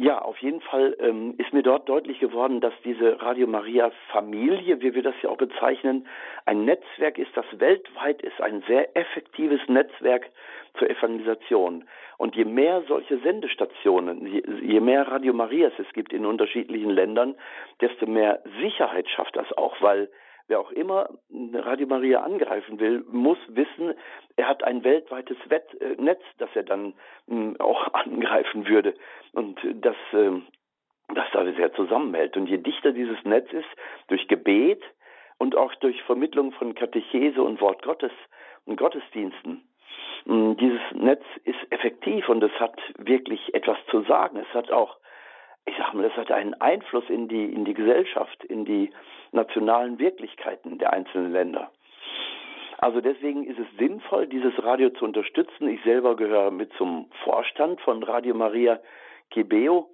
Ja, 0.00 0.20
auf 0.20 0.38
jeden 0.38 0.60
Fall 0.60 0.96
ähm, 1.00 1.34
ist 1.38 1.52
mir 1.52 1.64
dort 1.64 1.88
deutlich 1.88 2.20
geworden, 2.20 2.60
dass 2.60 2.72
diese 2.84 3.20
Radio 3.20 3.48
Maria 3.48 3.90
Familie, 4.12 4.80
wie 4.80 4.94
wir 4.94 5.02
das 5.02 5.14
ja 5.22 5.28
auch 5.28 5.36
bezeichnen, 5.36 6.06
ein 6.46 6.64
Netzwerk 6.64 7.18
ist, 7.18 7.36
das 7.36 7.44
weltweit 7.54 8.22
ist, 8.22 8.40
ein 8.40 8.62
sehr 8.68 8.96
effektives 8.96 9.60
Netzwerk 9.66 10.30
zur 10.78 10.88
Evangelisation. 10.88 11.88
Und 12.16 12.36
je 12.36 12.44
mehr 12.44 12.84
solche 12.86 13.18
Sendestationen, 13.18 14.24
je, 14.28 14.42
je 14.62 14.78
mehr 14.78 15.08
Radio 15.08 15.32
Marias 15.32 15.72
es 15.78 15.92
gibt 15.94 16.12
in 16.12 16.26
unterschiedlichen 16.26 16.90
Ländern, 16.90 17.34
desto 17.80 18.06
mehr 18.06 18.40
Sicherheit 18.60 19.08
schafft 19.08 19.34
das 19.34 19.50
auch, 19.58 19.82
weil 19.82 20.08
wer 20.48 20.60
auch 20.60 20.72
immer 20.72 21.08
Radio 21.52 21.86
Maria 21.86 22.22
angreifen 22.22 22.80
will, 22.80 23.04
muss 23.10 23.38
wissen, 23.48 23.94
er 24.36 24.48
hat 24.48 24.64
ein 24.64 24.82
weltweites 24.82 25.36
äh, 25.50 25.94
Netz, 25.98 26.22
das 26.38 26.50
er 26.54 26.64
dann 26.64 26.94
hm, 27.28 27.56
auch 27.60 27.86
angreifen 27.94 28.66
würde 28.66 28.94
und 29.32 29.60
das, 29.80 29.96
ähm, 30.12 30.46
das 31.14 31.26
da 31.32 31.44
sehr 31.52 31.72
zusammenhält. 31.74 32.36
Und 32.36 32.48
je 32.48 32.58
dichter 32.58 32.92
dieses 32.92 33.22
Netz 33.24 33.52
ist, 33.52 33.68
durch 34.08 34.26
Gebet 34.26 34.82
und 35.38 35.54
auch 35.54 35.74
durch 35.76 36.02
Vermittlung 36.02 36.52
von 36.52 36.74
Katechese 36.74 37.42
und 37.42 37.60
Wort 37.60 37.82
Gottes 37.82 38.12
und 38.64 38.76
Gottesdiensten, 38.76 39.62
hm, 40.24 40.56
dieses 40.56 40.80
Netz 40.94 41.24
ist 41.44 41.60
effektiv 41.70 42.28
und 42.28 42.42
es 42.42 42.52
hat 42.58 42.78
wirklich 42.96 43.54
etwas 43.54 43.78
zu 43.90 44.02
sagen. 44.02 44.38
Es 44.38 44.54
hat 44.54 44.70
auch 44.70 44.96
ich 45.66 45.74
sag 45.76 45.94
mal, 45.94 46.02
das 46.02 46.16
hat 46.16 46.30
einen 46.30 46.54
Einfluss 46.54 47.08
in 47.08 47.28
die, 47.28 47.44
in 47.44 47.64
die 47.64 47.74
Gesellschaft, 47.74 48.44
in 48.44 48.64
die 48.64 48.90
nationalen 49.32 49.98
Wirklichkeiten 49.98 50.78
der 50.78 50.92
einzelnen 50.92 51.32
Länder. 51.32 51.70
Also 52.78 53.00
deswegen 53.00 53.44
ist 53.44 53.58
es 53.58 53.66
sinnvoll, 53.76 54.28
dieses 54.28 54.52
Radio 54.62 54.90
zu 54.90 55.04
unterstützen. 55.04 55.68
Ich 55.68 55.82
selber 55.82 56.14
gehöre 56.14 56.52
mit 56.52 56.72
zum 56.74 57.10
Vorstand 57.24 57.80
von 57.80 58.02
Radio 58.04 58.34
Maria 58.34 58.78
Kibeo. 59.30 59.88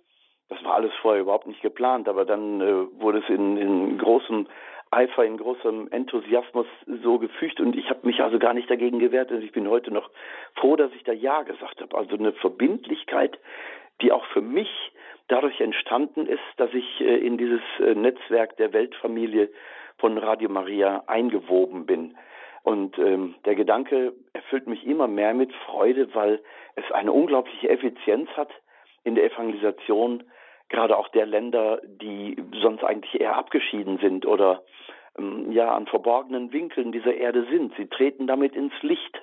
Das 0.51 0.63
war 0.65 0.75
alles 0.75 0.93
vorher 1.01 1.23
überhaupt 1.23 1.47
nicht 1.47 1.63
geplant, 1.63 2.09
aber 2.09 2.27
dann 2.27 2.61
äh, 2.61 3.01
wurde 3.01 3.19
es 3.21 3.29
in, 3.31 3.57
in 3.57 3.97
großem 3.97 4.47
Eifer, 4.91 5.25
in 5.25 5.39
großem 5.39 5.89
Enthusiasmus 5.91 6.67
so 7.03 7.19
gefügt 7.19 7.59
und 7.59 7.75
ich 7.75 7.89
habe 7.91 8.07
mich 8.07 8.21
also 8.21 8.39
gar 8.39 8.55
nicht 8.55 8.71
dagegen 8.71 8.99
gewehrt 8.99 9.33
und 9.33 9.43
ich 9.43 9.53
bin 9.53 9.69
heute 9.69 9.91
noch 9.91 10.11
froh, 10.55 10.77
dass 10.77 10.93
ich 10.93 11.03
da 11.05 11.13
Ja 11.13 11.43
gesagt 11.43 11.81
habe. 11.81 11.97
Also 11.97 12.17
eine 12.17 12.33
Verbindlichkeit, 12.33 13.39
die 14.03 14.13
auch 14.13 14.25
für 14.27 14.43
mich 14.43 14.69
dadurch 15.29 15.61
entstanden 15.61 16.27
ist, 16.27 16.43
dass 16.57 16.73
ich 16.75 17.01
äh, 17.01 17.17
in 17.19 17.39
dieses 17.39 17.63
äh, 17.81 17.95
Netzwerk 17.95 18.57
der 18.57 18.73
Weltfamilie 18.73 19.51
von 19.99 20.19
Radio 20.19 20.49
Maria 20.49 21.05
eingewoben 21.07 21.87
bin. 21.87 22.17
Und 22.63 22.99
ähm, 22.99 23.35
der 23.45 23.55
Gedanke 23.55 24.15
erfüllt 24.33 24.67
mich 24.67 24.87
immer 24.87 25.07
mehr 25.07 25.35
mit 25.35 25.53
Freude, 25.67 26.15
weil 26.15 26.43
es 26.77 26.91
eine 26.93 27.13
unglaubliche 27.13 27.69
Effizienz 27.69 28.29
hat 28.31 28.51
in 29.05 29.15
der 29.15 29.25
Evangelisation, 29.25 30.25
gerade 30.71 30.97
auch 30.97 31.09
der 31.09 31.27
Länder, 31.27 31.81
die 31.85 32.37
sonst 32.63 32.83
eigentlich 32.83 33.21
eher 33.21 33.37
abgeschieden 33.37 33.99
sind 33.99 34.25
oder 34.25 34.63
ähm, 35.19 35.53
ja 35.53 35.75
an 35.75 35.87
verborgenen 35.87 36.53
Winkeln 36.53 36.91
dieser 36.91 37.15
Erde 37.15 37.47
sind. 37.51 37.75
Sie 37.77 37.87
treten 37.87 38.27
damit 38.27 38.55
ins 38.57 38.75
Licht. 38.81 39.21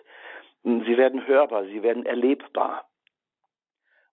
Sie 0.64 0.98
werden 0.98 1.26
hörbar, 1.26 1.66
sie 1.66 1.82
werden 1.82 2.06
erlebbar. 2.06 2.86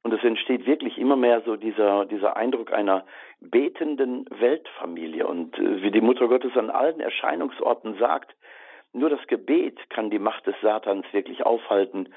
Und 0.02 0.12
es 0.14 0.22
entsteht 0.22 0.66
wirklich 0.66 0.96
immer 0.98 1.16
mehr 1.16 1.42
so 1.42 1.56
dieser, 1.56 2.06
dieser 2.06 2.36
Eindruck 2.36 2.72
einer 2.72 3.04
betenden 3.40 4.26
Weltfamilie. 4.30 5.26
Und 5.26 5.58
äh, 5.58 5.82
wie 5.82 5.90
die 5.90 6.00
Mutter 6.00 6.28
Gottes 6.28 6.56
an 6.56 6.70
allen 6.70 7.00
Erscheinungsorten 7.00 7.98
sagt, 7.98 8.34
nur 8.92 9.10
das 9.10 9.26
Gebet 9.26 9.78
kann 9.90 10.10
die 10.10 10.18
Macht 10.18 10.46
des 10.46 10.54
Satans 10.62 11.04
wirklich 11.12 11.44
aufhalten 11.44 12.08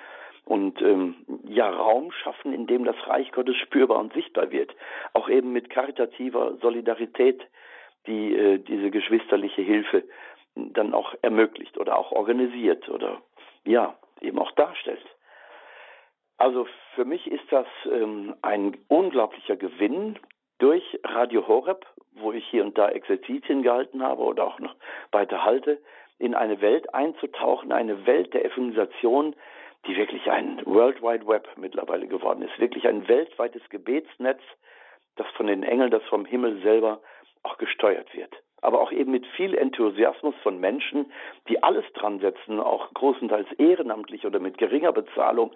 und 0.46 0.82
ähm, 0.82 1.16
ja 1.48 1.70
Raum 1.70 2.12
schaffen, 2.12 2.54
in 2.54 2.66
dem 2.68 2.86
das 2.86 2.96
Reich 3.08 3.32
Gottes 3.32 3.58
spürbar 3.58 4.00
und 4.00 4.14
sichtbar 4.14 4.52
wird. 4.52 4.74
Auch 5.14 5.30
eben 5.30 5.52
mit 5.52 5.70
karitativer 5.70 6.58
Solidarität, 6.62 7.46
die 8.08 8.36
äh, 8.36 8.58
diese 8.58 8.90
geschwisterliche 8.90 9.62
Hilfe 9.62 10.04
dann 10.56 10.94
auch 10.94 11.14
ermöglicht 11.22 11.78
oder 11.78 11.98
auch 11.98 12.12
organisiert 12.12 12.90
oder 12.90 13.22
ja 13.64 13.96
eben 14.22 14.40
auch 14.40 14.52
darstellt. 14.52 15.06
Also 16.42 16.66
für 16.96 17.06
mich 17.06 17.30
ist 17.30 17.44
das 17.52 17.68
ähm, 17.86 18.34
ein 18.42 18.76
unglaublicher 18.88 19.58
Gewinn 19.58 20.18
durch 20.58 21.00
Radio 21.04 21.48
Horeb, 21.48 21.86
wo 22.14 22.32
ich 22.32 22.44
hier 22.48 22.66
und 22.66 22.80
da 22.80 22.90
Exerzitien 22.90 23.62
gehalten 23.62 24.02
habe 24.02 24.24
oder 24.24 24.48
auch 24.48 24.58
noch 24.58 24.74
weiter 25.12 25.46
halte, 25.46 25.80
in 26.18 26.34
eine 26.34 26.60
Welt 26.60 26.96
einzutauchen, 26.96 27.72
eine 27.72 28.08
Welt 28.08 28.34
der 28.34 28.44
Evangelisation, 28.44 29.36
die 29.86 29.96
wirklich 29.96 30.32
ein 30.32 30.66
World 30.66 31.04
Wide 31.04 31.28
Web 31.28 31.48
mittlerweile 31.58 32.08
geworden 32.08 32.42
ist, 32.42 32.60
wirklich 32.60 32.88
ein 32.88 33.08
weltweites 33.08 33.62
Gebetsnetz, 33.70 34.42
das 35.18 35.28
von 35.38 35.46
den 35.46 35.62
Engeln, 35.62 35.92
das 35.92 36.02
vom 36.06 36.26
Himmel 36.26 36.60
selber 36.64 37.02
auch 37.44 37.60
gesteuert 37.60 38.16
wird 38.16 38.36
aber 38.62 38.80
auch 38.80 38.92
eben 38.92 39.12
mit 39.12 39.26
viel 39.36 39.56
Enthusiasmus 39.56 40.36
von 40.44 40.60
Menschen, 40.60 41.12
die 41.50 41.62
alles 41.64 41.86
dran 41.94 42.20
setzen, 42.20 42.60
auch 42.60 42.94
großenteils 42.94 43.52
ehrenamtlich 43.58 44.26
oder 44.26 44.40
mit 44.40 44.58
geringer 44.58 44.92
Bezahlung, 44.92 45.52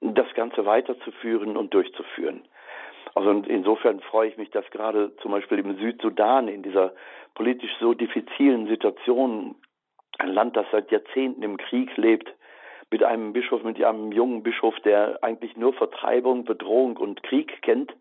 das 0.00 0.26
Ganze 0.34 0.64
weiterzuführen 0.64 1.56
und 1.56 1.72
durchzuführen. 1.74 2.42
Also 3.14 3.30
insofern 3.30 4.00
freue 4.00 4.28
ich 4.28 4.36
mich, 4.36 4.50
dass 4.50 4.68
gerade 4.70 5.14
zum 5.22 5.30
Beispiel 5.30 5.58
im 5.58 5.78
Südsudan 5.78 6.48
in 6.48 6.62
dieser 6.62 6.92
politisch 7.34 7.70
so 7.80 7.94
diffizilen 7.94 8.66
Situation, 8.66 9.54
ein 10.18 10.32
Land, 10.32 10.56
das 10.56 10.66
seit 10.72 10.90
Jahrzehnten 10.90 11.42
im 11.42 11.56
Krieg 11.56 11.96
lebt, 11.96 12.32
mit 12.90 13.02
einem 13.02 13.32
Bischof, 13.32 13.62
mit 13.62 13.82
einem 13.82 14.12
jungen 14.12 14.42
Bischof, 14.42 14.78
der 14.80 15.18
eigentlich 15.22 15.56
nur 15.56 15.72
Vertreibung, 15.72 16.44
Bedrohung 16.44 16.96
und 16.96 17.22
Krieg 17.22 17.60
kennt, 17.62 17.94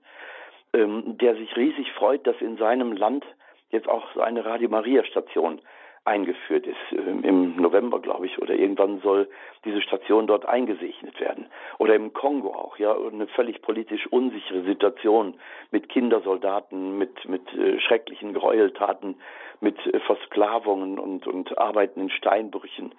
ähm, 0.74 1.18
der 1.18 1.36
sich 1.36 1.56
riesig 1.56 1.92
freut, 1.94 2.26
dass 2.28 2.40
in 2.42 2.58
seinem 2.58 2.94
Land 2.94 3.26
jetzt 3.70 3.88
auch 3.88 4.06
so 4.14 4.22
eine 4.22 4.46
Radio 4.46 4.70
Maria 4.70 5.04
Station 5.06 5.62
eingeführt 6.06 6.68
ist. 6.68 6.78
Ähm, 6.92 7.24
Im 7.24 7.56
November, 7.58 8.00
glaube 8.00 8.28
ich, 8.28 8.40
oder 8.40 8.54
irgendwann 8.54 9.02
soll 9.02 9.28
diese 9.66 9.82
Station 9.82 10.28
dort 10.28 10.46
eingesegnet 10.46 11.20
werden. 11.20 11.48
Oder 11.80 11.96
im 11.96 12.14
Kongo 12.14 12.54
auch, 12.54 12.78
ja, 12.78 12.96
eine 12.96 13.28
völlig 13.28 13.62
politisch 13.62 14.08
unsichere 14.08 14.64
Situation 14.64 15.34
mit 15.72 15.90
Kindersoldaten, 15.90 16.98
mit, 16.98 17.28
mit 17.28 17.52
äh, 17.54 17.80
schrecklichen 17.80 18.34
Gräueltaten, 18.34 19.16
mit 19.60 19.78
äh, 19.88 20.00
Versklavungen 20.02 21.00
und, 21.00 21.28
und 21.28 21.58
Arbeiten 21.58 22.02
in 22.02 22.10
Steinbrüchen 22.12 22.94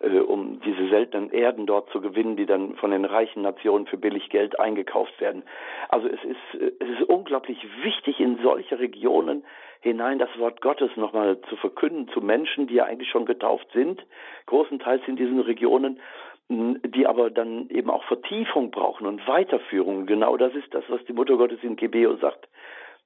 äh, 0.00 0.18
um 0.18 0.60
diese 0.60 0.88
seltenen 0.88 1.30
Erden 1.30 1.66
dort 1.66 1.90
zu 1.90 2.00
gewinnen, 2.00 2.36
die 2.36 2.46
dann 2.46 2.76
von 2.76 2.90
den 2.90 3.04
reichen 3.04 3.42
Nationen 3.42 3.86
für 3.86 3.96
billig 3.96 4.30
Geld 4.30 4.58
eingekauft 4.58 5.20
werden. 5.20 5.42
Also 5.88 6.08
es 6.08 6.22
ist, 6.24 6.60
äh, 6.60 6.72
es 6.78 7.00
ist 7.00 7.08
unglaublich 7.08 7.58
wichtig, 7.82 8.20
in 8.20 8.38
solche 8.42 8.78
Regionen 8.78 9.44
hinein 9.80 10.18
das 10.18 10.30
Wort 10.38 10.60
Gottes 10.60 10.90
nochmal 10.96 11.40
zu 11.48 11.56
verkünden 11.56 12.08
zu 12.08 12.20
Menschen, 12.20 12.66
die 12.66 12.74
ja 12.74 12.84
eigentlich 12.84 13.10
schon 13.10 13.26
getauft 13.26 13.68
sind, 13.72 14.04
großenteils 14.46 15.02
in 15.06 15.16
diesen 15.16 15.40
Regionen, 15.40 16.00
die 16.48 17.06
aber 17.06 17.30
dann 17.30 17.68
eben 17.68 17.90
auch 17.90 18.02
Vertiefung 18.04 18.70
brauchen 18.70 19.06
und 19.06 19.26
Weiterführung. 19.28 20.06
Genau 20.06 20.36
das 20.36 20.54
ist 20.54 20.72
das, 20.72 20.84
was 20.88 21.04
die 21.04 21.12
Mutter 21.12 21.36
Gottes 21.36 21.58
in 21.62 21.76
Gebeo 21.76 22.16
sagt. 22.16 22.48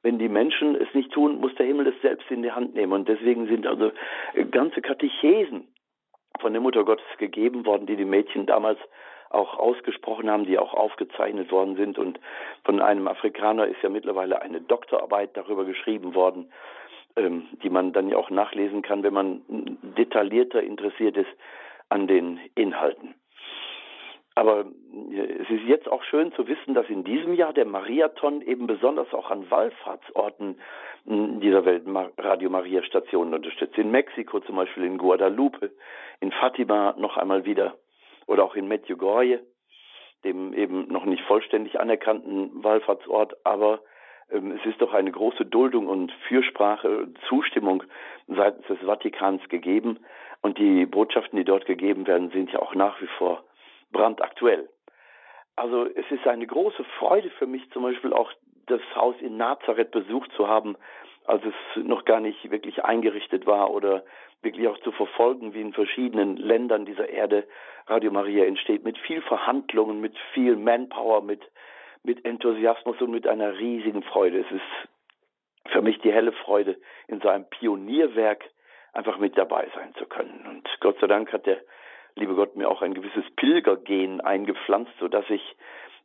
Wenn 0.02 0.18
die 0.18 0.28
Menschen 0.28 0.76
es 0.76 0.92
nicht 0.94 1.12
tun, 1.12 1.40
muss 1.40 1.54
der 1.56 1.66
Himmel 1.66 1.88
es 1.88 2.00
selbst 2.02 2.30
in 2.30 2.42
die 2.42 2.52
Hand 2.52 2.74
nehmen. 2.74 2.92
Und 2.92 3.08
deswegen 3.08 3.46
sind 3.46 3.66
also 3.66 3.92
ganze 4.50 4.80
Katechesen 4.80 5.68
von 6.40 6.52
der 6.52 6.62
Mutter 6.62 6.84
Gottes 6.84 7.06
gegeben 7.18 7.66
worden, 7.66 7.86
die 7.86 7.96
die 7.96 8.04
Mädchen 8.04 8.46
damals 8.46 8.78
auch 9.30 9.58
ausgesprochen 9.58 10.30
haben, 10.30 10.44
die 10.44 10.58
auch 10.58 10.74
aufgezeichnet 10.74 11.50
worden 11.50 11.76
sind. 11.76 11.98
Und 11.98 12.20
von 12.64 12.80
einem 12.80 13.08
Afrikaner 13.08 13.66
ist 13.66 13.82
ja 13.82 13.88
mittlerweile 13.88 14.42
eine 14.42 14.60
Doktorarbeit 14.60 15.36
darüber 15.36 15.64
geschrieben 15.64 16.14
worden, 16.14 16.52
ähm, 17.16 17.48
die 17.62 17.70
man 17.70 17.92
dann 17.92 18.08
ja 18.08 18.16
auch 18.16 18.30
nachlesen 18.30 18.82
kann, 18.82 19.02
wenn 19.02 19.14
man 19.14 19.42
detaillierter 19.96 20.62
interessiert 20.62 21.16
ist 21.16 21.30
an 21.88 22.06
den 22.06 22.40
Inhalten. 22.54 23.14
Aber 24.34 24.66
äh, 25.12 25.42
es 25.42 25.50
ist 25.50 25.64
jetzt 25.66 25.88
auch 25.88 26.02
schön 26.04 26.32
zu 26.32 26.46
wissen, 26.48 26.74
dass 26.74 26.88
in 26.88 27.04
diesem 27.04 27.34
Jahr 27.34 27.52
der 27.52 27.66
Mariathon 27.66 28.42
eben 28.42 28.66
besonders 28.66 29.12
auch 29.12 29.30
an 29.30 29.50
Wallfahrtsorten 29.50 30.58
dieser 31.04 31.64
Welt 31.64 31.82
Radio 32.18 32.48
Maria 32.48 32.82
Stationen 32.84 33.34
unterstützt. 33.34 33.76
In 33.76 33.90
Mexiko 33.90 34.38
zum 34.40 34.56
Beispiel, 34.56 34.84
in 34.84 34.98
Guadalupe, 34.98 35.72
in 36.20 36.30
Fatima 36.30 36.94
noch 36.96 37.16
einmal 37.16 37.44
wieder 37.44 37.76
oder 38.26 38.44
auch 38.44 38.54
in 38.54 38.68
Medjugorje, 38.68 39.40
dem 40.24 40.54
eben 40.54 40.86
noch 40.88 41.04
nicht 41.04 41.24
vollständig 41.24 41.80
anerkannten 41.80 42.62
Wallfahrtsort, 42.62 43.36
aber 43.44 43.80
ähm, 44.30 44.52
es 44.52 44.64
ist 44.64 44.80
doch 44.80 44.92
eine 44.92 45.10
große 45.10 45.44
Duldung 45.44 45.88
und 45.88 46.12
Fürsprache, 46.28 47.08
Zustimmung 47.28 47.82
seitens 48.28 48.66
des 48.68 48.78
Vatikans 48.78 49.42
gegeben 49.48 49.98
und 50.40 50.58
die 50.58 50.86
Botschaften, 50.86 51.36
die 51.36 51.44
dort 51.44 51.66
gegeben 51.66 52.06
werden, 52.06 52.30
sind 52.30 52.52
ja 52.52 52.60
auch 52.60 52.76
nach 52.76 53.00
wie 53.02 53.08
vor 53.18 53.42
brandaktuell. 53.92 54.68
Also 55.56 55.86
es 55.86 56.10
ist 56.10 56.26
eine 56.26 56.46
große 56.46 56.84
Freude 56.98 57.30
für 57.30 57.46
mich 57.46 57.70
zum 57.70 57.82
Beispiel 57.82 58.12
auch 58.12 58.32
das 58.66 58.80
Haus 58.94 59.14
in 59.20 59.36
Nazareth 59.36 59.90
besucht 59.90 60.32
zu 60.32 60.48
haben, 60.48 60.76
als 61.26 61.42
es 61.44 61.84
noch 61.84 62.04
gar 62.04 62.20
nicht 62.20 62.50
wirklich 62.50 62.84
eingerichtet 62.84 63.46
war 63.46 63.70
oder 63.70 64.04
wirklich 64.42 64.66
auch 64.66 64.78
zu 64.78 64.92
verfolgen, 64.92 65.54
wie 65.54 65.60
in 65.60 65.72
verschiedenen 65.72 66.36
Ländern 66.36 66.84
dieser 66.84 67.08
Erde 67.08 67.46
Radio 67.86 68.10
Maria 68.10 68.44
entsteht, 68.44 68.84
mit 68.84 68.98
viel 68.98 69.22
Verhandlungen, 69.22 70.00
mit 70.00 70.16
viel 70.32 70.56
Manpower, 70.56 71.22
mit, 71.22 71.42
mit 72.02 72.24
Enthusiasmus 72.24 73.00
und 73.00 73.10
mit 73.10 73.26
einer 73.26 73.58
riesigen 73.58 74.02
Freude. 74.02 74.40
Es 74.40 74.50
ist 74.50 75.70
für 75.70 75.82
mich 75.82 75.98
die 76.00 76.12
helle 76.12 76.32
Freude, 76.32 76.76
in 77.06 77.20
so 77.20 77.28
einem 77.28 77.44
Pionierwerk 77.48 78.44
einfach 78.92 79.18
mit 79.18 79.38
dabei 79.38 79.68
sein 79.74 79.94
zu 79.94 80.06
können. 80.06 80.44
Und 80.48 80.68
Gott 80.80 80.98
sei 81.00 81.06
Dank 81.06 81.32
hat 81.32 81.46
der 81.46 81.60
liebe 82.16 82.34
Gott 82.34 82.56
mir 82.56 82.68
auch 82.68 82.82
ein 82.82 82.94
gewisses 82.94 83.24
Pilgergehen 83.36 84.20
eingepflanzt, 84.20 84.92
sodass 84.98 85.28
ich 85.28 85.56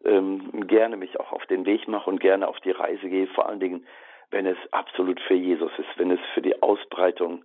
ähm, 0.06 0.68
gerne 0.68 0.98
mich 0.98 1.20
auch 1.20 1.32
auf 1.32 1.46
den 1.48 1.66
Weg 1.66 1.88
mache 1.88 2.10
und 2.10 2.20
gerne 2.20 2.48
auf 2.48 2.60
die 2.62 2.72
Reise 2.72 3.10
gehe, 3.10 3.28
vor 3.28 3.48
allen 3.48 3.60
Dingen, 3.60 3.86
wenn 4.32 4.46
es 4.46 4.58
absolut 4.72 5.20
für 5.22 5.36
Jesus 5.36 5.72
ist, 5.78 5.98
wenn 5.98 6.12
es 6.12 6.20
für 6.34 6.42
die 6.42 6.62
Ausbreitung 6.62 7.44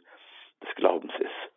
des 0.62 0.74
Glaubens 0.74 1.12
ist. 1.18 1.51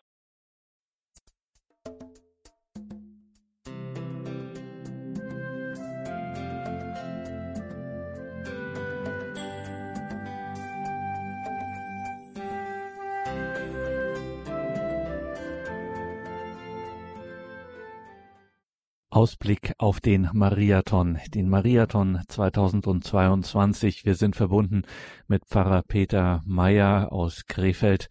Ausblick 19.16 19.72
auf 19.78 20.01
den 20.01 20.30
Mariathon, 20.34 21.20
den 21.34 21.47
Mariathon 21.47 22.20
2022. 22.28 24.03
Wir 24.03 24.16
sind 24.16 24.36
verbunden 24.36 24.82
mit 25.30 25.45
Pfarrer 25.45 25.84
Peter 25.84 26.43
Meyer 26.45 27.13
aus 27.13 27.45
Krefeld. 27.45 28.09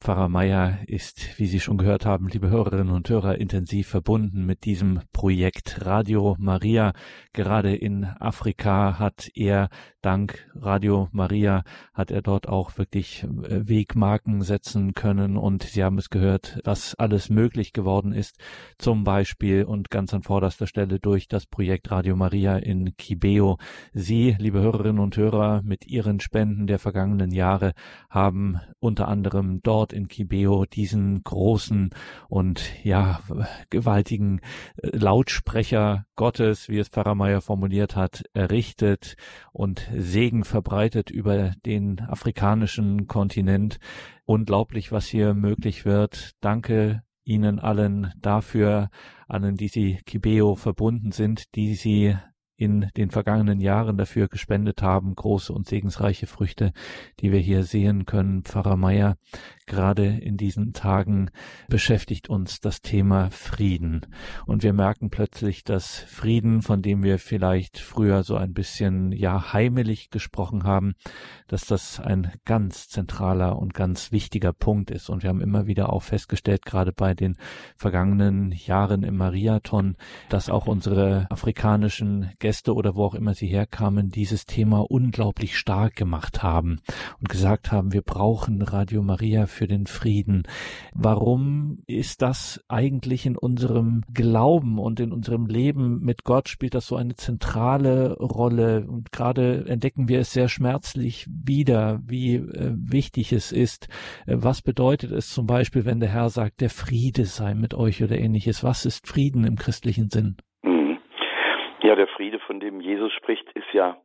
Pfarrer 0.00 0.28
Meier 0.28 0.78
ist, 0.86 1.38
wie 1.38 1.46
Sie 1.46 1.58
schon 1.58 1.78
gehört 1.78 2.04
haben, 2.04 2.28
liebe 2.28 2.50
Hörerinnen 2.50 2.94
und 2.94 3.08
Hörer, 3.08 3.38
intensiv 3.38 3.88
verbunden 3.88 4.44
mit 4.44 4.64
diesem 4.64 5.00
Projekt 5.12 5.84
Radio 5.84 6.36
Maria. 6.38 6.92
Gerade 7.32 7.74
in 7.74 8.04
Afrika 8.04 8.98
hat 8.98 9.30
er 9.34 9.68
dank 10.06 10.48
Radio 10.54 11.08
Maria 11.10 11.64
hat 11.92 12.12
er 12.12 12.22
dort 12.22 12.48
auch 12.48 12.78
wirklich 12.78 13.24
äh, 13.24 13.68
Wegmarken 13.68 14.42
setzen 14.42 14.94
können 14.94 15.36
und 15.36 15.64
Sie 15.64 15.82
haben 15.82 15.98
es 15.98 16.10
gehört, 16.10 16.60
was 16.62 16.94
alles 16.94 17.28
möglich 17.28 17.72
geworden 17.72 18.12
ist. 18.12 18.38
Zum 18.78 19.02
Beispiel 19.02 19.64
und 19.64 19.90
ganz 19.90 20.14
an 20.14 20.22
vorderster 20.22 20.68
Stelle 20.68 21.00
durch 21.00 21.26
das 21.26 21.46
Projekt 21.46 21.90
Radio 21.90 22.14
Maria 22.14 22.56
in 22.56 22.96
Kibeo. 22.96 23.58
Sie, 23.92 24.36
liebe 24.38 24.60
Hörerinnen 24.60 25.00
und 25.00 25.16
Hörer, 25.16 25.62
mit 25.64 25.86
Ihren 25.86 26.20
Spenden 26.20 26.68
der 26.68 26.78
vergangenen 26.78 27.32
Jahre 27.32 27.72
haben 28.08 28.60
unter 28.78 29.08
anderem 29.08 29.60
dort 29.64 29.85
dort 29.86 29.92
in 29.92 30.08
Kibeo 30.08 30.64
diesen 30.64 31.22
großen 31.22 31.90
und 32.28 32.84
ja 32.84 33.20
gewaltigen 33.70 34.40
äh, 34.76 34.96
Lautsprecher 34.96 36.06
Gottes, 36.16 36.68
wie 36.68 36.78
es 36.78 36.88
Pfarrer 36.88 37.40
formuliert 37.40 37.94
hat, 37.94 38.24
errichtet 38.34 39.16
und 39.52 39.88
Segen 39.94 40.44
verbreitet 40.44 41.10
über 41.10 41.52
den 41.64 42.00
afrikanischen 42.00 43.06
Kontinent. 43.06 43.78
Unglaublich, 44.24 44.90
was 44.90 45.06
hier 45.06 45.34
möglich 45.34 45.84
wird. 45.84 46.32
Danke 46.40 47.02
Ihnen 47.24 47.58
allen 47.60 48.12
dafür, 48.20 48.88
allen, 49.28 49.56
die 49.56 49.68
Sie 49.68 50.00
Kibeo 50.04 50.56
verbunden 50.56 51.12
sind, 51.12 51.54
die 51.54 51.74
Sie 51.74 52.16
in 52.56 52.88
den 52.96 53.10
vergangenen 53.10 53.60
Jahren 53.60 53.98
dafür 53.98 54.28
gespendet 54.28 54.82
haben, 54.82 55.14
große 55.14 55.52
und 55.52 55.66
segensreiche 55.66 56.26
Früchte, 56.26 56.72
die 57.20 57.30
wir 57.30 57.38
hier 57.38 57.64
sehen 57.64 58.06
können. 58.06 58.44
Pfarrer 58.44 58.76
Meier, 58.76 59.16
gerade 59.66 60.06
in 60.06 60.36
diesen 60.36 60.72
Tagen 60.72 61.30
beschäftigt 61.68 62.28
uns 62.28 62.60
das 62.60 62.80
Thema 62.80 63.30
Frieden. 63.30 64.06
Und 64.46 64.62
wir 64.62 64.72
merken 64.72 65.10
plötzlich, 65.10 65.64
dass 65.64 65.98
Frieden, 65.98 66.62
von 66.62 66.80
dem 66.80 67.02
wir 67.02 67.18
vielleicht 67.18 67.78
früher 67.78 68.22
so 68.22 68.36
ein 68.36 68.54
bisschen, 68.54 69.12
ja, 69.12 69.52
heimelig 69.52 70.10
gesprochen 70.10 70.64
haben, 70.64 70.94
dass 71.48 71.66
das 71.66 72.00
ein 72.00 72.32
ganz 72.44 72.88
zentraler 72.88 73.58
und 73.58 73.74
ganz 73.74 74.12
wichtiger 74.12 74.52
Punkt 74.52 74.90
ist. 74.90 75.10
Und 75.10 75.22
wir 75.22 75.28
haben 75.28 75.40
immer 75.42 75.66
wieder 75.66 75.92
auch 75.92 76.02
festgestellt, 76.02 76.64
gerade 76.64 76.92
bei 76.92 77.14
den 77.14 77.36
vergangenen 77.76 78.52
Jahren 78.52 79.02
im 79.02 79.16
Mariathon, 79.16 79.96
dass 80.30 80.48
auch 80.48 80.66
unsere 80.66 81.26
afrikanischen 81.30 82.30
Gäste 82.46 82.74
oder 82.74 82.94
wo 82.94 83.02
auch 83.02 83.16
immer 83.16 83.34
sie 83.34 83.48
herkamen, 83.48 84.08
dieses 84.08 84.46
Thema 84.46 84.88
unglaublich 84.88 85.58
stark 85.58 85.96
gemacht 85.96 86.44
haben 86.44 86.78
und 87.18 87.28
gesagt 87.28 87.72
haben, 87.72 87.92
wir 87.92 88.02
brauchen 88.02 88.62
Radio 88.62 89.02
Maria 89.02 89.46
für 89.46 89.66
den 89.66 89.88
Frieden. 89.88 90.44
Warum 90.94 91.82
ist 91.88 92.22
das 92.22 92.64
eigentlich 92.68 93.26
in 93.26 93.36
unserem 93.36 94.04
Glauben 94.14 94.78
und 94.78 95.00
in 95.00 95.10
unserem 95.10 95.46
Leben 95.46 95.98
mit 96.02 96.22
Gott 96.22 96.48
spielt 96.48 96.74
das 96.74 96.86
so 96.86 96.94
eine 96.94 97.16
zentrale 97.16 98.16
Rolle 98.16 98.86
und 98.86 99.10
gerade 99.10 99.66
entdecken 99.66 100.08
wir 100.08 100.20
es 100.20 100.32
sehr 100.32 100.48
schmerzlich 100.48 101.26
wieder, 101.28 102.00
wie 102.06 102.36
äh, 102.36 102.74
wichtig 102.76 103.32
es 103.32 103.50
ist. 103.50 103.88
Äh, 104.26 104.36
was 104.38 104.62
bedeutet 104.62 105.10
es 105.10 105.30
zum 105.30 105.48
Beispiel, 105.48 105.84
wenn 105.84 105.98
der 105.98 106.10
Herr 106.10 106.30
sagt, 106.30 106.60
der 106.60 106.70
Friede 106.70 107.24
sei 107.24 107.54
mit 107.54 107.74
euch 107.74 108.04
oder 108.04 108.16
ähnliches? 108.16 108.62
Was 108.62 108.86
ist 108.86 109.08
Frieden 109.08 109.42
im 109.42 109.56
christlichen 109.56 110.10
Sinn? 110.10 110.36
Von 112.56 112.60
dem 112.60 112.80
Jesus 112.80 113.12
spricht, 113.12 113.52
ist 113.52 113.70
ja 113.74 113.98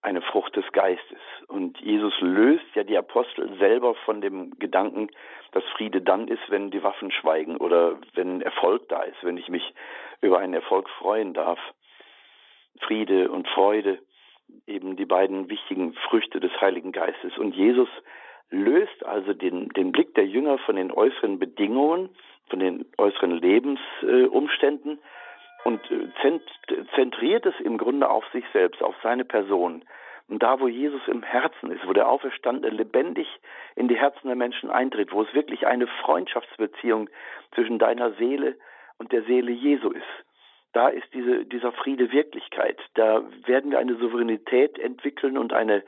eine 0.00 0.22
Frucht 0.22 0.56
des 0.56 0.64
Geistes. 0.72 1.18
Und 1.46 1.78
Jesus 1.78 2.14
löst 2.20 2.64
ja 2.74 2.84
die 2.84 2.96
Apostel 2.96 3.54
selber 3.58 3.94
von 4.06 4.22
dem 4.22 4.58
Gedanken, 4.58 5.10
dass 5.52 5.62
Friede 5.76 6.00
dann 6.00 6.26
ist, 6.28 6.40
wenn 6.48 6.70
die 6.70 6.82
Waffen 6.82 7.10
schweigen 7.10 7.58
oder 7.58 7.98
wenn 8.14 8.40
Erfolg 8.40 8.88
da 8.88 9.02
ist, 9.02 9.22
wenn 9.22 9.36
ich 9.36 9.50
mich 9.50 9.74
über 10.22 10.38
einen 10.38 10.54
Erfolg 10.54 10.88
freuen 10.88 11.34
darf. 11.34 11.58
Friede 12.80 13.30
und 13.30 13.46
Freude, 13.48 13.98
eben 14.66 14.96
die 14.96 15.04
beiden 15.04 15.50
wichtigen 15.50 15.92
Früchte 16.08 16.40
des 16.40 16.58
Heiligen 16.62 16.92
Geistes. 16.92 17.36
Und 17.36 17.54
Jesus 17.54 17.90
löst 18.48 19.04
also 19.04 19.34
den, 19.34 19.68
den 19.68 19.92
Blick 19.92 20.14
der 20.14 20.26
Jünger 20.26 20.56
von 20.60 20.76
den 20.76 20.90
äußeren 20.90 21.38
Bedingungen, 21.38 22.08
von 22.48 22.58
den 22.58 22.86
äußeren 22.96 23.32
Lebensumständen 23.32 24.92
äh, 24.96 25.19
und 25.64 25.80
äh, 25.90 26.08
zentriert 26.94 27.46
es 27.46 27.54
im 27.60 27.78
Grunde 27.78 28.08
auf 28.08 28.24
sich 28.32 28.44
selbst, 28.52 28.82
auf 28.82 28.94
seine 29.02 29.24
Person. 29.24 29.84
Und 30.28 30.42
da, 30.44 30.60
wo 30.60 30.68
Jesus 30.68 31.00
im 31.08 31.24
Herzen 31.24 31.72
ist, 31.72 31.86
wo 31.86 31.92
der 31.92 32.08
Auferstandene 32.08 32.74
lebendig 32.74 33.26
in 33.74 33.88
die 33.88 33.98
Herzen 33.98 34.28
der 34.28 34.36
Menschen 34.36 34.70
eintritt, 34.70 35.12
wo 35.12 35.22
es 35.22 35.34
wirklich 35.34 35.66
eine 35.66 35.88
Freundschaftsbeziehung 35.88 37.10
zwischen 37.52 37.80
deiner 37.80 38.12
Seele 38.12 38.56
und 38.98 39.10
der 39.10 39.22
Seele 39.24 39.50
Jesu 39.50 39.90
ist, 39.90 40.06
da 40.72 40.88
ist 40.88 41.12
diese, 41.12 41.44
dieser 41.44 41.72
Friede 41.72 42.12
Wirklichkeit. 42.12 42.78
Da 42.94 43.24
werden 43.44 43.72
wir 43.72 43.80
eine 43.80 43.96
Souveränität 43.96 44.78
entwickeln 44.78 45.36
und 45.36 45.52
eine 45.52 45.82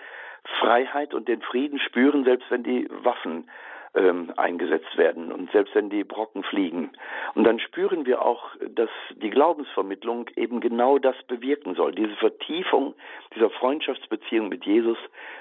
Freiheit 0.59 1.15
und 1.15 1.29
den 1.29 1.41
Frieden 1.41 1.79
spüren, 1.79 2.25
selbst 2.25 2.51
wenn 2.51 2.65
die 2.65 2.89
Waffen 2.91 3.49
ähm, 3.95 4.33
eingesetzt 4.37 4.97
werden 4.97 5.33
und 5.33 5.51
selbst 5.53 5.75
wenn 5.75 5.91
die 5.91 6.05
Brocken 6.05 6.43
fliegen. 6.43 6.93
Und 7.35 7.45
dann 7.45 7.59
spüren 7.59 8.07
wir 8.07 8.23
auch, 8.23 8.45
dass 8.71 8.89
die 9.17 9.31
Glaubensvermittlung 9.31 10.31
eben 10.37 10.61
genau 10.61 10.99
das 10.99 11.17
bewirken 11.25 11.75
soll, 11.75 11.93
diese 11.93 12.17
Vertiefung 12.17 12.95
dieser 13.35 13.51
Freundschaftsbeziehung 13.51 14.49
mit 14.49 14.65
Jesus 14.65 14.99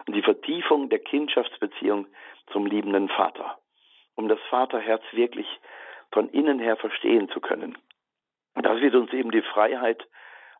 und 0.07 0.15
die 0.15 0.21
Vertiefung 0.21 0.89
der 0.89 0.99
Kindschaftsbeziehung 0.99 2.07
zum 2.51 2.65
liebenden 2.65 3.07
Vater, 3.07 3.57
um 4.15 4.27
das 4.27 4.39
Vaterherz 4.49 5.03
wirklich 5.13 5.47
von 6.11 6.27
innen 6.29 6.59
her 6.59 6.75
verstehen 6.75 7.29
zu 7.29 7.39
können. 7.39 7.77
Das 8.55 8.81
wird 8.81 8.95
uns 8.95 9.13
eben 9.13 9.31
die 9.31 9.43
Freiheit 9.43 10.05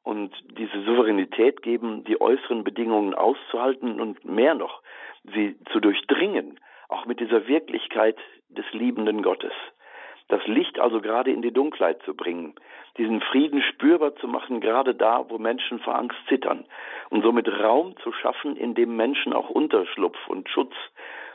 und 0.04 0.34
diese 0.58 0.82
Souveränität 0.84 1.62
geben, 1.62 2.06
die 2.06 2.20
äußeren 2.22 2.64
Bedingungen 2.64 3.14
auszuhalten 3.14 4.00
und 4.00 4.24
mehr 4.24 4.56
noch, 4.56 4.82
sie 5.24 5.58
zu 5.72 5.82
durchdringen 5.82 6.58
auch 6.92 7.06
mit 7.06 7.20
dieser 7.20 7.48
Wirklichkeit 7.48 8.18
des 8.50 8.66
liebenden 8.74 9.22
Gottes. 9.22 9.54
Das 10.28 10.46
Licht 10.48 10.80
also 10.80 11.02
gerade 11.02 11.32
in 11.32 11.42
die 11.42 11.52
Dunkelheit 11.52 12.02
zu 12.04 12.16
bringen, 12.16 12.56
diesen 12.98 13.22
Frieden 13.22 13.62
spürbar 13.62 14.16
zu 14.16 14.28
machen, 14.28 14.62
gerade 14.62 14.96
da, 14.96 15.26
wo 15.30 15.38
Menschen 15.38 15.80
vor 15.80 15.96
Angst 15.96 16.18
zittern 16.28 16.66
und 17.10 17.24
somit 17.24 17.50
Raum 17.50 17.98
zu 17.98 18.14
schaffen, 18.14 18.56
in 18.56 18.74
dem 18.74 18.96
Menschen 18.96 19.34
auch 19.34 19.50
Unterschlupf 19.50 20.18
und 20.28 20.50
Schutz 20.50 20.74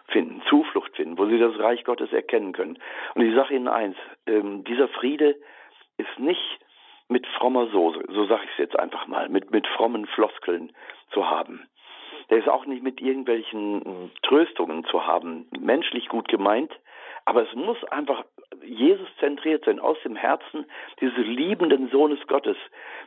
finden, 0.09 0.43
Zuflucht 0.49 0.95
finden, 0.97 1.19
wo 1.19 1.27
sie 1.27 1.39
das 1.39 1.59
Reich 1.59 1.85
Gottes 1.85 2.13
erkennen 2.13 2.53
können. 2.53 2.79
Und 3.15 3.23
ich 3.23 3.35
sage 3.35 3.55
Ihnen 3.55 3.69
eins, 3.69 3.97
ähm, 4.27 4.65
dieser 4.65 4.89
Friede 4.89 5.37
ist 5.99 6.19
nicht 6.19 6.61
mit 7.09 7.27
frommer 7.39 7.67
Soße, 7.69 8.05
so 8.09 8.27
sage 8.27 8.45
ich 8.45 8.51
es 8.53 8.59
jetzt 8.59 8.79
einfach 8.79 9.07
mal, 9.07 9.29
mit, 9.29 9.51
mit 9.51 9.67
frommen 9.67 10.07
Floskeln 10.07 10.73
zu 11.11 11.29
haben. 11.29 11.67
Der 12.31 12.39
ist 12.39 12.49
auch 12.49 12.67
nicht 12.67 12.83
mit 12.83 13.01
irgendwelchen 13.01 14.11
Tröstungen 14.23 14.85
zu 14.85 15.07
haben, 15.07 15.47
menschlich 15.59 16.09
gut 16.09 16.29
gemeint, 16.29 16.73
aber 17.25 17.43
es 17.43 17.55
muss 17.55 17.83
einfach 17.85 18.25
Jesus 18.65 19.09
zentriert 19.19 19.65
sein. 19.65 19.81
Aus 19.81 19.97
dem 20.05 20.17
Herzen 20.17 20.67
dieses 21.01 21.27
liebenden 21.27 21.89
Sohnes 21.91 22.25
Gottes 22.27 22.57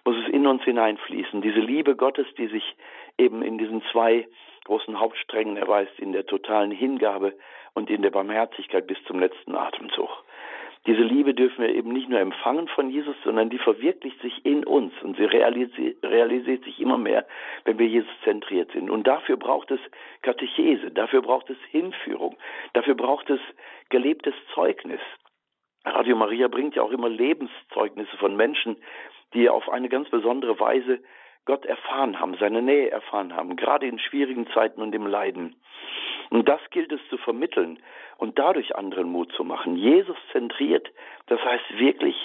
muss 0.06 0.16
es 0.18 0.34
in 0.34 0.46
uns 0.48 0.64
hineinfließen. 0.64 1.42
Diese 1.42 1.60
Liebe 1.60 1.96
Gottes, 1.96 2.28
die 2.38 2.48
sich 2.48 2.76
eben 3.18 3.42
in 3.42 3.58
diesen 3.58 3.82
zwei 3.92 4.28
großen 4.66 5.00
Hauptsträngen 5.00 5.58
erweist, 5.58 5.98
in 6.00 6.12
der 6.12 6.26
totalen 6.26 6.72
Hingabe 6.72 7.34
und 7.74 7.90
in 7.90 8.02
der 8.02 8.12
Barmherzigkeit 8.12 8.88
bis 8.88 8.98
zum 9.06 9.20
letzten 9.20 9.56
Atemzug. 9.56 10.10
Diese 10.90 11.04
Liebe 11.04 11.36
dürfen 11.36 11.62
wir 11.62 11.70
eben 11.76 11.94
nicht 11.94 12.10
nur 12.10 12.20
empfangen 12.20 12.68
von 12.68 12.90
Jesus, 12.90 13.16
sondern 13.24 13.52
die 13.52 13.60
verwirklicht 13.60 14.20
sich 14.24 14.44
in 14.44 14.66
uns 14.66 14.92
und 15.04 15.18
sie 15.18 15.24
realisiert, 15.24 16.04
realisiert 16.04 16.64
sich 16.64 16.80
immer 16.80 16.98
mehr, 16.98 17.28
wenn 17.64 17.78
wir 17.78 17.86
Jesus 17.86 18.12
zentriert 18.24 18.72
sind. 18.72 18.90
Und 18.90 19.06
dafür 19.06 19.38
braucht 19.38 19.70
es 19.70 19.80
Katechese, 20.24 20.90
dafür 20.90 21.22
braucht 21.22 21.48
es 21.52 21.60
Hinführung, 21.70 22.38
dafür 22.74 22.96
braucht 22.96 23.30
es 23.30 23.40
gelebtes 23.90 24.34
Zeugnis. 24.56 25.00
Radio 25.86 26.16
Maria 26.16 26.48
bringt 26.48 26.74
ja 26.74 26.82
auch 26.82 26.92
immer 26.92 27.08
Lebenszeugnisse 27.08 28.18
von 28.18 28.36
Menschen, 28.36 28.76
die 29.36 29.48
auf 29.48 29.70
eine 29.70 29.90
ganz 29.90 30.10
besondere 30.10 30.60
Weise 30.60 31.04
Gott 31.50 31.66
erfahren 31.66 32.20
haben, 32.20 32.38
seine 32.40 32.62
Nähe 32.62 32.92
erfahren 32.92 33.36
haben, 33.36 33.56
gerade 33.56 33.88
in 33.88 33.98
schwierigen 33.98 34.46
Zeiten 34.54 34.84
und 34.84 34.94
im 34.94 35.08
Leiden. 35.08 35.56
Und 36.30 36.48
das 36.48 36.62
gilt 36.70 36.92
es 36.92 37.00
zu 37.10 37.18
vermitteln 37.18 37.80
und 38.18 38.38
dadurch 38.38 38.76
anderen 38.76 39.12
Mut 39.12 39.32
zu 39.32 39.44
machen. 39.44 39.76
Jesus 39.76 40.16
zentriert, 40.32 40.88
das 41.26 41.44
heißt 41.44 41.80
wirklich, 41.80 42.16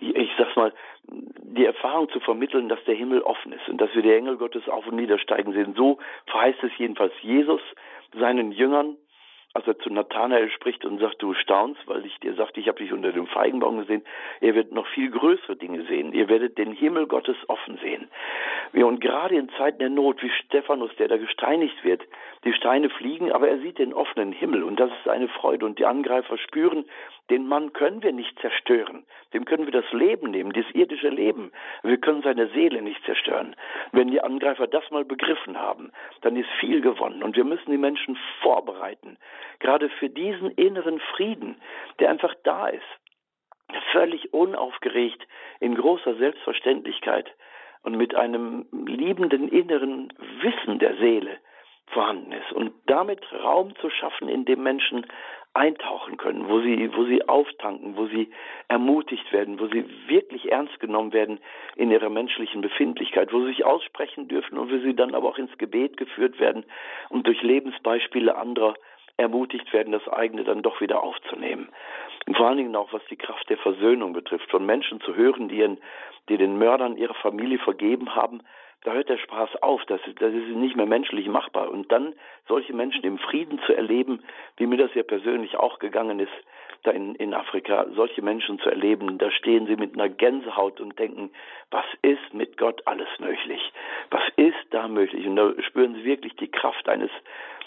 ich 0.00 0.30
sag's 0.38 0.56
mal, 0.56 0.72
die 1.06 1.66
Erfahrung 1.66 2.08
zu 2.08 2.20
vermitteln, 2.20 2.70
dass 2.70 2.82
der 2.84 2.94
Himmel 2.94 3.20
offen 3.20 3.52
ist 3.52 3.68
und 3.68 3.78
dass 3.78 3.94
wir 3.94 4.00
die 4.00 4.14
Engel 4.14 4.38
Gottes 4.38 4.70
auf 4.70 4.86
und 4.86 4.96
niedersteigen 4.96 5.52
sehen. 5.52 5.74
So 5.76 5.98
verheißt 6.28 6.62
es 6.62 6.72
jedenfalls 6.78 7.12
Jesus 7.20 7.60
seinen 8.18 8.52
Jüngern 8.52 8.96
als 9.54 9.68
er 9.68 9.78
zu 9.78 9.88
Nathanael 9.88 10.50
spricht 10.50 10.84
und 10.84 10.98
sagt, 10.98 11.22
du 11.22 11.32
staunst, 11.34 11.80
weil 11.86 12.04
ich 12.04 12.18
dir 12.18 12.34
sagte, 12.34 12.58
ich 12.58 12.66
habe 12.66 12.78
dich 12.78 12.92
unter 12.92 13.12
dem 13.12 13.28
Feigenbaum 13.28 13.78
gesehen, 13.78 14.02
ihr 14.40 14.56
werdet 14.56 14.72
noch 14.72 14.86
viel 14.88 15.10
größere 15.10 15.54
Dinge 15.54 15.84
sehen. 15.84 16.12
Ihr 16.12 16.28
werdet 16.28 16.58
den 16.58 16.72
Himmel 16.72 17.06
Gottes 17.06 17.36
offen 17.46 17.78
sehen. 17.78 18.08
Und 18.72 19.00
gerade 19.00 19.36
in 19.36 19.48
Zeiten 19.50 19.78
der 19.78 19.90
Not, 19.90 20.20
wie 20.22 20.30
Stephanus, 20.30 20.90
der 20.96 21.06
da 21.06 21.16
gesteinigt 21.16 21.84
wird, 21.84 22.02
die 22.44 22.52
Steine 22.52 22.90
fliegen, 22.90 23.30
aber 23.30 23.48
er 23.48 23.58
sieht 23.60 23.78
den 23.78 23.94
offenen 23.94 24.32
Himmel 24.32 24.64
und 24.64 24.80
das 24.80 24.90
ist 24.90 25.08
eine 25.08 25.28
Freude. 25.28 25.64
Und 25.64 25.78
die 25.78 25.86
Angreifer 25.86 26.36
spüren, 26.36 26.84
den 27.30 27.46
Mann 27.46 27.72
können 27.72 28.02
wir 28.02 28.12
nicht 28.12 28.38
zerstören. 28.40 29.06
Dem 29.32 29.46
können 29.46 29.64
wir 29.64 29.72
das 29.72 29.90
Leben 29.92 30.30
nehmen, 30.30 30.52
das 30.52 30.66
irdische 30.74 31.08
Leben. 31.08 31.52
Wir 31.82 31.96
können 31.96 32.22
seine 32.22 32.48
Seele 32.48 32.82
nicht 32.82 33.02
zerstören. 33.04 33.56
Wenn 33.92 34.08
die 34.08 34.20
Angreifer 34.20 34.66
das 34.66 34.90
mal 34.90 35.04
begriffen 35.04 35.58
haben, 35.58 35.90
dann 36.20 36.36
ist 36.36 36.50
viel 36.60 36.82
gewonnen. 36.82 37.22
Und 37.22 37.36
wir 37.36 37.44
müssen 37.44 37.70
die 37.70 37.78
Menschen 37.78 38.18
vorbereiten, 38.42 39.16
gerade 39.58 39.88
für 39.88 40.10
diesen 40.10 40.50
inneren 40.50 41.00
Frieden, 41.14 41.56
der 41.98 42.10
einfach 42.10 42.34
da 42.44 42.68
ist. 42.68 42.82
Völlig 43.92 44.34
unaufgeregt, 44.34 45.26
in 45.60 45.74
großer 45.74 46.16
Selbstverständlichkeit 46.16 47.34
und 47.82 47.96
mit 47.96 48.14
einem 48.14 48.66
liebenden 48.72 49.48
inneren 49.48 50.12
Wissen 50.42 50.78
der 50.78 50.96
Seele 50.96 51.38
vorhanden 51.86 52.32
ist 52.32 52.52
und 52.52 52.72
damit 52.86 53.20
Raum 53.32 53.74
zu 53.76 53.90
schaffen, 53.90 54.28
in 54.28 54.44
dem 54.44 54.62
Menschen 54.62 55.06
eintauchen 55.54 56.16
können, 56.16 56.48
wo 56.48 56.60
sie, 56.60 56.90
wo 56.94 57.04
sie 57.04 57.28
auftanken, 57.28 57.96
wo 57.96 58.06
sie 58.06 58.30
ermutigt 58.68 59.32
werden, 59.32 59.60
wo 59.60 59.68
sie 59.68 59.84
wirklich 60.08 60.50
ernst 60.50 60.80
genommen 60.80 61.12
werden 61.12 61.38
in 61.76 61.92
ihrer 61.92 62.10
menschlichen 62.10 62.60
Befindlichkeit, 62.60 63.32
wo 63.32 63.40
sie 63.40 63.46
sich 63.46 63.64
aussprechen 63.64 64.26
dürfen 64.26 64.58
und 64.58 64.70
wo 64.70 64.78
sie 64.78 64.94
dann 64.94 65.14
aber 65.14 65.28
auch 65.28 65.38
ins 65.38 65.56
Gebet 65.58 65.96
geführt 65.96 66.40
werden 66.40 66.64
und 67.08 67.26
durch 67.26 67.40
Lebensbeispiele 67.42 68.36
anderer 68.36 68.74
ermutigt 69.16 69.72
werden, 69.72 69.92
das 69.92 70.08
eigene 70.08 70.42
dann 70.42 70.62
doch 70.62 70.80
wieder 70.80 71.02
aufzunehmen. 71.02 71.68
Und 72.26 72.36
vor 72.36 72.48
allen 72.48 72.56
Dingen 72.56 72.74
auch, 72.74 72.92
was 72.92 73.02
die 73.08 73.16
Kraft 73.16 73.48
der 73.48 73.58
Versöhnung 73.58 74.12
betrifft, 74.12 74.50
von 74.50 74.66
Menschen 74.66 75.00
zu 75.02 75.14
hören, 75.14 75.48
die, 75.48 75.58
ihren, 75.58 75.78
die 76.28 76.36
den 76.36 76.58
Mördern 76.58 76.96
ihrer 76.96 77.14
Familie 77.14 77.58
vergeben 77.58 78.16
haben, 78.16 78.40
da 78.84 78.92
hört 78.92 79.08
der 79.08 79.18
Spaß 79.18 79.62
auf, 79.62 79.82
das, 79.86 80.00
das 80.20 80.32
ist 80.32 80.48
nicht 80.48 80.76
mehr 80.76 80.86
menschlich 80.86 81.26
machbar. 81.26 81.70
Und 81.70 81.90
dann 81.90 82.14
solche 82.46 82.74
Menschen 82.74 83.02
im 83.02 83.18
Frieden 83.18 83.58
zu 83.66 83.74
erleben, 83.74 84.22
wie 84.58 84.66
mir 84.66 84.76
das 84.76 84.94
ja 84.94 85.02
persönlich 85.02 85.56
auch 85.56 85.78
gegangen 85.78 86.20
ist, 86.20 86.32
da 86.82 86.90
in, 86.90 87.14
in 87.14 87.32
Afrika, 87.32 87.86
solche 87.94 88.20
Menschen 88.20 88.58
zu 88.58 88.68
erleben, 88.68 89.16
da 89.16 89.30
stehen 89.30 89.66
sie 89.66 89.76
mit 89.76 89.94
einer 89.94 90.10
Gänsehaut 90.10 90.80
und 90.80 90.98
denken, 90.98 91.30
was 91.70 91.86
ist 92.02 92.34
mit 92.34 92.58
Gott 92.58 92.82
alles 92.86 93.08
möglich? 93.18 93.72
Was 94.10 94.22
ist 94.36 94.66
da 94.70 94.86
möglich? 94.86 95.26
Und 95.26 95.36
da 95.36 95.54
spüren 95.62 95.94
sie 95.94 96.04
wirklich 96.04 96.36
die 96.36 96.50
Kraft 96.50 96.86
eines 96.86 97.10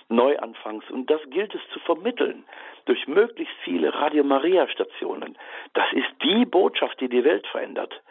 Neuanfangs. 0.10 0.88
Und 0.92 1.10
das 1.10 1.22
gilt 1.32 1.54
es 1.56 1.62
zu 1.74 1.80
vermitteln 1.80 2.46
durch 2.86 3.08
möglichst 3.08 3.56
viele 3.64 3.94
Radio 3.94 4.24
Maria 4.24 4.68
Stationen. 4.68 5.36
Das 5.74 5.92
ist 5.94 6.10
die 6.24 6.46
Botschaft, 6.46 7.02
die 7.02 7.10
die 7.10 7.24
Welt 7.24 7.48
verändert. 7.48 8.02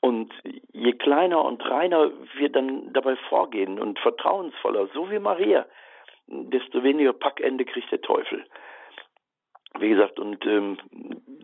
Und 0.00 0.32
je 0.72 0.92
kleiner 0.92 1.44
und 1.44 1.64
reiner 1.68 2.10
wir 2.34 2.48
dann 2.50 2.92
dabei 2.92 3.16
vorgehen 3.28 3.80
und 3.80 3.98
vertrauensvoller, 3.98 4.88
so 4.94 5.10
wie 5.10 5.18
Maria, 5.18 5.66
desto 6.28 6.82
weniger 6.82 7.12
Packende 7.12 7.64
kriegt 7.64 7.90
der 7.90 8.00
Teufel. 8.00 8.44
Wie 9.78 9.88
gesagt, 9.88 10.18
und 10.18 10.44
ähm, 10.46 10.78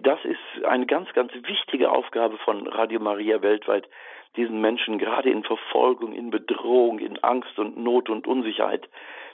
das 0.02 0.24
ist 0.24 0.64
eine 0.64 0.86
ganz, 0.86 1.12
ganz 1.14 1.32
wichtige 1.34 1.90
Aufgabe 1.90 2.38
von 2.38 2.66
Radio 2.66 3.00
Maria 3.00 3.42
weltweit, 3.42 3.88
diesen 4.36 4.60
Menschen 4.60 4.98
gerade 4.98 5.30
in 5.30 5.44
Verfolgung, 5.44 6.12
in 6.12 6.30
Bedrohung, 6.30 6.98
in 6.98 7.18
Angst 7.22 7.58
und 7.58 7.76
Not 7.76 8.08
und 8.08 8.26
Unsicherheit 8.26 8.88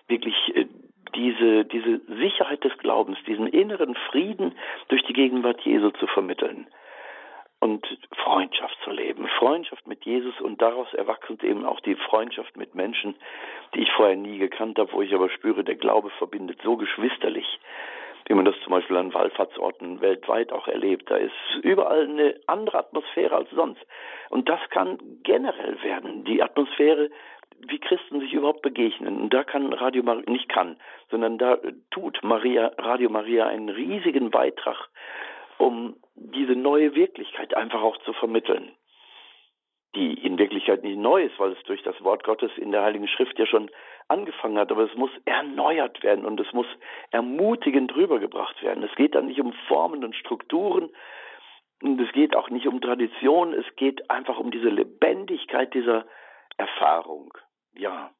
wirklich 0.08 0.34
äh, 0.54 0.66
diese, 1.14 1.64
diese 1.64 2.00
Sicherheit 2.06 2.64
des 2.64 2.76
Glaubens, 2.78 3.18
diesen 3.26 3.46
inneren 3.46 3.94
Frieden 4.10 4.54
durch 4.88 5.02
die 5.04 5.12
Gegenwart 5.12 5.60
Jesu 5.62 5.90
zu 5.90 6.06
vermitteln 6.06 6.66
und 7.60 7.86
Freundschaft 8.24 8.76
zu 8.84 8.90
leben. 8.90 9.28
Freundschaft 9.38 9.86
mit 9.86 10.04
Jesus 10.04 10.40
und 10.40 10.60
daraus 10.60 10.92
erwachsend 10.94 11.44
eben 11.44 11.64
auch 11.64 11.80
die 11.80 11.94
Freundschaft 11.94 12.56
mit 12.56 12.74
Menschen, 12.74 13.14
die 13.74 13.82
ich 13.82 13.92
vorher 13.92 14.16
nie 14.16 14.38
gekannt 14.38 14.78
habe, 14.78 14.92
wo 14.92 15.02
ich 15.02 15.14
aber 15.14 15.28
spüre, 15.28 15.62
der 15.62 15.76
Glaube 15.76 16.10
verbindet 16.10 16.60
so 16.64 16.76
geschwisterlich, 16.76 17.46
wie 18.26 18.34
man 18.34 18.46
das 18.46 18.54
zum 18.64 18.72
Beispiel 18.72 18.96
an 18.96 19.12
Wallfahrtsorten 19.12 20.00
weltweit 20.00 20.52
auch 20.52 20.68
erlebt. 20.68 21.10
Da 21.10 21.16
ist 21.16 21.34
überall 21.62 22.04
eine 22.04 22.34
andere 22.46 22.78
Atmosphäre 22.78 23.36
als 23.36 23.50
sonst. 23.50 23.84
Und 24.30 24.48
das 24.48 24.60
kann 24.70 24.98
generell 25.22 25.82
werden. 25.82 26.24
Die 26.24 26.42
Atmosphäre, 26.42 27.10
wie 27.58 27.78
Christen 27.78 28.20
sich 28.20 28.32
überhaupt 28.32 28.62
begegnen. 28.62 29.20
Und 29.20 29.34
da 29.34 29.44
kann 29.44 29.70
Radio 29.74 30.02
Maria, 30.02 30.30
nicht 30.30 30.48
kann, 30.48 30.76
sondern 31.10 31.36
da 31.36 31.58
tut 31.90 32.20
Maria, 32.22 32.72
Radio 32.78 33.10
Maria 33.10 33.46
einen 33.46 33.68
riesigen 33.68 34.30
Beitrag 34.30 34.88
um 35.60 35.96
diese 36.14 36.56
neue 36.56 36.94
Wirklichkeit 36.94 37.54
einfach 37.54 37.82
auch 37.82 37.98
zu 38.04 38.12
vermitteln, 38.14 38.72
die 39.94 40.14
in 40.14 40.38
Wirklichkeit 40.38 40.82
nicht 40.82 40.98
neu 40.98 41.24
ist, 41.24 41.38
weil 41.38 41.52
es 41.52 41.62
durch 41.64 41.82
das 41.82 42.00
Wort 42.02 42.24
Gottes 42.24 42.50
in 42.56 42.72
der 42.72 42.82
Heiligen 42.82 43.08
Schrift 43.08 43.38
ja 43.38 43.46
schon 43.46 43.70
angefangen 44.08 44.58
hat, 44.58 44.70
aber 44.70 44.90
es 44.90 44.96
muss 44.96 45.10
erneuert 45.24 46.02
werden 46.02 46.24
und 46.24 46.40
es 46.40 46.52
muss 46.52 46.66
ermutigend 47.10 47.94
rübergebracht 47.94 48.62
werden. 48.62 48.82
Es 48.82 48.94
geht 48.96 49.14
dann 49.14 49.26
nicht 49.26 49.40
um 49.40 49.52
Formen 49.68 50.02
und 50.04 50.16
Strukturen 50.16 50.90
und 51.82 52.00
es 52.00 52.12
geht 52.12 52.34
auch 52.34 52.50
nicht 52.50 52.66
um 52.66 52.80
Tradition, 52.80 53.52
es 53.52 53.66
geht 53.76 54.10
einfach 54.10 54.38
um 54.38 54.50
diese 54.50 54.68
Lebendigkeit 54.68 55.74
dieser 55.74 56.06
Erfahrung. 56.56 57.32
Ja. 57.74 58.10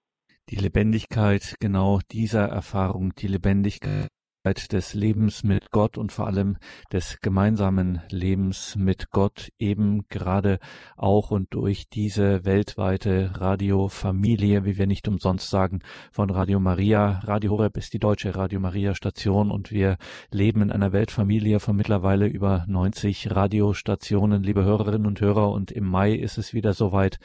Die 0.51 0.57
Lebendigkeit 0.57 1.57
genau 1.61 2.01
dieser 2.11 2.49
Erfahrung, 2.49 3.12
die 3.16 3.28
Lebendigkeit 3.28 4.09
des 4.45 4.95
Lebens 4.95 5.45
mit 5.45 5.70
Gott 5.70 5.99
und 5.99 6.12
vor 6.12 6.26
allem 6.26 6.57
des 6.93 7.20
gemeinsamen 7.20 8.01
Lebens 8.09 8.74
mit 8.74 9.11
Gott 9.11 9.51
eben 9.59 10.07
gerade 10.09 10.59
auch 10.97 11.30
und 11.30 11.53
durch 11.53 11.91
diese 11.91 12.45
weltweite 12.47 13.32
Radiofamilie, 13.34 14.64
wie 14.64 14.78
wir 14.78 14.86
nicht 14.86 15.09
umsonst 15.09 15.51
sagen, 15.51 15.80
von 16.11 16.30
Radio 16.30 16.59
Maria. 16.59 17.20
Radio 17.24 17.53
Horeb 17.53 17.76
ist 17.76 17.93
die 17.93 17.99
deutsche 17.99 18.34
Radio 18.34 18.61
Maria 18.61 18.95
Station 18.95 19.51
und 19.51 19.72
wir 19.72 19.99
leben 20.30 20.62
in 20.62 20.72
einer 20.72 20.93
Weltfamilie 20.93 21.61
von 21.61 21.76
mittlerweile 21.76 22.26
über 22.26 22.64
90 22.66 23.30
Radiostationen, 23.32 24.43
liebe 24.43 24.64
Hörerinnen 24.64 25.07
und 25.07 25.20
Hörer. 25.20 25.51
Und 25.51 25.70
im 25.70 25.84
Mai 25.84 26.14
ist 26.14 26.38
es 26.38 26.55
wieder 26.55 26.72
soweit. 26.72 27.18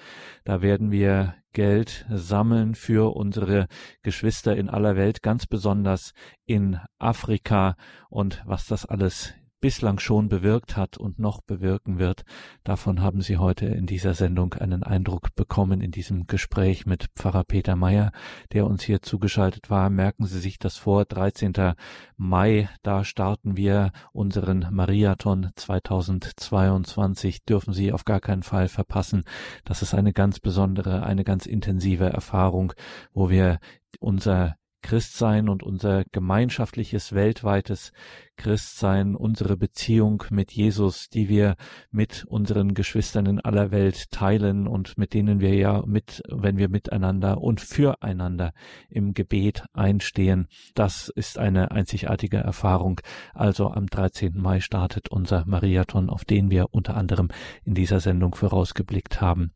Da 0.44 0.62
werden 0.62 0.92
wir 0.92 1.36
Geld 1.56 2.06
sammeln 2.10 2.76
für 2.76 3.16
unsere 3.16 3.68
Geschwister 4.04 4.56
in 4.58 4.70
aller 4.70 4.96
Welt, 4.98 5.24
ganz 5.24 5.48
besonders 5.48 6.14
in 6.46 6.78
Afrika. 7.00 7.78
Und 8.10 8.44
was 8.46 8.68
das 8.68 8.86
alles 8.86 9.34
bislang 9.62 10.00
schon 10.00 10.30
bewirkt 10.30 10.78
hat 10.78 10.98
und 10.98 11.20
noch 11.20 11.42
bewirken 11.42 12.00
wird. 12.00 12.24
Davon 12.64 13.02
haben 13.02 13.22
Sie 13.22 13.38
heute 13.38 13.66
in 13.66 13.86
dieser 13.86 14.14
Sendung 14.14 14.54
einen 14.54 14.84
Eindruck 14.84 15.34
bekommen 15.36 15.82
in 15.82 15.92
diesem 15.92 16.28
Gespräch 16.28 16.86
mit 16.86 17.08
Pfarrer 17.16 17.44
Peter 17.44 17.76
Meyer, 17.76 18.12
der 18.54 18.66
uns 18.66 18.84
hier 18.84 19.02
zugeschaltet 19.02 19.70
war. 19.70 19.90
Merken 19.90 20.26
Sie 20.26 20.40
sich 20.40 20.60
das 20.60 20.78
vor, 20.78 21.06
13. 21.06 21.74
Mai, 22.18 22.70
da 22.84 23.04
starten 23.04 23.58
wir 23.58 23.92
unseren 24.12 24.68
Mariathon 24.72 25.52
2022. 25.56 27.44
Dürfen 27.46 27.74
Sie 27.74 27.92
auf 27.92 28.06
gar 28.06 28.20
keinen 28.20 28.44
Fall 28.44 28.68
verpassen. 28.68 29.24
Das 29.64 29.82
ist 29.82 29.94
eine 29.94 30.14
ganz 30.14 30.40
besondere, 30.40 31.04
eine 31.04 31.24
ganz 31.24 31.46
intensive 31.46 32.06
Erfahrung, 32.06 32.74
wo 33.14 33.30
wir 33.30 33.60
unser 34.00 34.56
Christsein 34.86 35.50
und 35.50 35.64
unser 35.64 36.04
gemeinschaftliches 36.12 37.14
weltweites 37.14 37.92
Christsein, 38.38 39.16
unsere 39.16 39.58
Beziehung 39.58 40.24
mit 40.30 40.52
Jesus, 40.52 41.10
die 41.10 41.30
wir 41.30 41.56
mit 41.92 42.26
unseren 42.26 42.74
Geschwistern 42.74 43.26
in 43.26 43.40
aller 43.40 43.72
Welt 43.72 44.12
teilen 44.12 44.68
und 44.68 44.98
mit 44.98 45.14
denen 45.14 45.40
wir 45.40 45.56
ja 45.56 45.84
mit, 45.86 46.22
wenn 46.30 46.58
wir 46.58 46.70
miteinander 46.70 47.42
und 47.42 47.62
füreinander 47.62 48.52
im 48.90 49.14
Gebet 49.14 49.64
einstehen. 49.74 50.48
Das 50.74 51.10
ist 51.10 51.38
eine 51.40 51.72
einzigartige 51.72 52.38
Erfahrung. 52.38 53.02
Also 53.34 53.72
am 53.72 53.88
13. 53.88 54.34
Mai 54.36 54.60
startet 54.60 55.10
unser 55.10 55.46
Mariathon, 55.46 56.10
auf 56.10 56.26
den 56.26 56.52
wir 56.52 56.74
unter 56.74 56.98
anderem 56.98 57.30
in 57.64 57.74
dieser 57.74 58.00
Sendung 58.00 58.36
vorausgeblickt 58.36 59.22
haben. 59.22 59.52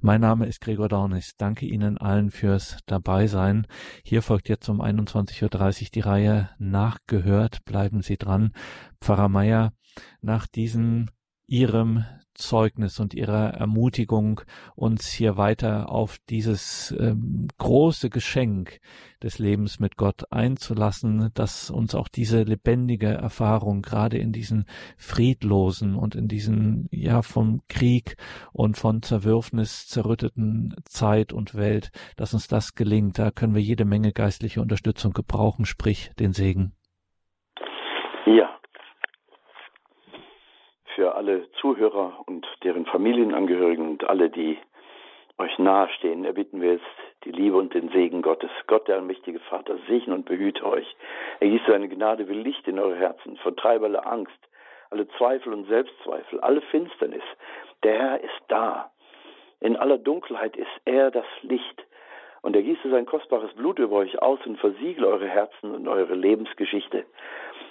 Mein 0.00 0.20
Name 0.20 0.46
ist 0.46 0.60
Gregor 0.60 0.88
Dornis. 0.88 1.36
Danke 1.36 1.66
Ihnen 1.66 1.98
allen 1.98 2.30
fürs 2.30 2.78
Dabeisein. 2.86 3.66
Hier 4.04 4.22
folgt 4.22 4.48
jetzt 4.48 4.68
um 4.68 4.80
21.30 4.80 5.82
Uhr 5.82 5.88
die 5.94 6.00
Reihe 6.00 6.50
Nachgehört. 6.58 7.64
Bleiben 7.64 8.02
Sie 8.02 8.17
dran. 8.18 8.52
Pfarrer 9.00 9.28
Meier, 9.28 9.72
nach 10.20 10.46
diesem 10.46 11.08
Ihrem 11.46 12.04
Zeugnis 12.38 13.00
und 13.00 13.14
ihrer 13.14 13.54
Ermutigung, 13.54 14.40
uns 14.76 15.08
hier 15.08 15.36
weiter 15.36 15.90
auf 15.90 16.18
dieses 16.30 16.94
ähm, 16.98 17.48
große 17.58 18.10
Geschenk 18.10 18.80
des 19.22 19.38
Lebens 19.38 19.80
mit 19.80 19.96
Gott 19.96 20.30
einzulassen, 20.30 21.30
dass 21.34 21.70
uns 21.70 21.94
auch 21.94 22.08
diese 22.08 22.44
lebendige 22.44 23.08
Erfahrung 23.08 23.82
gerade 23.82 24.18
in 24.18 24.32
diesen 24.32 24.66
friedlosen 24.96 25.96
und 25.96 26.14
in 26.14 26.28
diesen 26.28 26.88
ja 26.92 27.22
vom 27.22 27.62
Krieg 27.68 28.16
und 28.52 28.76
von 28.76 29.02
Zerwürfnis 29.02 29.88
zerrütteten 29.88 30.76
Zeit 30.84 31.32
und 31.32 31.54
Welt, 31.54 31.90
dass 32.16 32.34
uns 32.34 32.46
das 32.46 32.74
gelingt. 32.74 33.18
Da 33.18 33.30
können 33.32 33.54
wir 33.54 33.62
jede 33.62 33.84
Menge 33.84 34.12
geistliche 34.12 34.62
Unterstützung 34.62 35.12
gebrauchen, 35.12 35.66
sprich 35.66 36.12
den 36.18 36.32
Segen. 36.32 36.77
Ja, 38.28 38.50
für 40.94 41.14
alle 41.14 41.50
Zuhörer 41.52 42.24
und 42.26 42.46
deren 42.62 42.84
Familienangehörigen 42.84 43.88
und 43.88 44.06
alle, 44.06 44.28
die 44.28 44.58
euch 45.38 45.58
nahestehen, 45.58 46.26
erbitten 46.26 46.60
wir 46.60 46.72
jetzt 46.72 46.84
die 47.24 47.32
Liebe 47.32 47.56
und 47.56 47.72
den 47.72 47.88
Segen 47.88 48.20
Gottes. 48.20 48.50
Gott, 48.66 48.86
der 48.86 48.96
allmächtige 48.96 49.38
Vater, 49.40 49.78
segne 49.88 50.14
und 50.14 50.26
behüte 50.26 50.66
euch. 50.66 50.94
Er 51.40 51.48
gieße 51.48 51.64
seine 51.68 51.88
Gnade 51.88 52.28
wie 52.28 52.34
Licht 52.34 52.68
in 52.68 52.78
eure 52.78 52.96
Herzen, 52.96 53.38
vertreibe 53.38 53.86
alle 53.86 54.04
Angst, 54.04 54.38
alle 54.90 55.08
Zweifel 55.16 55.54
und 55.54 55.66
Selbstzweifel, 55.66 56.38
alle 56.40 56.60
Finsternis. 56.60 57.24
Der 57.82 57.98
Herr 57.98 58.20
ist 58.20 58.42
da. 58.48 58.90
In 59.60 59.74
aller 59.78 59.96
Dunkelheit 59.96 60.54
ist 60.54 60.80
er 60.84 61.10
das 61.10 61.26
Licht. 61.40 61.82
Und 62.42 62.54
er 62.54 62.62
gieße 62.62 62.90
sein 62.90 63.06
kostbares 63.06 63.52
Blut 63.54 63.78
über 63.78 63.96
euch 63.96 64.20
aus 64.20 64.38
und 64.46 64.58
versiegle 64.60 65.08
eure 65.08 65.28
Herzen 65.28 65.74
und 65.74 65.88
eure 65.88 66.14
Lebensgeschichte 66.14 67.04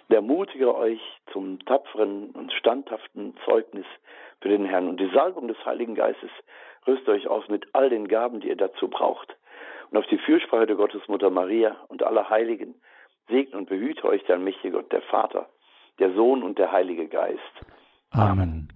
der 0.10 0.18
ermutige 0.18 0.76
euch 0.76 1.02
zum 1.32 1.60
tapferen 1.66 2.32
und 2.32 2.54
standhaften 2.54 3.36
Zeugnis 3.46 3.86
für 4.42 4.50
den 4.50 4.66
Herrn. 4.66 4.88
Und 4.88 5.00
die 5.00 5.12
Salbung 5.14 5.48
des 5.48 5.64
Heiligen 5.66 5.96
Geistes 5.96 6.32
rüstet 6.86 7.10
euch 7.10 7.28
aus 7.28 7.48
mit 7.50 7.68
all 7.74 7.90
den 7.90 8.08
Gaben, 8.08 8.40
die 8.40 8.50
ihr 8.50 8.56
dazu 8.56 8.88
braucht. 8.88 9.36
Und 9.92 9.98
auf 9.98 10.06
die 10.08 10.18
Fürsprache 10.18 10.66
der 10.66 10.76
Gottesmutter 10.76 11.30
Maria 11.30 11.76
und 11.88 12.04
aller 12.04 12.30
Heiligen 12.30 12.76
segne 13.30 13.58
und 13.58 13.70
behüte 13.70 14.06
euch 14.06 14.24
der 14.26 14.36
allmächtige 14.36 14.72
Gott, 14.72 14.92
der 14.92 15.02
Vater, 15.02 15.50
der 16.00 16.14
Sohn 16.14 16.44
und 16.44 16.58
der 16.58 16.72
Heilige 16.72 17.08
Geist. 17.08 17.42
Amen. 18.12 18.70